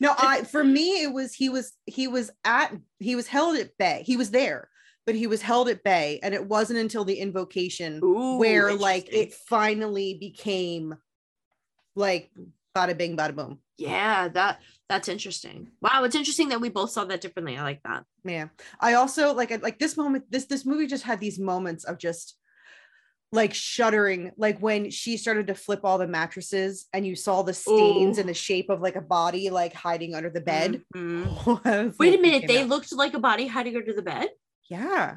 no 0.00 0.14
i 0.18 0.42
for 0.44 0.62
me 0.62 1.02
it 1.02 1.12
was 1.12 1.32
he 1.34 1.48
was 1.48 1.72
he 1.86 2.08
was 2.08 2.30
at 2.44 2.74
he 2.98 3.14
was 3.16 3.26
held 3.26 3.56
at 3.58 3.76
bay 3.78 4.02
he 4.06 4.16
was 4.16 4.30
there 4.30 4.68
but 5.06 5.14
he 5.14 5.26
was 5.26 5.40
held 5.42 5.68
at 5.68 5.82
bay 5.82 6.20
and 6.22 6.34
it 6.34 6.44
wasn't 6.46 6.78
until 6.78 7.04
the 7.04 7.14
invocation 7.14 8.00
Ooh, 8.04 8.38
where 8.38 8.74
like 8.74 9.08
it 9.12 9.32
finally 9.32 10.14
became 10.20 10.94
like 11.96 12.30
bada 12.76 12.96
bing 12.96 13.16
bada 13.16 13.34
boom 13.34 13.58
Yeah, 13.78 14.28
that 14.28 14.60
that's 14.90 15.08
interesting. 15.08 15.70
Wow, 15.80 16.04
it's 16.04 16.16
interesting 16.20 16.48
that 16.50 16.60
we 16.60 16.68
both 16.68 16.90
saw 16.90 17.04
that 17.06 17.20
differently. 17.22 17.56
I 17.56 17.62
like 17.62 17.82
that. 17.84 18.04
yeah 18.24 18.48
i 18.80 18.90
also 19.00 19.32
like 19.40 19.50
I- 19.52 19.56
like 19.68 19.78
this 19.78 19.96
moment 19.96 20.24
this 20.34 20.44
this 20.52 20.66
movie 20.66 20.86
just 20.94 21.04
had 21.10 21.18
these 21.20 21.38
moments 21.52 21.84
of 21.84 21.96
just 22.06 22.36
like 23.32 23.54
shuddering 23.54 24.32
like 24.36 24.58
when 24.58 24.90
she 24.90 25.16
started 25.16 25.46
to 25.46 25.54
flip 25.54 25.80
all 25.84 25.98
the 25.98 26.06
mattresses 26.08 26.86
and 26.92 27.06
you 27.06 27.14
saw 27.14 27.42
the 27.42 27.54
stains 27.54 28.18
Ooh. 28.18 28.20
in 28.22 28.26
the 28.26 28.34
shape 28.34 28.68
of 28.70 28.80
like 28.86 28.96
a 28.96 29.00
body 29.18 29.48
like 29.50 29.72
hiding 29.72 30.14
under 30.16 30.30
the 30.30 30.40
bed 30.40 30.82
Mhm. 30.96 31.60
As 31.64 31.96
Wait 31.98 32.18
a 32.18 32.22
minute, 32.22 32.48
they 32.48 32.62
out. 32.62 32.68
looked 32.68 32.92
like 32.92 33.14
a 33.14 33.20
body 33.20 33.46
hiding 33.46 33.76
under 33.76 33.92
the 33.92 34.02
bed. 34.02 34.28
yeah 34.68 35.16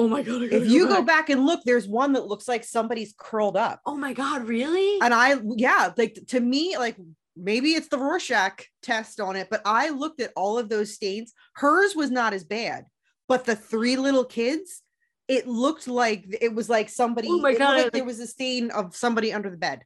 Oh 0.00 0.06
my 0.06 0.22
god! 0.22 0.42
If 0.42 0.68
you 0.70 0.86
go 0.86 1.02
back 1.02 1.28
and 1.28 1.44
look 1.44 1.60
there's 1.64 1.88
one 1.88 2.12
that 2.12 2.28
looks 2.28 2.46
like 2.46 2.62
somebody's 2.62 3.12
curled 3.18 3.56
up 3.56 3.80
Oh 3.84 3.96
my 3.96 4.12
god! 4.14 4.46
Really? 4.46 5.00
and 5.02 5.12
i 5.12 5.34
yeah 5.56 5.92
like 5.96 6.14
to 6.28 6.38
me 6.40 6.62
like 6.78 6.96
maybe 7.38 7.70
it's 7.70 7.88
the 7.88 7.98
rorschach 7.98 8.66
test 8.82 9.20
on 9.20 9.36
it 9.36 9.48
but 9.50 9.62
i 9.64 9.90
looked 9.90 10.20
at 10.20 10.32
all 10.36 10.58
of 10.58 10.68
those 10.68 10.94
stains 10.94 11.32
hers 11.54 11.94
was 11.94 12.10
not 12.10 12.32
as 12.32 12.44
bad 12.44 12.84
but 13.28 13.44
the 13.44 13.56
three 13.56 13.96
little 13.96 14.24
kids 14.24 14.82
it 15.28 15.46
looked 15.46 15.86
like 15.86 16.24
it 16.40 16.54
was 16.54 16.70
like 16.70 16.88
somebody 16.88 17.28
Oh 17.30 17.38
my 17.38 17.52
God, 17.54 17.76
like 17.76 17.92
there 17.92 18.04
was 18.04 18.18
a 18.20 18.26
stain 18.26 18.70
of 18.70 18.96
somebody 18.96 19.32
under 19.32 19.50
the 19.50 19.56
bed 19.56 19.82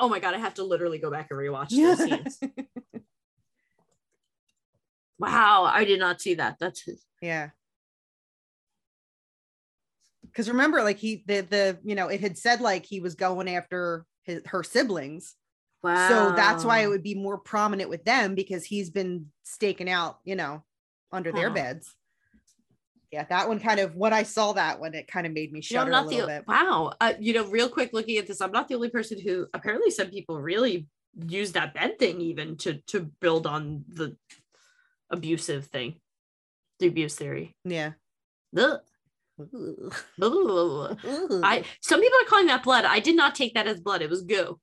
oh 0.00 0.08
my 0.08 0.18
god! 0.18 0.34
I 0.34 0.38
have 0.38 0.54
to 0.54 0.64
literally 0.64 0.98
go 0.98 1.10
back 1.10 1.28
and 1.30 1.38
rewatch 1.38 1.70
those 1.70 1.98
scenes. 1.98 2.40
Wow, 5.18 5.70
I 5.72 5.84
did 5.84 6.00
not 6.00 6.20
see 6.20 6.34
that. 6.34 6.56
That's 6.58 6.88
yeah 7.20 7.50
because 10.32 10.48
remember 10.48 10.82
like 10.82 10.98
he 10.98 11.22
the 11.26 11.42
the 11.42 11.78
you 11.84 11.94
know 11.94 12.08
it 12.08 12.20
had 12.20 12.36
said 12.38 12.60
like 12.60 12.84
he 12.84 13.00
was 13.00 13.14
going 13.14 13.48
after 13.48 14.04
his 14.24 14.42
her 14.46 14.62
siblings 14.62 15.34
wow. 15.82 16.08
So 16.08 16.32
that's 16.36 16.64
why 16.64 16.80
it 16.80 16.88
would 16.88 17.02
be 17.02 17.14
more 17.14 17.38
prominent 17.38 17.90
with 17.90 18.04
them 18.04 18.34
because 18.34 18.64
he's 18.64 18.90
been 18.90 19.26
staking 19.42 19.90
out, 19.90 20.18
you 20.24 20.36
know, 20.36 20.64
under 21.10 21.32
their 21.32 21.50
beds. 21.50 21.94
Yeah, 23.10 23.24
that 23.28 23.46
one 23.46 23.60
kind 23.60 23.78
of 23.78 23.94
when 23.94 24.14
I 24.14 24.22
saw 24.22 24.54
that 24.54 24.80
one, 24.80 24.94
it 24.94 25.06
kind 25.06 25.26
of 25.26 25.34
made 25.34 25.52
me 25.52 25.60
You 25.62 25.76
know, 25.76 25.82
shudder 25.82 25.90
a 25.92 26.00
little 26.00 26.26
the 26.26 26.32
bit. 26.32 26.48
wow. 26.48 26.94
Uh, 26.98 27.12
you 27.20 27.34
know, 27.34 27.44
real 27.44 27.68
quick 27.68 27.92
looking 27.92 28.16
at 28.16 28.26
this, 28.26 28.40
I'm 28.40 28.52
not 28.52 28.68
the 28.68 28.74
only 28.74 28.88
person 28.88 29.20
who 29.20 29.46
apparently 29.52 29.90
some 29.90 30.08
people 30.08 30.40
really 30.40 30.88
use 31.26 31.52
that 31.52 31.74
bed 31.74 31.98
thing 31.98 32.22
even 32.22 32.56
to 32.56 32.78
to 32.86 33.00
build 33.20 33.46
on 33.46 33.84
the 33.86 34.16
abusive 35.10 35.66
thing, 35.66 35.96
the 36.78 36.86
abuse 36.86 37.14
theory. 37.14 37.54
Yeah. 37.66 37.92
Ugh. 38.56 38.80
Ugh. 39.38 39.94
I 40.22 41.64
some 41.80 42.00
people 42.00 42.18
are 42.18 42.28
calling 42.28 42.46
that 42.46 42.62
blood. 42.62 42.86
I 42.86 43.00
did 43.00 43.16
not 43.16 43.34
take 43.34 43.52
that 43.54 43.66
as 43.66 43.80
blood. 43.80 44.00
It 44.00 44.08
was 44.10 44.22
goo. 44.22 44.58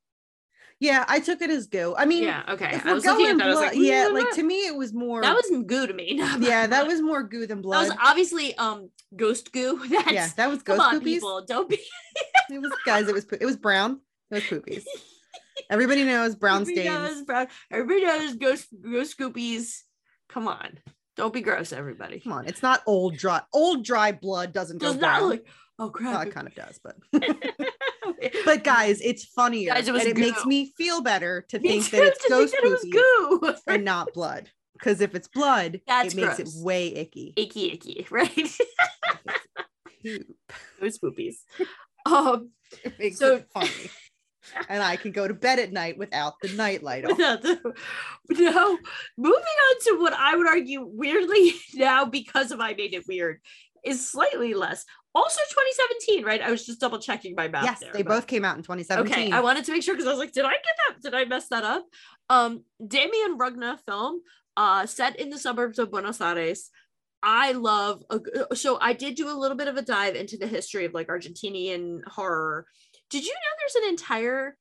Yeah, 0.80 1.04
I 1.08 1.20
took 1.20 1.42
it 1.42 1.50
as 1.50 1.68
go. 1.68 1.96
I 1.96 2.06
mean, 2.06 2.24
Yeah. 2.24 2.44
Okay. 2.50 2.80
I 2.84 2.94
was 2.94 3.06
looking 3.06 3.26
at 3.28 3.30
going 3.30 3.38
that. 3.40 3.46
I 3.46 3.50
was 3.50 3.58
blood, 3.60 3.68
like, 3.74 3.78
yeah, 3.78 4.06
"Mm, 4.10 4.14
like 4.14 4.24
that- 4.26 4.36
to 4.36 4.44
me, 4.44 4.68
it 4.68 4.76
was 4.76 4.94
more. 4.94 5.22
that 5.22 5.34
was 5.36 5.64
goo 5.66 5.88
to 5.88 5.94
me. 5.94 6.14
yeah, 6.40 6.68
that 6.68 6.88
was 6.88 7.02
more 7.02 7.24
goo 7.24 7.46
than 7.48 7.62
blood. 7.62 7.84
That 7.86 7.90
was 7.90 7.98
obviously 8.02 8.56
um 8.58 8.90
ghost 9.16 9.52
goo. 9.52 9.80
That's 9.90 10.12
yeah, 10.12 10.30
that 10.38 10.50
was 10.50 10.64
ghost. 10.64 10.80
come 10.80 10.96
on, 10.96 11.02
people. 11.02 11.44
Don't 11.46 11.68
be 11.70 11.80
It 12.52 12.60
was 12.62 12.72
guys. 12.86 13.08
It 13.08 13.14
was 13.14 13.26
it 13.40 13.46
was 13.46 13.58
brown. 13.58 14.00
It 14.32 14.36
was 14.36 14.44
poopies. 14.44 14.84
Everybody 15.70 16.04
knows 16.04 16.36
brown 16.36 16.62
Everybody 16.62 16.88
stains. 16.88 17.10
knows 17.16 17.24
brown. 17.24 17.48
Everybody 17.72 18.06
knows 18.06 18.36
ghost 18.36 18.68
ghost 18.82 19.18
scoopies. 19.18 19.82
Come 20.30 20.48
on. 20.48 20.80
Don't 21.18 21.34
be 21.34 21.42
gross, 21.42 21.74
everybody. 21.74 22.22
Come 22.22 22.32
on, 22.32 22.48
it's 22.48 22.64
not 22.64 22.82
old 22.88 23.18
dry. 23.18 23.42
Old 23.54 23.84
dry 23.84 24.14
blood 24.14 24.54
doesn't 24.54 24.78
go 24.78 24.88
Does 24.94 24.96
not 25.02 25.20
brown. 25.20 25.30
look 25.30 25.46
oh 25.78 25.84
well, 25.84 25.90
crap. 25.90 26.28
it 26.28 26.34
kind 26.34 26.48
of 26.48 26.56
does, 26.56 26.80
but 26.82 26.96
but 28.46 28.64
guys, 28.64 29.02
it's 29.02 29.26
funnier 29.26 29.74
Guys, 29.74 29.88
it 29.88 29.96
and 29.96 30.04
it 30.08 30.18
makes 30.18 30.46
me 30.46 30.72
feel 30.78 31.02
better 31.02 31.46
to 31.50 31.60
Me 31.60 31.70
think 31.82 31.90
that 31.92 32.04
it's 32.04 32.20
think 32.26 32.30
ghost 32.32 32.56
was 32.64 32.86
goo. 32.92 33.56
and 33.68 33.84
not 33.86 34.14
blood. 34.14 34.50
Because 34.74 35.02
if 35.02 35.14
it's 35.16 35.28
blood, 35.28 35.82
That's 35.88 36.14
it 36.14 36.18
makes 36.22 36.36
gross. 36.38 36.56
it 36.56 36.64
way 36.64 36.88
icky. 36.96 37.34
icky 37.36 37.72
icky, 37.74 38.08
right? 38.12 38.52
Ghost 40.80 41.02
poopies. 41.02 41.36
Um 42.06 42.52
It 42.84 42.98
makes 43.00 43.18
So- 43.20 43.36
it 43.38 43.48
funny. 43.54 43.70
and 44.70 44.82
I 44.82 44.96
can 44.96 45.12
go 45.12 45.28
to 45.28 45.34
bed 45.34 45.60
at 45.60 45.72
night 45.72 45.98
without 45.98 46.34
the 46.42 46.50
night 46.54 46.82
light 46.82 47.04
on. 47.06 47.18
the 47.18 47.74
no 48.30 48.78
moving 49.18 49.34
on 49.36 49.76
to 49.82 50.00
what 50.02 50.14
i 50.14 50.36
would 50.36 50.48
argue 50.48 50.82
weirdly 50.84 51.54
now 51.76 52.06
because 52.06 52.52
of 52.52 52.60
i 52.60 52.74
made 52.74 52.94
it 52.94 53.06
weird 53.08 53.40
is 53.86 54.10
slightly 54.10 54.54
less. 54.54 54.86
Also 55.16 55.40
2017 55.50 56.24
right? 56.26 56.42
I 56.42 56.52
was 56.52 56.66
just 56.66 56.80
double 56.80 57.00
checking 57.00 57.34
my 57.36 57.48
math 57.48 57.64
Yes, 57.66 57.80
there, 57.80 57.92
they 57.94 58.04
but- 58.04 58.10
both 58.16 58.28
came 58.28 58.46
out 58.46 58.58
in 58.58 58.64
2017. 58.64 59.12
okay 59.12 59.32
i 59.32 59.40
wanted 59.42 59.66
to 59.66 59.72
make 59.72 59.82
sure 59.84 59.96
because 59.96 60.08
i 60.08 60.12
was 60.12 60.20
like 60.20 60.32
did 60.34 60.46
i 60.46 60.52
get 60.52 60.76
that? 60.88 61.02
Did 61.02 61.14
i 61.16 61.26
mess 61.26 61.48
that 61.50 61.64
up? 61.64 61.84
Um 62.30 62.64
Demián 62.82 63.38
Rugna 63.38 63.80
film 63.88 64.22
uh 64.56 64.86
set 64.86 65.20
in 65.20 65.30
the 65.30 65.38
suburbs 65.40 65.80
of 65.80 65.90
buenos 65.92 66.22
aires. 66.22 66.70
I 67.24 67.52
love 67.54 68.04
a 68.10 68.20
g- 68.20 68.56
so 68.56 68.78
I 68.80 68.94
did 68.94 69.16
do 69.16 69.30
a 69.30 69.36
little 69.42 69.58
bit 69.58 69.68
of 69.68 69.76
a 69.78 69.82
dive 69.82 70.16
into 70.16 70.38
the 70.38 70.48
history 70.48 70.86
of 70.86 70.94
like 70.94 71.08
Argentinian 71.08 72.02
horror. 72.08 72.66
Did 73.10 73.26
you 73.26 73.34
know 73.34 73.52
there's 73.60 73.84
an 73.84 73.90
entire 73.90 74.56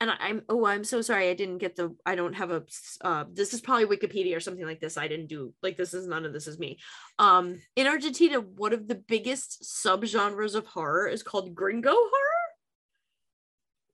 and 0.00 0.10
I- 0.10 0.16
I'm 0.20 0.42
oh 0.48 0.64
I'm 0.66 0.84
so 0.84 1.02
sorry 1.02 1.28
I 1.28 1.34
didn't 1.34 1.58
get 1.58 1.76
the 1.76 1.94
I 2.06 2.14
don't 2.14 2.34
have 2.34 2.50
a 2.50 2.62
uh 3.02 3.24
this 3.32 3.52
is 3.54 3.60
probably 3.60 3.86
Wikipedia 3.86 4.36
or 4.36 4.40
something 4.40 4.64
like 4.64 4.80
this 4.80 4.96
I 4.96 5.08
didn't 5.08 5.28
do 5.28 5.52
like 5.62 5.76
this 5.76 5.94
is 5.94 6.06
none 6.06 6.24
of 6.24 6.32
this 6.32 6.46
is 6.46 6.58
me. 6.58 6.78
Um 7.18 7.60
in 7.76 7.86
Argentina 7.86 8.40
one 8.40 8.72
of 8.72 8.88
the 8.88 8.94
biggest 8.94 9.62
subgenres 9.62 10.54
of 10.54 10.66
horror 10.66 11.06
is 11.08 11.22
called 11.22 11.54
gringo 11.54 11.92
horror. 11.92 12.40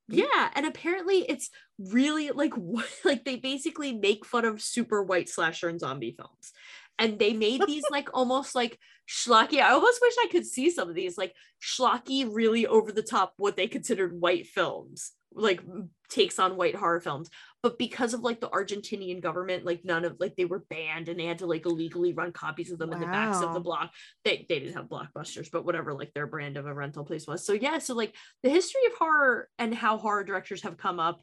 Yeah, 0.08 0.50
and 0.54 0.66
apparently 0.66 1.24
it's 1.28 1.50
really 1.78 2.30
like 2.30 2.52
like 3.04 3.24
they 3.24 3.36
basically 3.36 3.92
make 3.92 4.24
fun 4.24 4.44
of 4.44 4.62
super 4.62 5.02
white 5.02 5.28
slasher 5.28 5.68
and 5.68 5.80
zombie 5.80 6.14
films. 6.16 6.52
And 6.98 7.18
they 7.18 7.32
made 7.32 7.62
these 7.66 7.84
like 7.90 8.08
almost 8.14 8.54
like 8.54 8.78
schlocky. 9.08 9.60
I 9.60 9.70
almost 9.70 10.00
wish 10.00 10.14
I 10.18 10.28
could 10.30 10.46
see 10.46 10.70
some 10.70 10.88
of 10.88 10.94
these 10.94 11.18
like 11.18 11.34
schlocky, 11.62 12.28
really 12.30 12.66
over 12.66 12.92
the 12.92 13.02
top, 13.02 13.34
what 13.36 13.56
they 13.56 13.66
considered 13.66 14.18
white 14.20 14.46
films, 14.46 15.12
like 15.32 15.60
takes 16.08 16.38
on 16.38 16.56
white 16.56 16.74
horror 16.74 17.00
films. 17.00 17.28
But 17.62 17.78
because 17.78 18.14
of 18.14 18.20
like 18.20 18.40
the 18.40 18.48
Argentinian 18.48 19.20
government, 19.20 19.64
like 19.64 19.80
none 19.84 20.04
of 20.04 20.16
like 20.20 20.36
they 20.36 20.44
were 20.44 20.64
banned 20.70 21.08
and 21.08 21.18
they 21.18 21.26
had 21.26 21.38
to 21.38 21.46
like 21.46 21.66
illegally 21.66 22.12
run 22.12 22.32
copies 22.32 22.70
of 22.70 22.78
them 22.78 22.92
in 22.92 23.00
the 23.00 23.06
backs 23.06 23.40
of 23.40 23.54
the 23.54 23.60
block. 23.60 23.92
They 24.24 24.46
they 24.48 24.60
didn't 24.60 24.74
have 24.74 24.86
blockbusters, 24.88 25.50
but 25.50 25.64
whatever 25.64 25.92
like 25.92 26.12
their 26.14 26.26
brand 26.26 26.56
of 26.56 26.66
a 26.66 26.74
rental 26.74 27.04
place 27.04 27.26
was. 27.26 27.44
So 27.44 27.52
yeah, 27.52 27.78
so 27.78 27.94
like 27.94 28.14
the 28.42 28.50
history 28.50 28.82
of 28.86 28.98
horror 28.98 29.48
and 29.58 29.74
how 29.74 29.98
horror 29.98 30.24
directors 30.24 30.62
have 30.62 30.76
come 30.76 31.00
up 31.00 31.22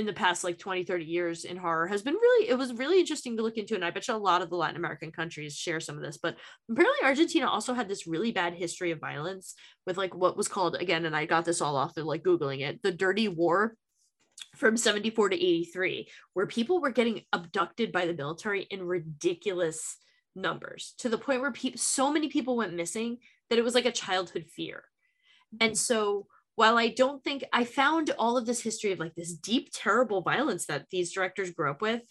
in 0.00 0.06
the 0.06 0.12
past 0.14 0.44
like 0.44 0.58
20 0.58 0.84
30 0.84 1.04
years 1.04 1.44
in 1.44 1.58
horror 1.58 1.86
has 1.86 2.02
been 2.02 2.14
really 2.14 2.48
it 2.48 2.56
was 2.56 2.72
really 2.72 2.98
interesting 2.98 3.36
to 3.36 3.42
look 3.42 3.58
into 3.58 3.74
and 3.74 3.84
i 3.84 3.90
bet 3.90 4.08
you 4.08 4.14
a 4.14 4.16
lot 4.16 4.40
of 4.40 4.48
the 4.48 4.56
latin 4.56 4.76
american 4.76 5.12
countries 5.12 5.54
share 5.54 5.78
some 5.78 5.96
of 5.96 6.02
this 6.02 6.16
but 6.16 6.36
apparently 6.70 7.04
argentina 7.04 7.46
also 7.46 7.74
had 7.74 7.86
this 7.86 8.06
really 8.06 8.32
bad 8.32 8.54
history 8.54 8.92
of 8.92 8.98
violence 8.98 9.54
with 9.86 9.98
like 9.98 10.14
what 10.14 10.38
was 10.38 10.48
called 10.48 10.74
again 10.76 11.04
and 11.04 11.14
i 11.14 11.26
got 11.26 11.44
this 11.44 11.60
all 11.60 11.76
off 11.76 11.96
of 11.98 12.06
like 12.06 12.22
googling 12.22 12.60
it 12.60 12.80
the 12.82 12.90
dirty 12.90 13.28
war 13.28 13.74
from 14.54 14.76
74 14.76 15.30
to 15.30 15.36
83 15.36 16.08
where 16.34 16.46
people 16.46 16.80
were 16.80 16.90
getting 16.90 17.22
abducted 17.32 17.92
by 17.92 18.06
the 18.06 18.14
military 18.14 18.62
in 18.62 18.82
ridiculous 18.82 19.96
numbers 20.34 20.94
to 20.98 21.08
the 21.08 21.18
point 21.18 21.40
where 21.40 21.52
people 21.52 21.78
so 21.78 22.12
many 22.12 22.28
people 22.28 22.56
went 22.56 22.74
missing 22.74 23.18
that 23.48 23.58
it 23.58 23.64
was 23.64 23.74
like 23.74 23.86
a 23.86 23.92
childhood 23.92 24.46
fear. 24.46 24.84
And 25.60 25.72
mm-hmm. 25.72 25.76
so 25.76 26.26
while 26.54 26.78
I 26.78 26.88
don't 26.88 27.22
think 27.24 27.44
I 27.52 27.64
found 27.64 28.10
all 28.18 28.36
of 28.36 28.46
this 28.46 28.60
history 28.60 28.92
of 28.92 28.98
like 28.98 29.14
this 29.14 29.32
deep, 29.32 29.70
terrible 29.72 30.22
violence 30.22 30.66
that 30.66 30.86
these 30.90 31.12
directors 31.12 31.50
grew 31.50 31.70
up 31.70 31.82
with, 31.82 32.02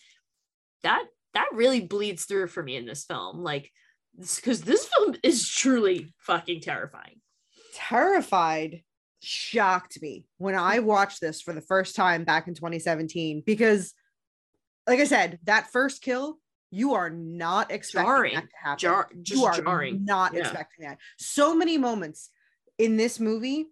that 0.84 1.06
that 1.34 1.50
really 1.54 1.82
bleeds 1.82 2.26
through 2.26 2.48
for 2.48 2.64
me 2.64 2.76
in 2.76 2.86
this 2.86 3.06
film. 3.06 3.44
Like 3.44 3.72
because 4.18 4.62
this 4.62 4.86
film 4.86 5.16
is 5.24 5.48
truly 5.48 6.14
fucking 6.18 6.62
terrifying. 6.62 7.22
Terrified 7.76 8.84
shocked 9.22 10.02
me 10.02 10.26
when 10.38 10.56
I 10.56 10.80
mm. 10.80 10.84
watched 10.84 11.22
this 11.22 11.42
for 11.42 11.54
the 11.54 11.62
first 11.62 11.96
time 11.96 12.24
back 12.24 12.48
in 12.48 12.54
2017 12.54 13.44
because, 13.46 13.94
like 14.88 15.00
I 15.00 15.04
said, 15.06 15.40
that 15.44 15.72
first 15.72 16.02
kill, 16.02 16.38
you 16.72 16.94
are 16.94 17.10
not 17.10 17.72
expecting 17.72 18.08
Jarring. 18.10 18.36
that 18.36 18.50
to 18.50 18.56
happen. 18.62 18.80
Jar- 18.80 19.10
you 19.26 19.46
are 19.46 19.62
jarring. 19.62 20.06
not 20.06 20.34
Yeah. 20.34 20.42
expecting 20.42 20.86
that. 20.88 21.00
So 21.18 21.56
many 21.56 21.78
moments 21.78 22.30
in 22.78 22.96
this 22.98 23.20
movie, 23.20 23.68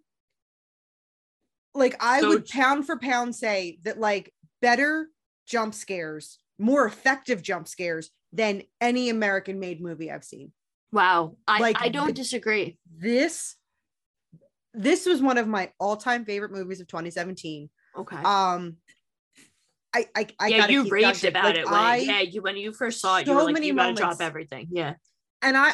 like 1.74 1.96
I 2.02 2.20
So 2.20 2.28
would 2.30 2.46
j- 2.46 2.58
pound 2.58 2.86
for 2.86 2.98
pound 2.98 3.34
say 3.36 3.78
that 3.84 3.98
like 4.00 4.34
better 4.60 5.08
jump 5.46 5.74
scares, 5.74 6.38
more 6.58 6.86
effective 6.86 7.40
jump 7.42 7.68
scares 7.68 8.10
than 8.32 8.62
any 8.80 9.08
American 9.08 9.60
made 9.60 9.80
movie 9.80 10.10
I've 10.10 10.24
seen. 10.24 10.52
Wow. 10.92 11.36
I, 11.46 11.60
Like, 11.60 11.76
I 11.80 11.88
don't 11.88 12.14
disagree. 12.14 12.78
This 12.90 13.56
this 14.74 15.06
was 15.06 15.20
one 15.22 15.38
of 15.38 15.48
my 15.48 15.70
all-time 15.80 16.24
favorite 16.24 16.52
movies 16.52 16.80
of 16.80 16.86
2017. 16.86 17.68
Okay. 17.96 18.16
Um 18.16 18.76
I 19.94 20.06
I, 20.14 20.26
I 20.38 20.48
yeah, 20.48 20.68
you 20.68 20.88
raved 20.88 21.24
about 21.24 21.44
Like, 21.44 21.56
it 21.56 21.64
when 21.64 21.74
I, 21.74 21.96
yeah, 21.96 22.20
you 22.20 22.42
when 22.42 22.56
you 22.56 22.72
first 22.72 23.00
saw 23.00 23.16
it, 23.16 23.20
you 23.26 23.32
so 23.32 23.36
were 23.36 23.44
like, 23.44 23.54
many 23.54 23.68
you 23.68 23.74
gotta 23.74 23.92
moments- 23.94 24.18
drop 24.18 24.20
everything. 24.20 24.68
Yeah. 24.70 24.94
and 25.42 25.56
I 25.56 25.72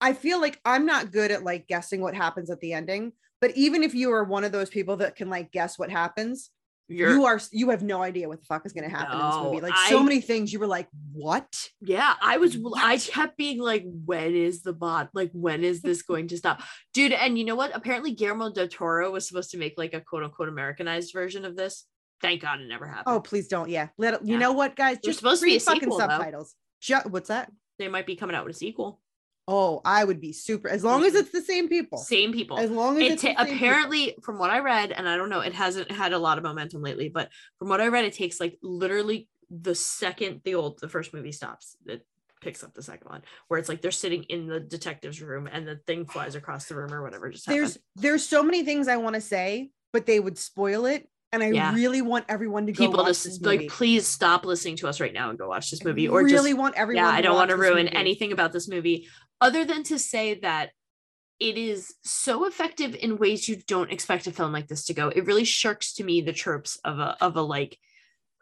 I 0.00 0.14
feel 0.14 0.40
like 0.40 0.58
I'm 0.64 0.86
not 0.86 1.12
good 1.12 1.30
at 1.30 1.44
like 1.44 1.66
guessing 1.66 2.00
what 2.00 2.14
happens 2.14 2.50
at 2.50 2.58
the 2.60 2.72
ending, 2.72 3.12
but 3.40 3.50
even 3.56 3.82
if 3.82 3.94
you 3.94 4.10
are 4.12 4.24
one 4.24 4.44
of 4.44 4.52
those 4.52 4.70
people 4.70 4.96
that 4.98 5.14
can 5.14 5.28
like 5.28 5.52
guess 5.52 5.78
what 5.78 5.90
happens, 5.90 6.50
You're 6.90 7.12
you 7.12 7.24
are 7.24 7.40
you 7.52 7.70
have 7.70 7.82
no 7.82 8.02
idea 8.02 8.28
what 8.28 8.40
the 8.40 8.46
fuck 8.46 8.66
is 8.66 8.72
going 8.72 8.88
to 8.88 8.94
happen 8.94 9.18
in 9.20 9.26
this 9.26 9.36
movie. 9.36 9.56
No, 9.58 9.62
Like 9.62 9.76
so 9.88 10.00
I- 10.00 10.02
many 10.02 10.20
things 10.20 10.52
you 10.52 10.58
were 10.58 10.66
like, 10.66 10.88
"What?" 11.12 11.68
yeah, 11.80 12.14
I 12.20 12.36
was 12.38 12.56
I 12.76 12.98
kept 12.98 13.36
being 13.36 13.60
like, 13.60 13.84
when 14.04 14.34
is 14.34 14.62
the 14.62 14.72
bot? 14.72 15.10
Like, 15.14 15.30
when 15.32 15.62
is 15.64 15.82
this 15.82 16.02
going 16.02 16.28
to 16.28 16.36
stop? 16.36 16.62
Dude, 16.92 17.12
and 17.12 17.38
you 17.38 17.44
know 17.44 17.54
what? 17.54 17.70
Apparently 17.74 18.12
Guillermo 18.12 18.52
del 18.52 18.68
Toro 18.68 19.10
was 19.12 19.26
supposed 19.26 19.50
to 19.52 19.58
make 19.58 19.74
like 19.78 19.94
a 19.94 20.00
quote 20.00 20.24
unquote 20.24 20.48
Americanized 20.48 21.12
version 21.12 21.44
of 21.44 21.56
this. 21.56 21.86
Thank 22.20 22.42
God 22.42 22.60
it 22.60 22.68
never 22.68 22.86
happened. 22.86 23.04
Oh, 23.06 23.20
please 23.20 23.48
don't. 23.48 23.70
Yeah. 23.70 23.88
Let 23.96 24.14
it, 24.14 24.20
you 24.24 24.36
know 24.36 24.52
what, 24.52 24.76
guys? 24.76 24.98
There's 25.02 25.14
Just 25.14 25.18
supposed 25.20 25.40
to 25.40 25.46
be 25.46 25.56
a 25.56 25.60
fucking 25.60 25.80
sequel, 25.82 25.98
subtitles. 25.98 26.54
Ju- 26.82 26.96
what's 27.08 27.28
that? 27.28 27.50
they 27.78 27.88
might 27.88 28.04
be 28.06 28.14
coming 28.14 28.36
out 28.36 28.44
with 28.44 28.54
a 28.56 28.58
sequel. 28.58 29.00
Oh, 29.52 29.80
I 29.84 30.04
would 30.04 30.20
be 30.20 30.32
super 30.32 30.68
as 30.68 30.84
long 30.84 31.04
as 31.04 31.14
it's 31.14 31.32
the 31.32 31.40
same 31.42 31.68
people. 31.68 31.98
Same 31.98 32.32
people. 32.32 32.56
As 32.58 32.70
long 32.70 33.02
as 33.02 33.12
it 33.12 33.16
ta- 33.16 33.20
same 33.22 33.36
people. 33.36 33.54
apparently 33.56 34.14
from 34.22 34.38
what 34.38 34.50
i 34.50 34.58
read 34.60 34.92
and 34.92 35.08
i 35.08 35.16
don't 35.16 35.28
know 35.28 35.40
it 35.40 35.52
hasn't 35.54 35.90
had 35.90 36.12
a 36.12 36.18
lot 36.18 36.38
of 36.38 36.44
momentum 36.44 36.82
lately 36.82 37.08
but 37.08 37.28
from 37.58 37.68
what 37.68 37.80
i 37.80 37.88
read 37.88 38.04
it 38.04 38.12
takes 38.12 38.38
like 38.38 38.56
literally 38.62 39.28
the 39.50 39.74
second 39.74 40.40
the 40.44 40.54
old 40.54 40.78
the 40.80 40.88
first 40.88 41.12
movie 41.12 41.32
stops 41.32 41.76
it 41.86 42.06
picks 42.40 42.62
up 42.62 42.72
the 42.74 42.82
second 42.82 43.08
one 43.10 43.22
where 43.48 43.58
it's 43.58 43.68
like 43.68 43.82
they're 43.82 43.90
sitting 43.90 44.22
in 44.24 44.46
the 44.46 44.60
detective's 44.60 45.20
room 45.20 45.48
and 45.50 45.66
the 45.66 45.76
thing 45.86 46.06
flies 46.06 46.34
across 46.36 46.66
the 46.66 46.74
room 46.76 46.92
or 46.94 47.02
whatever 47.02 47.28
just 47.30 47.46
there's 47.46 47.72
happened. 47.72 47.84
there's 47.96 48.24
so 48.26 48.42
many 48.42 48.64
things 48.64 48.86
I 48.88 48.96
want 48.98 49.14
to 49.16 49.20
say, 49.20 49.70
but 49.92 50.06
they 50.06 50.20
would 50.20 50.38
spoil 50.38 50.86
it. 50.86 51.08
And 51.32 51.42
I 51.44 51.50
Yeah. 51.50 51.74
really 51.74 52.02
want 52.02 52.24
everyone 52.28 52.66
to 52.66 52.72
go 52.72 52.84
people 52.86 53.04
watch 53.04 53.22
to 53.22 53.28
this 53.28 53.40
movie. 53.40 53.58
like 53.58 53.68
please 53.68 54.06
stop 54.06 54.44
listening 54.46 54.76
to 54.76 54.88
us 54.88 55.00
right 55.00 55.12
now 55.12 55.30
and 55.30 55.38
go 55.38 55.48
watch 55.48 55.70
this 55.70 55.80
I 55.84 55.88
movie 55.88 56.08
or 56.08 56.22
really 56.24 56.50
just 56.50 56.58
want 56.58 56.74
everyone. 56.76 57.04
yeah 57.04 57.10
i 57.10 57.20
don't 57.20 57.36
want 57.36 57.50
to 57.50 57.56
ruin 57.56 57.84
movie. 57.84 57.96
anything 57.96 58.32
about 58.32 58.52
this 58.52 58.68
movie 58.68 59.06
other 59.40 59.64
than 59.64 59.82
to 59.84 59.98
say 59.98 60.34
that 60.40 60.70
it 61.38 61.56
is 61.56 61.94
so 62.04 62.44
effective 62.44 62.94
in 62.94 63.16
ways 63.16 63.48
you 63.48 63.56
don't 63.66 63.90
expect 63.90 64.26
a 64.26 64.32
film 64.32 64.52
like 64.52 64.68
this 64.68 64.84
to 64.86 64.94
go. 64.94 65.08
It 65.08 65.24
really 65.24 65.44
shirks 65.44 65.94
to 65.94 66.04
me 66.04 66.20
the 66.20 66.34
tropes 66.34 66.78
of 66.84 66.98
a 66.98 67.16
of 67.20 67.36
a 67.36 67.42
like 67.42 67.78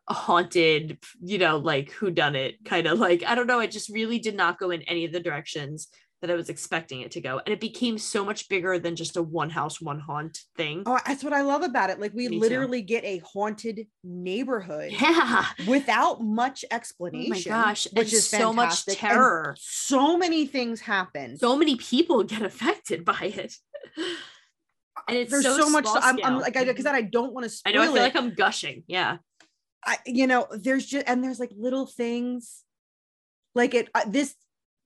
haunted 0.08 0.98
you 1.20 1.37
know 1.37 1.58
like 1.58 1.90
who 1.90 2.11
done 2.11 2.34
it 2.34 2.64
kind 2.64 2.87
of 2.87 2.98
like 2.98 3.22
i 3.26 3.34
don't 3.34 3.46
know 3.46 3.61
it 3.61 3.70
just 3.70 3.90
really 3.90 4.18
did 4.18 4.34
not 4.34 4.58
go 4.58 4.70
in 4.70 4.80
any 4.82 5.04
of 5.04 5.12
the 5.12 5.20
directions 5.20 5.88
that 6.20 6.31
i 6.31 6.35
was 6.35 6.48
expecting 6.48 7.00
it 7.00 7.11
to 7.12 7.20
go 7.20 7.40
and 7.44 7.52
it 7.52 7.61
became 7.61 7.96
so 7.98 8.24
much 8.24 8.48
bigger 8.48 8.78
than 8.78 8.96
just 8.96 9.16
a 9.16 9.22
one 9.22 9.50
house 9.50 9.81
one 9.81 10.00
haunt 10.00 10.40
thing 10.57 10.83
Oh, 10.87 10.98
that's 11.07 11.22
what 11.24 11.33
I 11.33 11.42
love 11.42 11.62
about 11.62 11.90
it. 11.90 12.00
Like 12.00 12.12
we 12.14 12.28
Me 12.28 12.37
too. 12.37 12.40
literally 12.40 12.83
get 12.83 13.04
a 13.04 13.18
haunted 13.18 13.87
neighborhood 14.02 14.92
yeah 15.00 15.44
without 15.66 16.20
much 16.22 16.64
explanation. 16.70 17.52
oh 17.52 17.57
my 17.57 17.62
gosh 17.64 17.87
which 17.92 18.09
and 18.09 18.12
is 18.14 18.28
so 18.28 18.52
much 18.52 18.68
fantastic. 18.85 19.02
And 19.04 19.12
terror 19.12 19.57
so 19.59 20.16
many 20.16 20.46
things 20.46 20.81
happen. 20.81 21.37
so 21.38 21.57
many 21.57 21.76
people 21.76 22.22
get 22.24 22.42
affected 22.42 23.04
by 23.04 23.33
it. 23.37 23.54
And 25.09 25.16
it's 25.16 25.31
There's 25.31 25.44
so, 25.44 25.57
so, 25.59 25.70
much. 25.70 25.85
small 25.87 25.98
I'm, 26.02 26.18
I'm 26.24 26.38
like, 26.40 26.57
I 26.57 26.64
because 26.64 26.85
I 26.87 27.02
don't 27.02 27.33
want 27.33 27.44
to 27.48 27.52
I 27.64 27.70
spoil 27.70 27.74
know 27.74 27.83
I 27.83 27.87
feel 27.87 27.96
it. 27.96 28.00
like 28.00 28.16
I'm 28.16 28.35
gushing. 28.35 28.83
Yeah. 28.87 29.18
I, 29.87 29.96
you 30.07 30.26
know, 30.26 30.46
there's 30.50 30.85
just 30.85 31.07
and 31.09 31.22
there's 31.22 31.38
like 31.40 31.50
little 31.57 31.87
things, 31.87 32.64
like 33.54 33.74
it. 33.74 33.88
Uh, 33.94 34.02
this, 34.07 34.35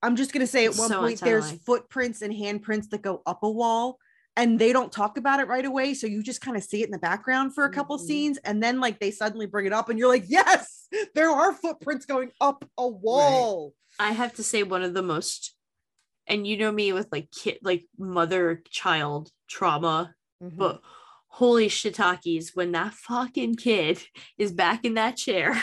I'm 0.02 0.16
just 0.16 0.32
gonna 0.32 0.46
say 0.46 0.64
at 0.64 0.76
one 0.76 0.88
so 0.88 1.00
point 1.00 1.20
there's 1.20 1.52
footprints 1.64 2.22
and 2.22 2.32
handprints 2.32 2.90
that 2.90 3.02
go 3.02 3.22
up 3.26 3.42
a 3.42 3.50
wall, 3.50 3.98
and 4.36 4.58
they 4.58 4.72
don't 4.72 4.90
talk 4.90 5.16
about 5.16 5.40
it 5.40 5.46
right 5.48 5.64
away, 5.64 5.94
so 5.94 6.06
you 6.06 6.22
just 6.22 6.40
kind 6.40 6.56
of 6.56 6.64
see 6.64 6.82
it 6.82 6.86
in 6.86 6.90
the 6.90 6.98
background 6.98 7.54
for 7.54 7.64
a 7.64 7.70
couple 7.70 7.98
Mhm. 7.98 8.06
scenes, 8.06 8.38
and 8.38 8.62
then 8.62 8.80
like 8.80 8.98
they 8.98 9.10
suddenly 9.10 9.46
bring 9.46 9.66
it 9.66 9.72
up, 9.72 9.88
and 9.88 9.98
you're 9.98 10.08
like, 10.08 10.24
yes, 10.26 10.88
there 11.14 11.30
are 11.30 11.52
footprints 11.52 12.06
going 12.06 12.32
up 12.40 12.68
a 12.76 12.88
wall. 12.88 13.74
I 13.98 14.12
have 14.12 14.34
to 14.34 14.42
say 14.42 14.62
one 14.62 14.82
of 14.82 14.94
the 14.94 15.02
most 15.02 15.54
and 16.26 16.46
you 16.46 16.56
know 16.56 16.70
me 16.72 16.92
with 16.92 17.08
like 17.12 17.30
kid 17.32 17.58
like 17.62 17.84
mother 17.98 18.62
child 18.70 19.30
trauma, 19.48 20.14
Mhm. 20.42 20.56
but 20.56 20.80
holy 21.26 21.68
shiitakes 21.68 22.54
when 22.54 22.72
that 22.72 22.94
fucking 22.94 23.56
kid 23.56 24.02
is 24.38 24.52
back 24.52 24.84
in 24.84 24.94
that 24.94 25.16
chair 25.16 25.60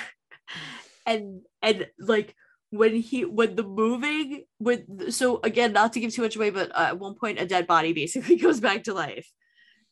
and 1.05 1.41
and 1.61 1.87
like 1.97 2.35
when 2.71 2.95
he 2.95 3.25
when 3.25 3.55
the 3.55 3.63
moving 3.63 4.43
when 4.59 5.11
so 5.11 5.39
again 5.43 5.73
not 5.73 5.93
to 5.93 5.99
give 5.99 6.13
too 6.13 6.21
much 6.21 6.35
away 6.35 6.49
but 6.51 6.69
uh, 6.75 6.87
at 6.89 6.99
one 6.99 7.15
point 7.15 7.39
a 7.39 7.45
dead 7.45 7.65
body 7.65 7.93
basically 7.93 8.35
goes 8.45 8.59
back 8.59 8.83
to 8.83 8.93
life. 8.93 9.29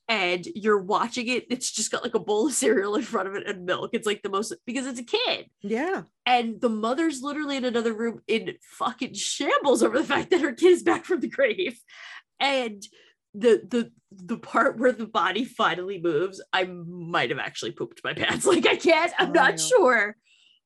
And 0.10 0.46
you're 0.56 0.82
watching 0.82 1.28
it 1.28 1.48
it's 1.50 1.70
just 1.70 1.92
got 1.92 2.02
like 2.02 2.16
a 2.16 2.20
bowl 2.20 2.48
of 2.48 2.54
cereal 2.54 2.96
in 2.96 3.02
front 3.02 3.28
of 3.28 3.36
it 3.36 3.46
and 3.46 3.66
milk. 3.66 3.90
It's 3.92 4.08
like 4.08 4.22
the 4.22 4.30
most 4.30 4.54
because 4.66 4.86
it's 4.86 5.00
a 5.02 5.04
kid. 5.04 5.48
Yeah, 5.62 6.04
and 6.26 6.62
the 6.62 6.70
mother's 6.70 7.22
literally 7.22 7.58
in 7.58 7.66
another 7.66 7.92
room 7.94 8.22
in 8.26 8.54
fucking 8.80 9.16
shambles 9.16 9.84
over 9.84 9.98
the 9.98 10.06
fact 10.06 10.30
that 10.30 10.40
her 10.40 10.54
kid 10.54 10.72
is 10.72 10.84
back 10.84 11.04
from 11.04 11.20
the 11.20 11.28
grave. 11.28 11.78
And 12.40 12.82
the 13.34 13.62
the 13.68 13.92
the 14.12 14.38
part 14.38 14.80
where 14.80 14.94
the 14.94 15.06
body 15.06 15.44
finally 15.44 16.00
moves 16.02 16.42
i 16.54 16.64
might 16.64 17.30
have 17.30 17.40
actually 17.40 17.72
pooped 17.72 18.00
my 18.04 18.14
pants. 18.14 18.46
Like 18.54 18.66
i 18.66 18.78
can't 18.78 19.12
i'm 19.20 19.30
Oh, 19.30 19.34
not 19.34 19.52
no. 19.52 19.58
sure 19.58 20.16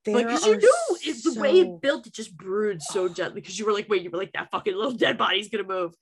but 0.05 0.13
There 0.13 0.27
because 0.27 0.45
you 0.45 0.53
are 0.53 0.57
knew 0.57 0.97
it, 1.05 1.23
the 1.23 1.39
way 1.39 1.59
it 1.59 1.81
built 1.81 2.07
it 2.07 2.13
just 2.13 2.35
brewed 2.35 2.81
so 2.81 3.07
gently 3.09 3.41
because 3.41 3.57
you 3.59 3.65
were 3.65 3.73
like 3.73 3.87
wait 3.89 4.01
you 4.03 4.09
were 4.09 4.17
like 4.17 4.33
that 4.33 4.49
fucking 4.51 4.75
little 4.75 4.91
dead 4.93 5.17
body's 5.17 5.49
gonna 5.49 5.63
move. 5.63 5.93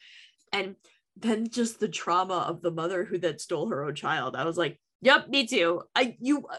And 0.53 0.75
then 1.17 1.49
just 1.49 1.79
the 1.79 1.87
trauma 1.89 2.45
of 2.47 2.61
the 2.61 2.71
mother 2.71 3.03
who 3.03 3.17
then 3.17 3.37
stole 3.39 3.67
her 3.69 3.83
own 3.83 3.93
child 3.95 4.35
i 4.37 4.45
was 4.45 4.57
like 4.57 4.79
yep 5.01 5.27
me 5.29 5.45
too. 5.47 5.81
I 5.95 6.15
you 6.19 6.45
uh, 6.47 6.57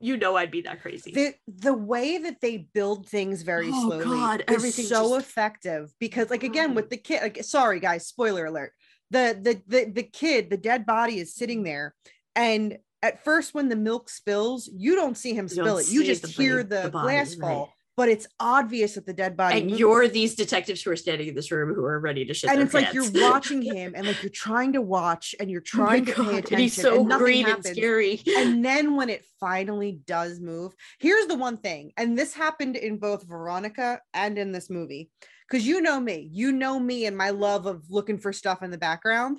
you 0.00 0.16
know 0.16 0.36
i'd 0.36 0.50
be 0.50 0.62
that 0.62 0.82
crazy. 0.82 1.12
The 1.12 1.34
the 1.48 1.72
way 1.74 2.18
that 2.18 2.40
they 2.40 2.68
build 2.74 3.08
things 3.08 3.42
very 3.42 3.70
Oh, 3.72 3.88
slowly 3.88 4.04
God, 4.04 4.44
is 4.48 4.88
so 4.88 5.16
just- 5.16 5.26
effective 5.26 5.92
because 5.98 6.30
like 6.30 6.42
again 6.42 6.74
with 6.74 6.90
the 6.90 6.96
kid 6.98 7.22
like 7.22 7.42
sorry 7.44 7.80
guys 7.80 8.06
spoiler 8.06 8.46
alert. 8.46 8.72
The 9.10 9.38
the 9.40 9.62
the, 9.66 9.90
the 9.90 10.02
kid 10.02 10.50
the 10.50 10.56
dead 10.56 10.84
body 10.86 11.18
is 11.18 11.34
sitting 11.34 11.62
there 11.62 11.94
and 12.34 12.78
at 13.04 13.22
first 13.24 13.54
when 13.54 13.68
the 13.68 13.76
milk 13.76 14.08
spills 14.08 14.68
you 14.74 14.94
don't 14.96 15.16
see 15.16 15.32
him 15.34 15.44
You 15.44 15.48
spill 15.50 15.78
it 15.78 15.88
you 15.88 16.04
just 16.04 16.22
the 16.22 16.28
hear 16.28 16.56
body- 16.64 16.68
the, 16.76 16.82
the 16.82 16.90
body, 16.90 17.04
glass 17.04 17.36
right. 17.36 17.40
fall 17.54 17.72
but 17.96 18.08
it's 18.08 18.26
obvious 18.40 18.94
that 18.94 19.06
the 19.06 19.12
dead 19.12 19.36
body 19.36 19.58
and 19.60 19.66
moved. 19.68 19.78
you're 19.78 20.08
these 20.08 20.34
detectives 20.34 20.82
who 20.82 20.90
are 20.90 20.96
standing 20.96 21.28
in 21.28 21.34
this 21.36 21.52
room 21.52 21.72
who 21.74 21.84
are 21.84 22.00
ready 22.00 22.24
to 22.24 22.34
shit 22.34 22.50
and 22.50 22.60
it's 22.60 22.74
like 22.74 22.92
you're 22.92 23.10
watching 23.30 23.62
him 23.62 23.92
and 23.94 24.06
like 24.06 24.20
you're 24.22 24.30
trying 24.30 24.72
to 24.72 24.80
watch 24.80 25.34
and 25.38 25.48
you're 25.50 25.60
Oh 25.60 25.76
trying 25.78 26.04
to 26.06 26.12
God, 26.12 26.24
pay 26.24 26.30
and 26.30 26.38
attention 26.40 26.58
he's 26.58 26.74
so 26.74 26.98
and 27.00 27.08
nothing 27.08 27.24
green 27.24 27.44
happens 27.46 27.66
and 27.66 27.76
scary 27.76 28.20
and 28.36 28.64
then 28.68 28.96
when 28.96 29.08
it 29.10 29.24
finally 29.38 29.92
does 30.06 30.40
move, 30.40 30.72
here's 30.98 31.26
the 31.26 31.36
one 31.36 31.58
thing, 31.58 31.92
and 31.98 32.16
this 32.18 32.32
happened 32.34 32.76
in 32.76 32.96
both 32.98 33.28
Veronica 33.28 34.00
and 34.14 34.38
in 34.38 34.52
this 34.52 34.70
movie, 34.70 35.10
because 35.46 35.66
you 35.66 35.82
know 35.82 36.00
me, 36.00 36.28
you 36.32 36.50
know 36.50 36.80
me 36.80 37.04
and 37.06 37.16
my 37.16 37.28
love 37.30 37.66
of 37.66 37.84
looking 37.90 38.18
for 38.18 38.32
stuff 38.32 38.62
in 38.62 38.70
the 38.70 38.78
background. 38.78 39.38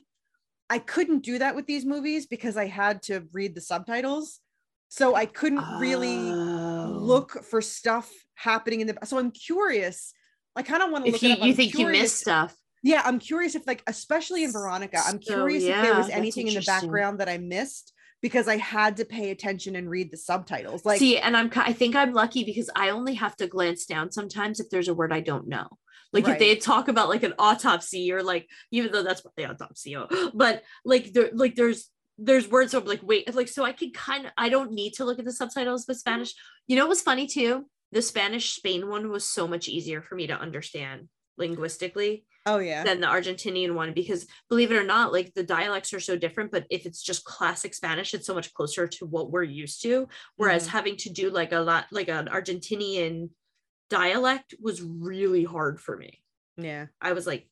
I 0.69 0.79
couldn't 0.79 1.19
do 1.19 1.39
that 1.39 1.55
with 1.55 1.67
these 1.67 1.85
movies 1.85 2.25
because 2.25 2.57
I 2.57 2.65
had 2.65 3.01
to 3.03 3.27
read 3.33 3.55
the 3.55 3.61
subtitles. 3.61 4.39
So 4.89 5.15
I 5.15 5.25
couldn't 5.25 5.63
really 5.79 6.17
Oh. 6.31 6.97
look 6.99 7.43
for 7.43 7.61
stuff 7.61 8.11
happening 8.35 8.81
in 8.81 8.87
the 8.87 8.97
so 9.05 9.17
I'm 9.17 9.31
curious. 9.31 10.13
I 10.55 10.63
kind 10.63 10.81
of 10.83 10.91
want 10.91 11.05
to 11.05 11.11
look 11.11 11.21
you, 11.21 11.31
it 11.31 11.39
up. 11.39 11.45
you 11.45 11.53
think 11.53 11.77
missed 11.77 12.17
stuff 12.19 12.55
yeah, 12.85 13.01
I'm 13.03 13.17
curious 13.17 13.55
if 13.55 13.65
like 13.65 13.81
especially 13.87 14.43
in 14.43 14.51
Veronica, 14.51 14.99
I'm 15.03 15.19
So, 15.19 15.33
curious 15.33 15.63
if 15.63 15.81
there 15.81 15.95
was 15.95 16.07
anything 16.09 16.47
in 16.47 16.53
the 16.53 16.61
background 16.61 17.19
that 17.19 17.27
I 17.27 17.39
missed 17.39 17.93
because 18.21 18.47
I 18.47 18.57
had 18.57 18.97
to 18.97 19.05
pay 19.05 19.31
attention 19.31 19.75
and 19.75 19.89
read 19.89 20.11
the 20.11 20.17
subtitles. 20.17 20.85
Like, 20.85 20.99
See, 20.99 21.17
and 21.17 21.35
I'm 21.35 21.49
I 21.55 21.73
think 21.73 21.95
I'm 21.95 22.13
lucky 22.13 22.43
because 22.43 22.69
I 22.75 22.89
only 22.89 23.15
have 23.15 23.35
to 23.37 23.47
glance 23.47 23.87
down 23.87 24.11
sometimes 24.11 24.59
if 24.59 24.69
there's 24.69 24.87
a 24.87 24.93
word 24.93 25.11
I 25.11 25.21
don't 25.21 25.47
know. 25.47 25.67
Like 26.15 26.27
if 26.27 26.39
they 26.39 26.55
talk 26.55 26.87
about 26.87 27.09
like 27.09 27.23
an 27.23 27.33
autopsy 27.37 28.11
or 28.11 28.23
like 28.23 28.47
even 28.71 28.91
though 28.91 29.03
that's 29.03 29.23
what 29.23 29.35
the 29.35 29.45
autopsy, 29.45 29.95
oh, 29.97 30.07
but 30.33 30.63
like 30.83 31.13
there 31.13 31.29
like 31.33 31.55
there's 31.55 31.89
there's 32.17 32.49
words 32.49 32.73
of 32.73 32.87
like 32.87 33.01
wait 33.03 33.33
like 33.35 33.49
so 33.49 33.63
I 33.63 33.73
can 33.73 33.91
kind 33.91 34.25
of 34.25 34.31
I 34.37 34.49
don't 34.49 34.71
need 34.71 34.93
to 34.93 35.05
look 35.05 35.19
at 35.19 35.25
the 35.25 35.33
subtitles 35.33 35.85
with 35.87 35.97
Spanish. 35.97 36.33
You 36.67 36.77
know 36.77 36.83
what 36.83 36.89
was 36.89 37.01
funny 37.01 37.27
too? 37.27 37.65
The 37.91 38.01
Spanish 38.01 38.53
Spain 38.55 38.89
one 38.89 39.11
was 39.11 39.25
so 39.25 39.47
much 39.47 39.67
easier 39.67 40.01
for 40.01 40.15
me 40.15 40.27
to 40.27 40.33
understand 40.33 41.09
linguistically 41.37 42.25
oh 42.45 42.59
yeah, 42.59 42.83
than 42.83 43.01
the 43.01 43.07
Argentinian 43.07 43.73
one 43.73 43.93
because 43.93 44.25
believe 44.49 44.71
it 44.71 44.77
or 44.77 44.83
not, 44.83 45.11
like 45.11 45.33
the 45.33 45.43
dialects 45.43 45.93
are 45.93 45.99
so 45.99 46.17
different. 46.17 46.51
But 46.51 46.65
if 46.69 46.85
it's 46.85 47.03
just 47.03 47.25
classic 47.25 47.73
Spanish, 47.73 48.13
it's 48.13 48.27
so 48.27 48.33
much 48.33 48.53
closer 48.53 48.87
to 48.87 49.05
what 49.05 49.31
we're 49.31 49.43
used 49.43 49.81
to. 49.83 50.07
Whereas 50.37 50.67
Mhm. 50.67 50.71
having 50.71 50.97
to 50.97 51.09
do 51.09 51.29
like 51.29 51.51
a 51.51 51.59
lot 51.59 51.85
like 51.91 52.07
an 52.07 52.27
Argentinian 52.27 53.29
dialect 53.89 54.55
was 54.61 54.81
really 54.81 55.43
hard 55.43 55.79
for 55.79 55.95
me. 55.97 56.21
yeah. 56.57 56.87
I 57.01 57.13
was 57.13 57.25
like, 57.27 57.47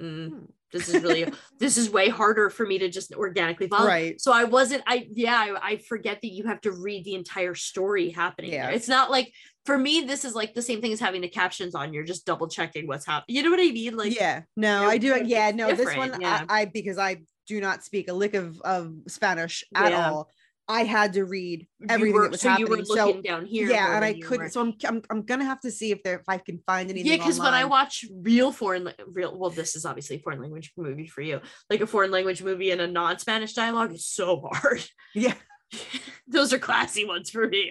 mm, 0.00 0.28
Hmm. 0.30 0.38
this 0.72 0.88
is 0.88 1.02
really 1.02 1.26
this 1.60 1.76
is 1.76 1.88
way 1.90 2.08
harder 2.08 2.50
for 2.50 2.66
me 2.66 2.78
to 2.78 2.88
just 2.88 3.14
organically 3.14 3.68
follow. 3.68 3.86
Right. 3.86 4.20
So 4.20 4.32
I 4.32 4.44
wasn't. 4.44 4.82
I 4.86 5.06
yeah. 5.12 5.36
I, 5.38 5.70
I 5.72 5.76
forget 5.78 6.18
that 6.22 6.32
you 6.32 6.44
have 6.44 6.60
to 6.62 6.72
read 6.72 7.04
the 7.04 7.14
entire 7.14 7.54
story 7.54 8.10
happening. 8.10 8.52
Yeah. 8.52 8.66
there. 8.66 8.74
It's 8.74 8.88
not 8.88 9.10
like 9.10 9.32
for 9.66 9.78
me. 9.78 10.00
This 10.02 10.24
is 10.24 10.34
like 10.34 10.52
the 10.54 10.62
same 10.62 10.80
thing 10.80 10.92
as 10.92 11.00
having 11.00 11.20
the 11.22 11.28
captions 11.28 11.74
on. 11.74 11.92
You're 11.94 12.04
just 12.04 12.26
double 12.26 12.48
checking 12.48 12.86
what's 12.86 13.06
happening. 13.06 13.36
You 13.36 13.42
know 13.44 13.50
what 13.50 13.60
I 13.60 13.70
mean? 13.70 13.96
Like 13.96 14.14
yeah, 14.18 14.42
no, 14.56 14.80
you 14.80 14.86
know, 14.86 14.90
I 14.90 14.98
do. 14.98 15.24
Yeah, 15.24 15.50
no, 15.52 15.72
this 15.74 15.96
one 15.96 16.20
yeah. 16.20 16.44
I, 16.48 16.62
I 16.62 16.64
because 16.66 16.98
I 16.98 17.18
do 17.46 17.60
not 17.60 17.84
speak 17.84 18.08
a 18.08 18.12
lick 18.12 18.34
of 18.34 18.60
of 18.62 18.92
Spanish 19.06 19.62
at 19.74 19.92
Yeah. 19.92 20.10
all. 20.10 20.30
I 20.66 20.84
had 20.84 21.12
to 21.14 21.24
read 21.24 21.66
everything 21.90 22.14
were- 22.14 22.22
that 22.22 22.30
was 22.32 22.40
so 22.40 22.48
happening. 22.48 22.68
you 22.68 22.76
were 22.78 22.84
so 22.84 23.06
looking 23.06 23.22
down 23.22 23.44
here. 23.44 23.68
yeah, 23.68 23.96
and 23.96 24.04
I 24.04 24.14
couldn't. 24.14 24.44
were- 24.44 24.48
So 24.48 24.60
I'm, 24.62 24.74
I'm 24.86 25.02
I'm 25.10 25.22
gonna 25.22 25.44
have 25.44 25.60
to 25.60 25.70
see 25.70 25.90
if 25.90 26.02
there 26.02 26.18
if 26.20 26.28
I 26.28 26.38
can 26.38 26.58
find 26.66 26.88
anything. 26.90 27.10
yeah, 27.10 27.18
because 27.18 27.38
when 27.38 27.52
I 27.52 27.66
watch 27.66 28.04
real 28.22 28.50
foreign, 28.50 28.90
real 29.06 29.38
well, 29.38 29.50
this 29.50 29.76
is 29.76 29.84
obviously 29.84 30.16
a 30.16 30.20
foreign 30.20 30.40
language 30.40 30.72
movie 30.76 31.06
for 31.06 31.20
you. 31.20 31.40
Like 31.68 31.80
a 31.82 31.86
foreign 31.86 32.10
language 32.10 32.42
movie 32.42 32.70
in 32.70 32.80
a 32.80 32.86
non-Spanish 32.86 33.52
dialogue 33.52 33.92
is 33.92 34.06
so 34.06 34.48
hard. 34.52 34.82
yeah, 35.14 35.34
Those 36.28 36.52
are 36.52 36.58
classy 36.58 37.04
ones 37.04 37.30
for 37.30 37.46
me. 37.46 37.70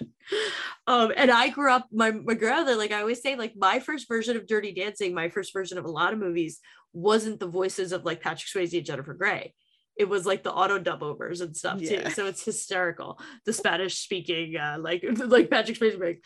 um, 0.86 1.12
and 1.16 1.30
I 1.30 1.50
grew 1.50 1.70
up. 1.70 1.86
My 1.92 2.10
my 2.10 2.34
grandmother, 2.34 2.76
like 2.76 2.92
I 2.92 3.00
always 3.00 3.20
say, 3.22 3.36
like 3.36 3.52
my 3.56 3.80
first 3.80 4.08
version 4.08 4.36
of 4.36 4.46
Dirty 4.46 4.72
Dancing, 4.72 5.14
my 5.14 5.28
first 5.28 5.52
version 5.52 5.78
of 5.78 5.84
a 5.84 5.90
lot 5.90 6.12
of 6.12 6.18
movies 6.18 6.60
wasn't 6.92 7.40
the 7.40 7.48
voices 7.48 7.92
of 7.92 8.04
like 8.04 8.20
Patrick 8.22 8.48
Swayze 8.48 8.76
and 8.76 8.86
Jennifer 8.86 9.14
Grey. 9.14 9.52
It 9.96 10.08
was 10.08 10.26
like 10.26 10.42
the 10.42 10.52
auto 10.52 10.78
dub 10.78 11.02
overs 11.02 11.40
and 11.40 11.56
stuff 11.56 11.80
Yeah. 11.80 12.04
too. 12.04 12.10
So 12.10 12.26
it's 12.26 12.44
hysterical. 12.44 13.18
The 13.44 13.52
Spanish 13.52 13.98
speaking, 13.98 14.56
uh, 14.56 14.76
like 14.80 15.04
like 15.18 15.50
Patrick 15.50 15.78
Swayze, 15.78 16.00
like 16.00 16.22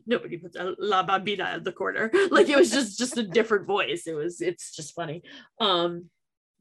nobody 0.06 0.36
puts 0.38 0.56
La 0.78 1.06
Bambina 1.06 1.56
in 1.56 1.62
the 1.62 1.72
corner. 1.72 2.10
Like 2.30 2.48
it 2.48 2.56
was 2.56 2.70
just 2.70 2.98
just 2.98 3.16
a 3.18 3.22
different 3.22 3.66
voice. 3.66 4.06
It 4.06 4.14
was 4.14 4.40
it's 4.40 4.74
just 4.74 4.94
funny. 4.94 5.22
Um, 5.60 6.10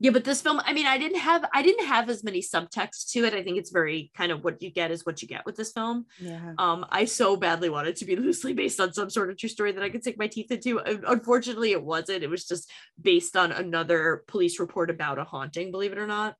yeah, 0.01 0.11
but 0.11 0.23
this 0.23 0.41
film, 0.41 0.61
I 0.63 0.71
mean, 0.71 0.85
I 0.85 0.97
didn't 0.97 1.19
have 1.19 1.43
I 1.53 1.61
didn't 1.61 1.85
have 1.85 2.09
as 2.09 2.23
many 2.23 2.41
subtext 2.41 3.11
to 3.11 3.25
it. 3.25 3.33
I 3.33 3.43
think 3.43 3.57
it's 3.57 3.69
very 3.69 4.11
kind 4.15 4.31
of 4.31 4.45
what 4.45 4.61
you 4.61 4.71
get 4.71 4.91
is 4.91 5.05
what 5.05 5.21
you 5.21 5.27
get 5.27 5.45
with 5.45 5.57
this 5.57 5.73
film. 5.73 6.05
yeah. 6.19 6.53
Um, 6.57 6.85
I 6.89 7.03
so 7.03 7.35
badly 7.35 7.69
wanted 7.69 7.97
to 7.97 8.05
be 8.05 8.15
loosely 8.15 8.53
based 8.53 8.79
on 8.79 8.93
some 8.93 9.09
sort 9.09 9.29
of 9.29 9.37
true 9.37 9.49
story 9.49 9.73
that 9.73 9.83
I 9.83 9.89
could 9.89 10.03
sink 10.03 10.17
my 10.17 10.27
teeth 10.27 10.51
into. 10.51 10.79
Unfortunately, 10.79 11.71
it 11.71 11.83
wasn't. 11.83 12.23
It 12.23 12.29
was 12.29 12.45
just 12.45 12.71
based 13.01 13.35
on 13.35 13.51
another 13.51 14.23
police 14.27 14.59
report 14.59 14.89
about 14.89 15.19
a 15.19 15.25
haunting, 15.25 15.71
believe 15.71 15.91
it 15.91 15.97
or 15.97 16.07
not. 16.07 16.35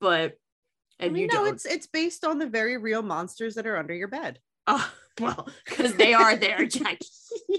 But 0.00 0.32
I 0.98 1.04
and 1.04 1.12
mean, 1.12 1.22
you 1.22 1.28
no, 1.28 1.44
don't. 1.44 1.54
it's 1.54 1.66
it's 1.66 1.86
based 1.86 2.24
on 2.24 2.38
the 2.38 2.46
very 2.48 2.78
real 2.78 3.02
monsters 3.02 3.56
that 3.56 3.66
are 3.66 3.76
under 3.76 3.94
your 3.94 4.08
bed. 4.08 4.38
Oh, 4.66 4.90
well, 5.20 5.48
because 5.64 5.94
they 5.94 6.12
are 6.14 6.36
there, 6.36 6.66
Jackie. 6.66 7.06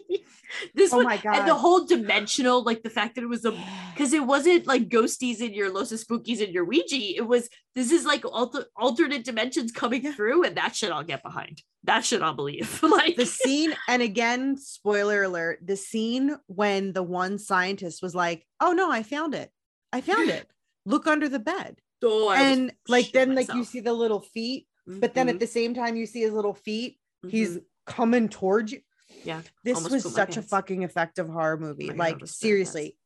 this 0.74 0.94
Oh 0.94 0.98
one, 0.98 1.06
my 1.06 1.22
and 1.24 1.48
the 1.48 1.54
whole 1.56 1.86
dimensional, 1.86 2.64
like 2.64 2.84
the 2.84 2.90
fact 2.90 3.16
that 3.16 3.24
it 3.24 3.28
was 3.28 3.46
a 3.46 3.52
because 3.94 4.14
it 4.14 4.26
wasn't 4.26 4.68
like 4.68 4.90
ghosties 4.90 5.40
in 5.40 5.54
your 5.54 5.72
Los 5.72 5.92
Spookies 5.92 6.44
and 6.44 6.54
your 6.54 6.66
Ouija. 6.66 6.96
It 6.96 7.28
was 7.28 7.50
this 7.74 7.92
is 7.92 8.06
like 8.06 8.26
alter, 8.26 8.66
alternate 8.76 9.24
dimensions 9.24 9.72
coming 9.72 10.12
through, 10.14 10.44
and 10.44 10.58
that 10.58 10.76
shit 10.76 10.92
I'll 10.92 11.04
get 11.04 11.24
behind. 11.24 11.62
That 11.84 12.04
shit 12.04 12.22
I'll 12.22 12.34
believe. 12.34 12.82
like 12.84 13.16
the 13.16 13.26
scene 13.26 13.74
and 13.88 14.02
again 14.02 14.58
spoiler 14.58 15.24
alert 15.24 15.60
the 15.64 15.78
scene 15.78 16.36
when 16.48 16.94
the 16.94 17.04
one 17.04 17.38
scientist 17.38 18.02
was 18.02 18.16
like 18.16 18.46
oh 18.60 18.72
no 18.72 18.90
i 18.92 19.04
found 19.04 19.36
it 19.36 19.52
i 19.94 20.02
found 20.02 20.30
it 20.30 20.48
look 20.86 21.06
under 21.08 21.30
the 21.30 21.40
bed 21.40 21.78
oh, 22.04 22.32
and 22.32 22.72
like 22.88 23.12
then 23.12 23.36
like 23.36 23.54
you 23.54 23.64
see 23.64 23.80
the 23.82 23.94
little 23.94 24.20
feet 24.22 24.68
but 24.88 25.14
then 25.14 25.30
at 25.30 25.36
Mhm, 25.36 25.40
the 25.40 25.48
same 25.48 25.74
time 25.74 25.96
you 25.96 26.06
see 26.06 26.22
his 26.22 26.32
little 26.34 26.54
feet 26.54 26.98
mhm. 27.26 27.32
he's 27.32 27.60
coming 27.86 28.30
towards 28.30 28.72
you 28.72 28.82
yeah. 29.24 29.42
this 29.64 29.78
almost 29.78 29.94
was 30.06 30.14
such 30.14 30.38
a 30.38 30.42
fucking 30.42 30.84
effective 30.84 31.28
horror 31.28 31.58
movie 31.58 31.92
like 31.92 32.26
seriously 32.26 32.98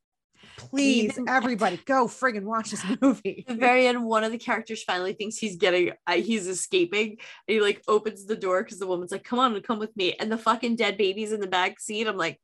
please 0.57 1.11
even- 1.11 1.29
everybody 1.29 1.77
go 1.85 2.07
friggin 2.07 2.43
watch 2.43 2.71
this 2.71 2.83
movie 3.01 3.45
the 3.47 3.55
very 3.55 3.87
end, 3.87 4.03
one 4.03 4.23
of 4.23 4.31
the 4.31 4.37
characters 4.37 4.83
finally 4.83 5.13
thinks 5.13 5.37
he's 5.37 5.55
getting, 5.57 5.91
uh, 6.07 6.13
he's 6.13 6.47
escaping. 6.47 7.11
And 7.11 7.17
he 7.47 7.61
like 7.61 7.81
opens 7.87 8.25
the 8.25 8.35
door 8.35 8.63
because 8.63 8.79
the 8.79 8.87
woman's 8.87 9.11
like, 9.11 9.23
"Come 9.23 9.39
on, 9.39 9.59
come 9.61 9.79
with 9.79 9.95
me." 9.95 10.13
And 10.13 10.31
the 10.31 10.37
fucking 10.37 10.75
dead 10.75 10.97
baby's 10.97 11.31
in 11.31 11.39
the 11.39 11.47
back 11.47 11.79
seat. 11.79 12.07
I'm 12.07 12.17
like, 12.17 12.39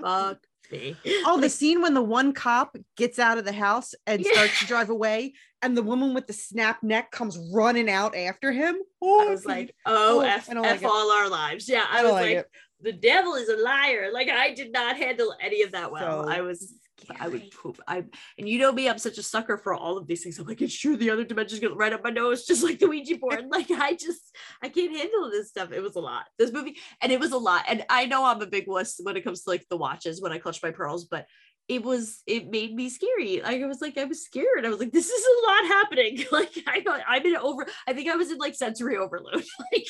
"Fuck 0.00 0.38
me." 0.70 0.96
Oh, 1.26 1.40
the 1.40 1.48
scene 1.58 1.82
when 1.82 1.94
the 1.94 2.02
one 2.02 2.32
cop 2.32 2.76
gets 2.96 3.18
out 3.18 3.38
of 3.38 3.44
the 3.44 3.52
house 3.52 3.94
and 4.06 4.24
Yeah. 4.24 4.32
starts 4.32 4.60
to 4.60 4.66
drive 4.66 4.90
away, 4.90 5.34
and 5.64 5.76
the 5.76 5.82
woman 5.82 6.14
with 6.14 6.26
the 6.26 6.32
snap 6.32 6.82
neck 6.82 7.10
comes 7.10 7.38
running 7.52 7.88
out 7.90 8.14
after 8.16 8.52
him. 8.52 8.76
Oh, 9.02 9.26
I 9.26 9.30
was 9.30 9.44
like, 9.46 9.74
"Oh, 9.86 10.18
Oh, 10.18 10.20
f, 10.20 10.46
don't 10.46 10.62
like 10.62 10.70
f 10.76 10.82
it. 10.82 10.86
all 10.86 11.10
our 11.10 11.28
lives." 11.28 11.68
Yeah, 11.68 11.84
I, 11.90 12.00
I 12.00 12.02
was 12.04 12.12
like, 12.12 12.36
like 12.36 12.46
"The 12.82 12.92
devil 12.92 13.34
is 13.34 13.48
a 13.48 13.56
liar." 13.56 14.10
Like 14.12 14.28
I 14.30 14.52
did 14.54 14.72
not 14.72 14.96
handle 14.96 15.34
any 15.40 15.62
of 15.62 15.72
that 15.72 15.90
well. 15.90 16.24
So 16.24 16.30
I 16.30 16.40
was. 16.42 16.74
I 17.20 17.28
would 17.28 17.50
poop. 17.50 17.80
I 17.86 18.04
and 18.38 18.48
you 18.48 18.58
know 18.58 18.72
me, 18.72 18.88
I'm 18.88 18.96
such 18.98 19.18
a 19.18 19.22
sucker 19.22 19.58
for 19.58 19.74
all 19.74 19.98
of 19.98 20.06
these 20.06 20.22
things. 20.22 20.38
I'm 20.38 20.46
like, 20.46 20.62
it's 20.62 20.78
true, 20.78 20.96
the 20.96 21.10
other 21.10 21.24
dimensions 21.24 21.60
get 21.60 21.76
right 21.76 21.92
up 21.92 22.02
my 22.02 22.08
nose, 22.08 22.46
just 22.46 22.62
like 22.62 22.78
the 22.78 22.86
Ouija 22.88 23.18
board. 23.18 23.44
Like 23.50 23.70
I 23.70 23.94
just 23.94 24.34
I 24.62 24.70
can't 24.70 24.96
handle 24.96 25.30
this 25.30 25.50
stuff. 25.50 25.70
It 25.72 25.82
was 25.82 25.96
a 25.96 26.00
lot. 26.00 26.24
This 26.38 26.50
movie, 26.52 26.78
and 27.02 27.12
it 27.12 27.20
was 27.20 27.32
a 27.32 27.36
lot. 27.36 27.64
And 27.68 27.84
I 27.90 28.06
know 28.06 28.24
I'm 28.24 28.40
a 28.40 28.46
big 28.46 28.66
wuss 28.68 28.98
when 29.02 29.16
it 29.18 29.24
comes 29.24 29.42
to 29.42 29.50
like 29.50 29.66
the 29.68 29.76
watches 29.76 30.22
when 30.22 30.32
I 30.32 30.38
clutch 30.38 30.62
my 30.62 30.70
pearls, 30.70 31.04
but 31.04 31.26
it 31.66 31.82
was 31.82 32.22
it 32.26 32.50
made 32.50 32.74
me 32.74 32.90
scary. 32.90 33.40
Like 33.42 33.62
I 33.62 33.66
was 33.66 33.80
like, 33.80 33.96
I 33.96 34.04
was 34.04 34.22
scared. 34.24 34.64
I 34.64 34.68
was 34.68 34.78
like, 34.78 34.92
this 34.92 35.08
is 35.08 35.24
a 35.24 35.46
lot 35.46 35.64
happening. 35.66 36.24
Like 36.32 36.52
I 36.66 36.80
thought 36.82 37.00
I'm 37.08 37.24
in 37.24 37.36
over, 37.36 37.66
I 37.86 37.92
think 37.94 38.10
I 38.10 38.16
was 38.16 38.30
in 38.30 38.38
like 38.38 38.54
sensory 38.54 38.96
overload. 38.96 39.44
like 39.72 39.86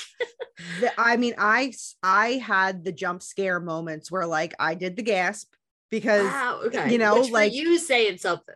the- 0.81 0.93
I 0.99 1.17
mean, 1.17 1.35
I 1.39 1.73
I 2.03 2.33
had 2.35 2.85
the 2.85 2.93
jump 2.93 3.23
scare 3.23 3.59
moments 3.61 4.11
where 4.11 4.27
like 4.27 4.55
I 4.59 4.75
did 4.75 4.97
the 4.97 5.03
gasp 5.03 5.53
because 5.91 6.25
wow, 6.25 6.61
okay. 6.67 6.93
you 6.93 6.99
know, 6.99 7.21
Which 7.21 7.31
like- 7.31 7.53
you 7.53 7.79
saying 7.79 8.19
something. 8.19 8.55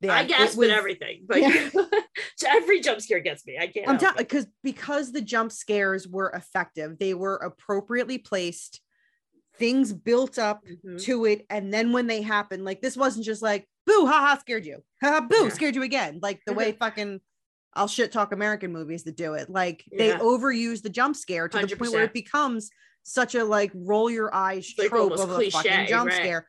yeah, 0.00 0.14
I 0.14 0.24
gasp 0.24 0.58
was- 0.58 0.68
at 0.70 0.76
everything, 0.76 1.22
but 1.26 1.40
Yeah. 1.40 1.70
every 2.48 2.80
jump 2.80 3.00
scare 3.00 3.20
gets 3.20 3.46
me. 3.46 3.56
I 3.60 3.68
can't. 3.68 3.88
I'm 3.88 3.98
telling 3.98 4.16
because 4.18 4.46
because 4.64 5.12
the 5.12 5.20
jump 5.20 5.52
scares 5.52 6.08
were 6.08 6.30
effective. 6.30 6.98
They 6.98 7.14
were 7.14 7.36
appropriately 7.36 8.18
placed. 8.18 8.80
Things 9.58 9.92
built 9.92 10.38
up 10.38 10.64
Mhm. 10.66 11.02
to 11.04 11.24
it, 11.26 11.46
and 11.50 11.72
then 11.72 11.92
when 11.92 12.06
they 12.06 12.22
happen 12.22 12.64
like 12.64 12.80
this 12.82 12.96
wasn't 12.96 13.24
just 13.24 13.42
like 13.42 13.66
boo, 13.86 14.04
haha, 14.06 14.36
scared 14.40 14.66
you, 14.66 14.82
haha, 15.02 15.20
boo, 15.20 15.44
Yeah. 15.44 15.48
scared 15.50 15.74
you 15.76 15.82
again. 15.82 16.18
Like 16.22 16.40
the 16.46 16.52
way 16.54 16.72
fucking 16.72 17.20
I'll 17.74 17.86
shit 17.88 18.10
talk 18.10 18.32
American 18.32 18.72
movies 18.72 19.04
that 19.04 19.16
do 19.16 19.34
it. 19.34 19.48
Like 19.50 19.84
they 19.96 20.08
Yeah. 20.08 20.18
overuse 20.18 20.82
the 20.82 20.88
jump 20.90 21.14
scare 21.14 21.48
to 21.48 21.66
the 21.66 21.76
point 21.76 21.92
where 21.92 22.04
it 22.04 22.12
becomes 22.14 22.70
such 23.02 23.34
a 23.34 23.44
like 23.44 23.70
roll 23.74 24.10
your 24.10 24.34
eyes 24.34 24.72
Like 24.78 24.88
trope 24.88 25.12
of 25.12 25.30
a 25.30 25.34
cliche, 25.34 25.50
fucking 25.50 25.86
jump 25.86 26.10
right. 26.10 26.16
scare. 26.16 26.48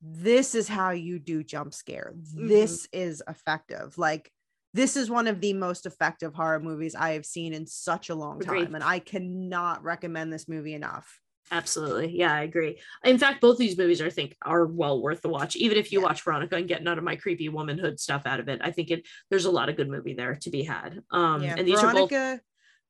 This 0.00 0.54
is 0.54 0.66
how 0.68 0.90
you 0.92 1.18
do 1.18 1.42
jump 1.44 1.74
scare. 1.74 2.14
Mm-hmm. 2.16 2.48
This 2.48 2.88
is 2.92 3.22
effective. 3.28 3.98
Like 3.98 4.32
this 4.72 4.96
is 4.96 5.10
one 5.10 5.26
of 5.26 5.40
the 5.40 5.52
most 5.52 5.84
effective 5.84 6.32
horror 6.34 6.60
movies 6.60 6.94
I 6.94 7.10
have 7.14 7.26
seen 7.26 7.52
in 7.52 7.66
such 7.66 8.08
a 8.08 8.14
long 8.14 8.40
Agreed. 8.40 8.64
time, 8.66 8.74
and 8.76 8.84
I 8.84 9.00
cannot 9.00 9.82
recommend 9.82 10.32
this 10.32 10.48
movie 10.48 10.74
enough. 10.74 11.20
Absolutely. 11.52 12.16
Yeah, 12.16 12.32
I 12.32 12.42
agree. 12.42 12.80
In 13.04 13.18
fact, 13.18 13.40
both 13.40 13.58
these 13.58 13.76
movies 13.76 14.00
I 14.00 14.10
think 14.10 14.36
are 14.42 14.66
well 14.66 15.02
worth 15.02 15.20
the 15.20 15.28
watch. 15.28 15.56
Even 15.56 15.78
if 15.78 15.90
you 15.90 16.00
Yeah. 16.00 16.06
watch 16.06 16.22
Veronica 16.22 16.54
and 16.56 16.68
get 16.68 16.82
none 16.84 16.96
of 16.96 17.02
my 17.04 17.16
creepy 17.16 17.48
womanhood 17.48 17.98
stuff 17.98 18.22
out 18.24 18.38
of 18.40 18.48
it, 18.48 18.60
I 18.62 18.70
think 18.70 18.90
it 18.90 19.08
there's 19.30 19.46
a 19.46 19.50
lot 19.50 19.68
of 19.68 19.76
good 19.76 19.88
movie 19.88 20.14
there 20.14 20.36
to 20.36 20.50
be 20.50 20.62
had. 20.62 21.02
Um 21.10 21.42
yeah, 21.42 21.56
and 21.58 21.66
these 21.66 21.80
Veronica 21.80 22.40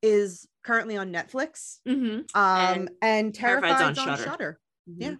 is 0.02 0.46
currently 0.62 0.96
on 0.98 1.10
Netflix. 1.12 1.78
are 1.86 1.94
both 1.94 2.02
Mhm. 2.02 2.18
Um, 2.34 2.78
And 2.78 2.90
and, 3.02 3.34
Terrified's 3.34 3.80
on 3.80 3.88
on 3.88 3.94
Shudder. 3.94 4.22
Shutter. 4.24 4.60
Yeah. 4.86 5.14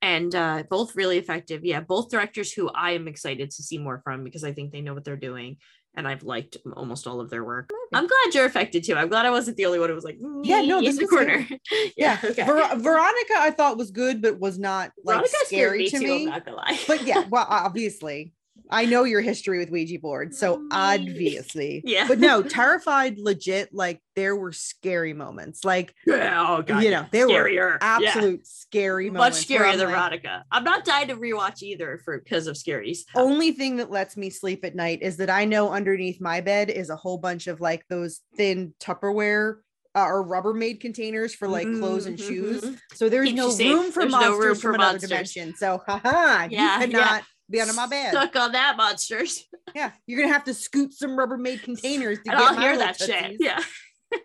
And 0.00 0.34
uh 0.34 0.64
both 0.70 0.96
really 0.96 1.18
effective. 1.18 1.64
Yeah, 1.64 1.80
both 1.80 2.10
directors 2.10 2.52
who 2.52 2.70
I 2.70 2.92
am 2.92 3.08
excited 3.08 3.50
to 3.50 3.62
see 3.62 3.78
more 3.78 4.00
from 4.04 4.24
because 4.24 4.44
I 4.44 4.52
think 4.52 4.72
they 4.72 4.80
know 4.80 4.94
what 4.94 5.04
they're 5.04 5.16
doing. 5.16 5.58
And 5.96 6.08
I've 6.08 6.24
liked 6.24 6.56
almost 6.76 7.06
all 7.06 7.20
of 7.20 7.30
their 7.30 7.44
work. 7.44 7.70
I'm 7.92 8.06
glad 8.08 8.34
you're 8.34 8.46
affected 8.46 8.82
too. 8.82 8.96
I'm 8.96 9.08
glad 9.08 9.26
I 9.26 9.30
wasn't 9.30 9.56
the 9.56 9.66
only 9.66 9.78
one 9.78 9.88
who 9.90 9.94
was 9.94 10.02
like, 10.04 10.18
Yeah, 10.42 10.60
no, 10.62 10.80
"Mm," 10.80 10.84
this 10.86 10.98
the 10.98 11.06
corner. 11.06 11.46
Yeah, 11.96 12.18
okay. 12.24 12.44
Ver- 12.44 12.76
Veronica, 12.76 13.34
I 13.36 13.52
thought 13.56 13.76
was 13.78 13.92
good, 13.92 14.20
but 14.20 14.40
was 14.40 14.58
not 14.58 14.90
like 15.04 15.18
Veronica 15.18 15.36
scary 15.46 15.88
to 15.88 15.98
me. 16.00 16.24
I'm 16.24 16.30
not 16.30 16.44
gonna 16.44 16.56
lie. 16.56 16.78
but 16.88 17.06
yeah, 17.06 17.24
well, 17.30 17.46
obviously, 17.48 18.32
I 18.74 18.84
know 18.86 19.04
your 19.04 19.20
history 19.20 19.58
with 19.58 19.70
Ouija 19.70 19.98
boards, 20.00 20.38
so 20.38 20.66
obviously. 20.72 21.82
Yeah. 21.94 22.08
But 22.08 22.18
no, 22.18 22.42
terrified 22.42 23.18
legit, 23.18 23.72
like 23.72 24.00
there 24.16 24.34
were 24.34 24.52
scary 24.52 25.12
moments. 25.12 25.64
Like 25.64 25.94
Yeah, 26.06 26.44
oh 26.48 26.62
god, 26.62 26.82
you 26.82 26.90
know, 26.90 27.06
there 27.12 27.28
Scarier. 27.28 27.56
were 27.72 27.78
Yeah. 27.80 27.98
absolute 28.08 28.46
scary 28.46 29.10
much 29.10 29.18
moments. 29.18 29.48
where 29.50 29.60
scarier 29.60 29.76
than 29.76 29.86
like, 29.86 29.94
Veronica. 29.94 30.44
I'm 30.50 30.64
not 30.64 30.84
dying 30.84 31.08
to 31.08 31.16
rewatch 31.16 31.62
either 31.62 31.98
for 32.04 32.18
because 32.18 32.46
of 32.46 32.56
scaries. 32.56 33.00
Only 33.14 33.52
thing 33.52 33.76
that 33.76 33.90
lets 33.90 34.16
me 34.16 34.28
sleep 34.30 34.64
at 34.64 34.74
night 34.74 35.00
is 35.02 35.16
that 35.18 35.30
I 35.30 35.44
know 35.44 35.70
underneath 35.72 36.20
my 36.20 36.40
bed 36.40 36.68
is 36.70 36.90
a 36.90 36.96
whole 36.96 37.18
bunch 37.18 37.46
of 37.46 37.60
like 37.60 37.84
those 37.88 38.20
thin 38.36 38.74
Tupperware 38.80 39.56
uh, 39.96 40.00
or 40.06 40.26
Rubbermaid 40.26 40.80
containers 40.80 41.32
for 41.34 41.46
like 41.46 41.66
clothes 41.66 42.06
and 42.06 42.18
shoes. 42.18 42.62
Mhm. 42.62 42.78
So 42.94 43.08
there's 43.08 43.28
Keeps 43.30 43.36
no 43.60 43.72
room 43.74 43.92
for 43.92 44.00
There's 44.00 44.12
no 44.12 44.18
monsters 44.18 44.44
room 44.44 44.54
from 44.56 44.60
for 44.72 44.74
another 44.74 44.98
dimension. 44.98 45.54
So 45.56 45.80
haha, 45.86 46.48
Yeah, 46.50 46.82
you 46.82 46.90
yeah. 46.90 47.20
Be 47.50 47.60
under 47.60 47.74
my 47.74 47.86
bed. 47.86 48.10
Stuck 48.10 48.36
on 48.36 48.52
that 48.52 48.76
monsters. 48.76 49.44
Yeah, 49.74 49.92
you're 50.06 50.20
gonna 50.20 50.32
have 50.32 50.44
to 50.44 50.54
scoot 50.54 50.92
some 50.92 51.10
Rubbermaid 51.12 51.62
containers 51.62 52.18
to 52.24 52.30
And 52.30 52.38
get 52.38 52.48
I'll 52.48 52.58
hear 52.60 52.76
that 52.78 52.96
shit. 52.98 53.36
Yeah. 53.40 53.60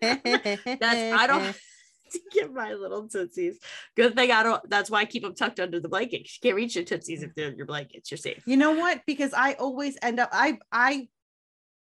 That's 0.00 0.82
I 0.82 1.26
don't 1.26 1.56
to 2.12 2.20
get 2.32 2.52
my 2.52 2.72
little 2.74 3.08
tootsies. 3.08 3.58
Good 3.96 4.14
thing 4.16 4.30
I 4.30 4.42
don't. 4.42 4.68
That's 4.68 4.90
why 4.90 5.00
I 5.00 5.04
keep 5.04 5.22
them 5.22 5.34
tucked 5.34 5.60
under 5.60 5.80
the 5.80 5.88
blanket. 5.88 6.20
You 6.20 6.38
can't 6.42 6.56
reach 6.56 6.74
your 6.74 6.84
tootsies 6.84 7.22
if 7.22 7.34
they're 7.34 7.48
in 7.48 7.56
your 7.56 7.66
blankets. 7.66 8.10
You're 8.10 8.18
safe. 8.18 8.42
You 8.46 8.56
know 8.56 8.72
what? 8.72 9.02
Because 9.06 9.32
I 9.32 9.54
always 9.54 9.96
end 10.02 10.20
up 10.20 10.30
I 10.32 10.58
I 10.72 11.08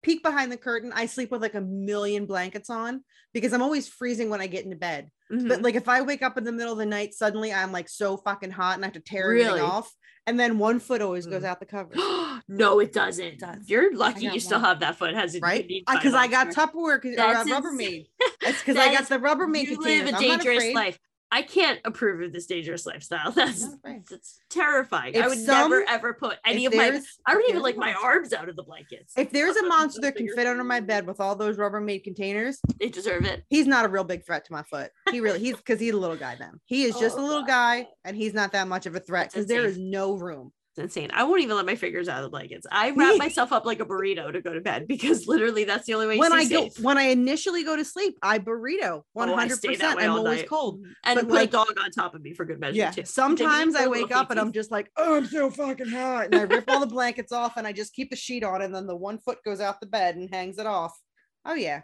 peek 0.03 0.21
behind 0.21 0.51
the 0.51 0.57
curtain. 0.57 0.91
I 0.93 1.05
sleep 1.05 1.31
with 1.31 1.41
like 1.41 1.55
a 1.55 1.61
million 1.61 2.25
blankets 2.25 2.69
on 2.69 3.03
because 3.33 3.53
I'm 3.53 3.61
always 3.61 3.87
freezing 3.87 4.29
when 4.29 4.41
I 4.41 4.47
get 4.47 4.65
into 4.65 4.75
bed. 4.77 5.09
Mhm. 5.31 5.47
But 5.47 5.61
like 5.61 5.75
if 5.75 5.87
I 5.87 6.01
wake 6.01 6.21
up 6.21 6.37
in 6.37 6.43
the 6.43 6.51
middle 6.51 6.73
of 6.73 6.79
the 6.79 6.85
night, 6.85 7.13
suddenly 7.13 7.53
I'm 7.53 7.71
like 7.71 7.89
so 7.89 8.17
fucking 8.17 8.51
hot 8.51 8.75
and 8.75 8.83
I 8.83 8.87
have 8.87 8.93
to 8.93 8.99
tear 8.99 9.29
Really? 9.29 9.45
everything 9.47 9.69
off. 9.69 9.91
And 10.25 10.39
then 10.39 10.57
one 10.57 10.79
foot 10.79 11.01
always 11.01 11.25
goes 11.25 11.43
Mm. 11.43 11.47
out 11.47 11.59
the 11.59 11.65
cover. 11.65 11.91
no, 12.47 12.79
it 12.79 12.93
doesn't. 12.93 13.39
does. 13.39 13.69
You're 13.69 13.93
lucky 13.95 14.25
got 14.27 14.33
you 14.33 14.39
still 14.39 14.59
have 14.59 14.79
that 14.79 14.97
foot. 14.97 15.13
Hasn't 15.13 15.43
Right? 15.43 15.65
eaten 15.69 15.83
by 15.85 15.93
a 15.93 15.97
Because 15.97 16.13
I 16.13 16.27
got. 16.27 16.47
Tupperware 16.47 17.01
because 17.01 17.17
uh, 17.19 17.41
insane. 17.41 17.53
Rubbermaid. 17.61 18.05
It's 18.41 18.59
because 18.59 18.77
I 18.77 18.93
got 18.93 19.09
the 19.09 19.17
Rubbermaid 19.19 19.63
You 19.67 19.77
containers. 19.77 20.11
live 20.11 20.15
a 20.15 20.19
dangerous 20.19 20.73
life. 20.73 20.99
I 21.35 21.41
can't 21.41 21.79
approve 21.83 22.21
of 22.21 22.31
this 22.31 22.45
dangerous 22.45 22.85
lifestyle. 22.85 23.31
That's 23.35 23.63
afraid. 23.63 24.03
that's 24.07 24.39
terrifying. 24.51 25.15
If 25.15 25.23
I 25.25 25.27
would 25.29 25.39
some- 25.39 25.71
never 25.71 25.83
ever 25.89 26.13
put 26.13 26.37
any 26.45 26.67
of 26.67 26.75
my. 26.75 27.01
I 27.25 27.33
don't 27.33 27.49
even 27.49 27.63
like 27.63 27.75
my 27.75 27.91
arms 27.93 28.33
out 28.33 28.49
of 28.49 28.55
the 28.55 28.61
blankets. 28.61 29.13
If 29.17 29.31
there's 29.31 29.55
a 29.55 29.65
monster 29.65 30.01
that 30.01 30.15
can 30.15 30.27
fit 30.35 30.45
under 30.45 30.63
my 30.63 30.79
bed 30.79 31.07
with 31.07 31.19
all 31.19 31.35
those 31.35 31.57
Rubbermaid 31.57 32.03
containers, 32.03 32.59
they 32.79 32.89
deserve 32.89 33.25
it. 33.25 33.43
he's 33.49 33.65
not 33.65 33.83
a 33.85 33.89
real 33.89 34.03
big 34.03 34.23
threat 34.25 34.45
to 34.45 34.53
my 34.53 34.61
foot. 34.61 34.91
He 35.09 35.21
really 35.21 35.39
he's 35.39 35.55
because 35.57 35.79
he's 35.79 35.93
a 35.93 35.97
little 35.97 36.15
guy 36.17 36.35
then. 36.37 36.59
He 36.65 36.83
is 36.83 36.95
just 36.99 37.17
Oh, 37.17 37.21
a 37.21 37.25
little 37.25 37.41
God. 37.41 37.47
guy 37.47 37.87
and 38.05 38.15
he's 38.15 38.35
not 38.35 38.51
that 38.51 38.67
much 38.67 38.85
of 38.85 38.95
a 38.95 38.99
threat 38.99 39.31
because 39.31 39.47
there 39.47 39.65
is 39.65 39.79
no 39.79 40.13
room. 40.13 40.51
It's 40.75 40.79
insane. 40.79 41.11
I 41.13 41.23
won't 41.23 41.41
even 41.41 41.55
let 41.55 41.67
my 41.67 41.75
fingers 41.75 42.09
out 42.09 42.17
of 42.17 42.23
the 42.23 42.29
blankets. 42.29 42.65
I 42.71 42.89
wrap 42.89 43.19
myself 43.19 43.51
up 43.53 43.63
like 43.63 43.79
a 43.79 43.85
burrito 43.85 44.33
to 44.33 44.41
go 44.41 44.53
to 44.53 44.59
bed 44.59 44.87
because 44.87 45.27
literally 45.27 45.65
that's 45.65 45.85
the 45.85 45.93
only 45.93 46.07
way. 46.07 46.17
When 46.17 46.33
I 46.33 46.45
stay 46.45 46.69
go 46.69 46.69
when 46.81 46.97
I 46.97 47.03
initially 47.09 47.63
go 47.63 47.75
to 47.75 47.85
sleep, 47.85 48.17
I 48.23 48.39
burrito 48.39 49.03
Oh, 49.15 49.21
I 49.21 49.25
100 49.27 49.55
stay 49.57 49.75
that 49.75 49.97
percent 49.97 49.99
I'm 49.99 50.17
always 50.17 50.39
night. 50.39 50.49
cold. 50.49 50.79
Mm, 50.81 50.93
and 51.03 51.15
but, 51.17 51.27
put 51.27 51.35
like- 51.35 51.49
a 51.49 51.51
dog 51.51 51.67
on 51.79 51.91
top 51.91 52.15
of 52.15 52.23
me 52.23 52.33
for 52.33 52.43
good 52.43 52.59
measure 52.59 52.75
Yeah. 52.75 52.89
too. 52.89 53.05
Sometimes 53.05 53.75
I 53.75 53.85
wake 53.85 54.11
up 54.15 54.31
and 54.31 54.39
I'm 54.39 54.51
just 54.51 54.71
like, 54.71 54.89
oh, 54.97 55.17
I'm 55.17 55.27
so 55.27 55.51
fucking 55.51 55.89
hot. 55.89 56.25
And 56.25 56.35
I 56.35 56.41
rip 56.41 56.63
all 56.67 56.79
the 56.79 56.87
blankets 56.87 57.31
off 57.31 57.55
and 57.57 57.67
I 57.67 57.71
just 57.71 57.93
keep 57.93 58.09
the 58.09 58.15
sheet 58.15 58.43
on, 58.43 58.63
and 58.63 58.73
then 58.73 58.87
the 58.87 58.95
one 58.95 59.19
foot 59.19 59.37
goes 59.45 59.59
out 59.59 59.79
the 59.79 59.85
bed 59.85 60.15
and 60.15 60.27
hangs 60.33 60.57
it 60.57 60.65
off. 60.65 60.97
Oh 61.45 61.53
yeah. 61.53 61.81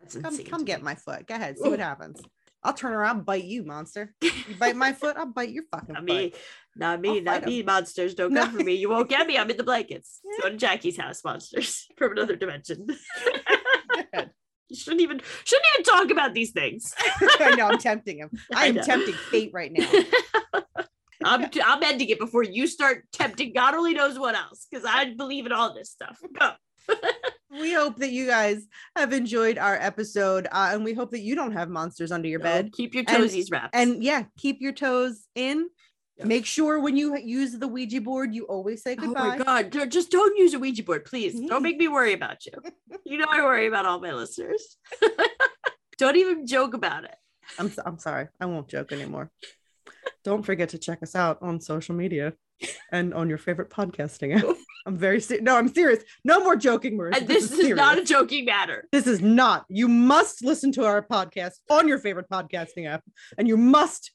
That's 0.00 0.16
Come 0.16 0.38
come 0.44 0.64
get 0.64 0.82
my 0.82 0.94
foot. 0.94 1.26
Go 1.26 1.34
ahead, 1.34 1.58
see 1.58 1.68
what 1.68 1.78
happens. 1.78 2.22
I'll 2.64 2.72
turn 2.72 2.92
around 2.94 3.16
and 3.18 3.26
bite 3.26 3.44
you, 3.44 3.62
monster. 3.62 4.14
You 4.22 4.30
bite 4.58 4.74
my 4.74 4.92
foot, 4.94 5.16
I'll 5.18 5.26
bite 5.26 5.50
your 5.50 5.64
fucking 5.70 5.92
Not 5.92 6.00
foot. 6.00 6.06
me, 6.06 6.32
not 6.74 7.00
me, 7.00 7.18
I'll 7.18 7.24
not 7.24 7.44
me. 7.46 7.62
Monsters 7.62 8.14
don't 8.14 8.34
come 8.34 8.50
for 8.56 8.64
me. 8.64 8.74
You 8.74 8.88
won't 8.88 9.08
get 9.10 9.26
me. 9.26 9.36
I'm 9.36 9.50
in 9.50 9.56
the 9.58 9.64
blankets. 9.64 10.20
Go 10.40 10.48
to 10.48 10.56
Jackie's 10.56 10.96
house, 10.96 11.22
monsters 11.24 11.86
from 11.98 12.12
another 12.12 12.36
dimension. 12.36 12.86
You 14.70 14.76
shouldn't 14.76 15.02
even 15.02 15.20
shouldn't 15.44 15.66
even 15.74 15.84
talk 15.84 16.10
about 16.10 16.32
these 16.34 16.50
things. 16.50 16.94
I 17.38 17.54
know 17.54 17.66
I'm 17.66 17.78
tempting 17.78 18.16
him. 18.18 18.30
I 18.54 18.64
I 18.64 18.66
am 18.68 18.76
know. 18.76 18.82
tempting 18.82 19.14
fate 19.14 19.50
right 19.52 19.70
now. 19.70 19.86
I'm 21.22 21.48
I'm 21.62 21.82
ending 21.82 22.08
it 22.08 22.18
before 22.18 22.42
you 22.42 22.66
start 22.66 23.04
tempting 23.12 23.52
God 23.52 23.74
only 23.74 23.92
knows 23.92 24.18
what 24.18 24.34
else 24.34 24.66
because 24.68 24.86
I 24.88 25.12
believe 25.14 25.44
in 25.44 25.52
all 25.52 25.74
this 25.74 25.90
stuff. 25.90 26.18
Go. 26.38 26.52
We 27.60 27.72
hope 27.72 27.96
that 27.98 28.10
you 28.10 28.26
guys 28.26 28.66
have 28.96 29.12
enjoyed 29.12 29.58
our 29.58 29.76
episode 29.76 30.46
uh, 30.52 30.70
and 30.72 30.84
we 30.84 30.92
hope 30.94 31.10
that 31.12 31.20
you 31.20 31.34
don't 31.34 31.52
have 31.52 31.68
monsters 31.68 32.10
under 32.12 32.28
your 32.28 32.40
No, 32.40 32.44
bed 32.44 32.72
Keep 32.72 32.94
your 32.94 33.04
And- 33.06 33.24
toesies 33.24 33.50
wrapped. 33.52 33.74
and 33.74 34.02
yeah 34.02 34.24
keep 34.38 34.60
your 34.60 34.72
toes 34.72 35.26
in 35.34 35.68
Yeah. 36.16 36.26
make 36.26 36.46
sure 36.46 36.80
when 36.80 36.96
you 36.96 37.16
use 37.18 37.52
the 37.58 37.66
ouija 37.68 38.00
board 38.00 38.34
you 38.34 38.44
always 38.44 38.82
say 38.82 38.94
goodbye. 38.96 39.36
Oh 39.40 39.44
my 39.44 39.62
god, 39.62 39.90
just 39.90 40.10
don't 40.10 40.36
use 40.38 40.54
a 40.54 40.58
Ouija 40.58 40.82
board, 40.84 41.04
please. 41.04 41.34
Don't 41.48 41.62
make 41.62 41.76
me 41.76 41.88
worry 41.88 42.12
about 42.12 42.46
you. 42.46 42.52
You 43.04 43.18
know 43.18 43.26
I 43.30 43.42
worry 43.42 43.66
about 43.66 43.84
all 43.86 44.00
my 44.00 44.12
listeners. 44.12 44.76
don't 45.98 46.16
even 46.16 46.46
joke 46.46 46.74
about 46.74 47.04
it. 47.04 47.14
I'm, 47.58 47.66
s- 47.66 47.78
I'm 47.84 47.98
sorry 47.98 48.28
i 48.40 48.46
won't 48.46 48.68
joke 48.68 48.90
anymore 48.90 49.30
don't 50.24 50.42
forget 50.44 50.70
to 50.70 50.78
check 50.78 51.02
us 51.02 51.14
out 51.14 51.36
on 51.42 51.60
social 51.60 51.94
media 51.94 52.32
and 52.90 53.12
on 53.12 53.28
your 53.28 53.36
favorite 53.38 53.68
podcasting 53.70 54.34
app 54.38 54.56
i'm 54.86 54.96
very 54.96 55.20
serious 55.20 55.44
no 55.44 55.56
i'm 55.56 55.68
serious 55.68 56.02
no 56.24 56.40
more 56.40 56.56
joking 56.56 56.98
Marissa. 56.98 57.18
And 57.18 57.28
this, 57.28 57.50
is, 57.52 57.70
not 57.70 57.98
a 57.98 58.04
joking 58.04 58.44
matter. 58.44 58.88
this 58.92 59.06
is 59.06 59.20
not 59.20 59.64
you 59.68 59.88
must 59.88 60.44
listen 60.44 60.72
to 60.72 60.84
our 60.84 61.02
podcast 61.02 61.54
on 61.70 61.88
your 61.88 61.98
favorite 61.98 62.26
podcasting 62.30 62.88
app 62.88 63.02
and 63.38 63.48
you 63.48 63.56
must 63.56 64.12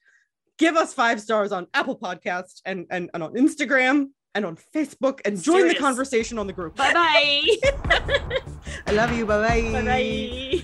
give 0.57 0.75
us 0.75 0.93
five 0.93 1.21
stars 1.21 1.51
on 1.51 1.67
apple 1.73 1.97
podcast 1.97 2.61
and 2.65 2.85
and, 2.91 3.09
and 3.13 3.23
on 3.23 3.33
instagram 3.33 4.07
and 4.35 4.45
on 4.45 4.57
facebook 4.75 5.19
and 5.25 5.41
join 5.41 5.67
the 5.67 5.75
conversation 5.75 6.37
on 6.37 6.47
the 6.47 6.53
group 6.53 6.75
Bye 6.75 6.93
bye. 6.93 7.71
i 8.87 8.91
love 8.91 9.11
you 9.11 9.25
bye 9.25 9.41
bye 9.41 9.71
bye 9.71 9.83
bye. 9.83 10.63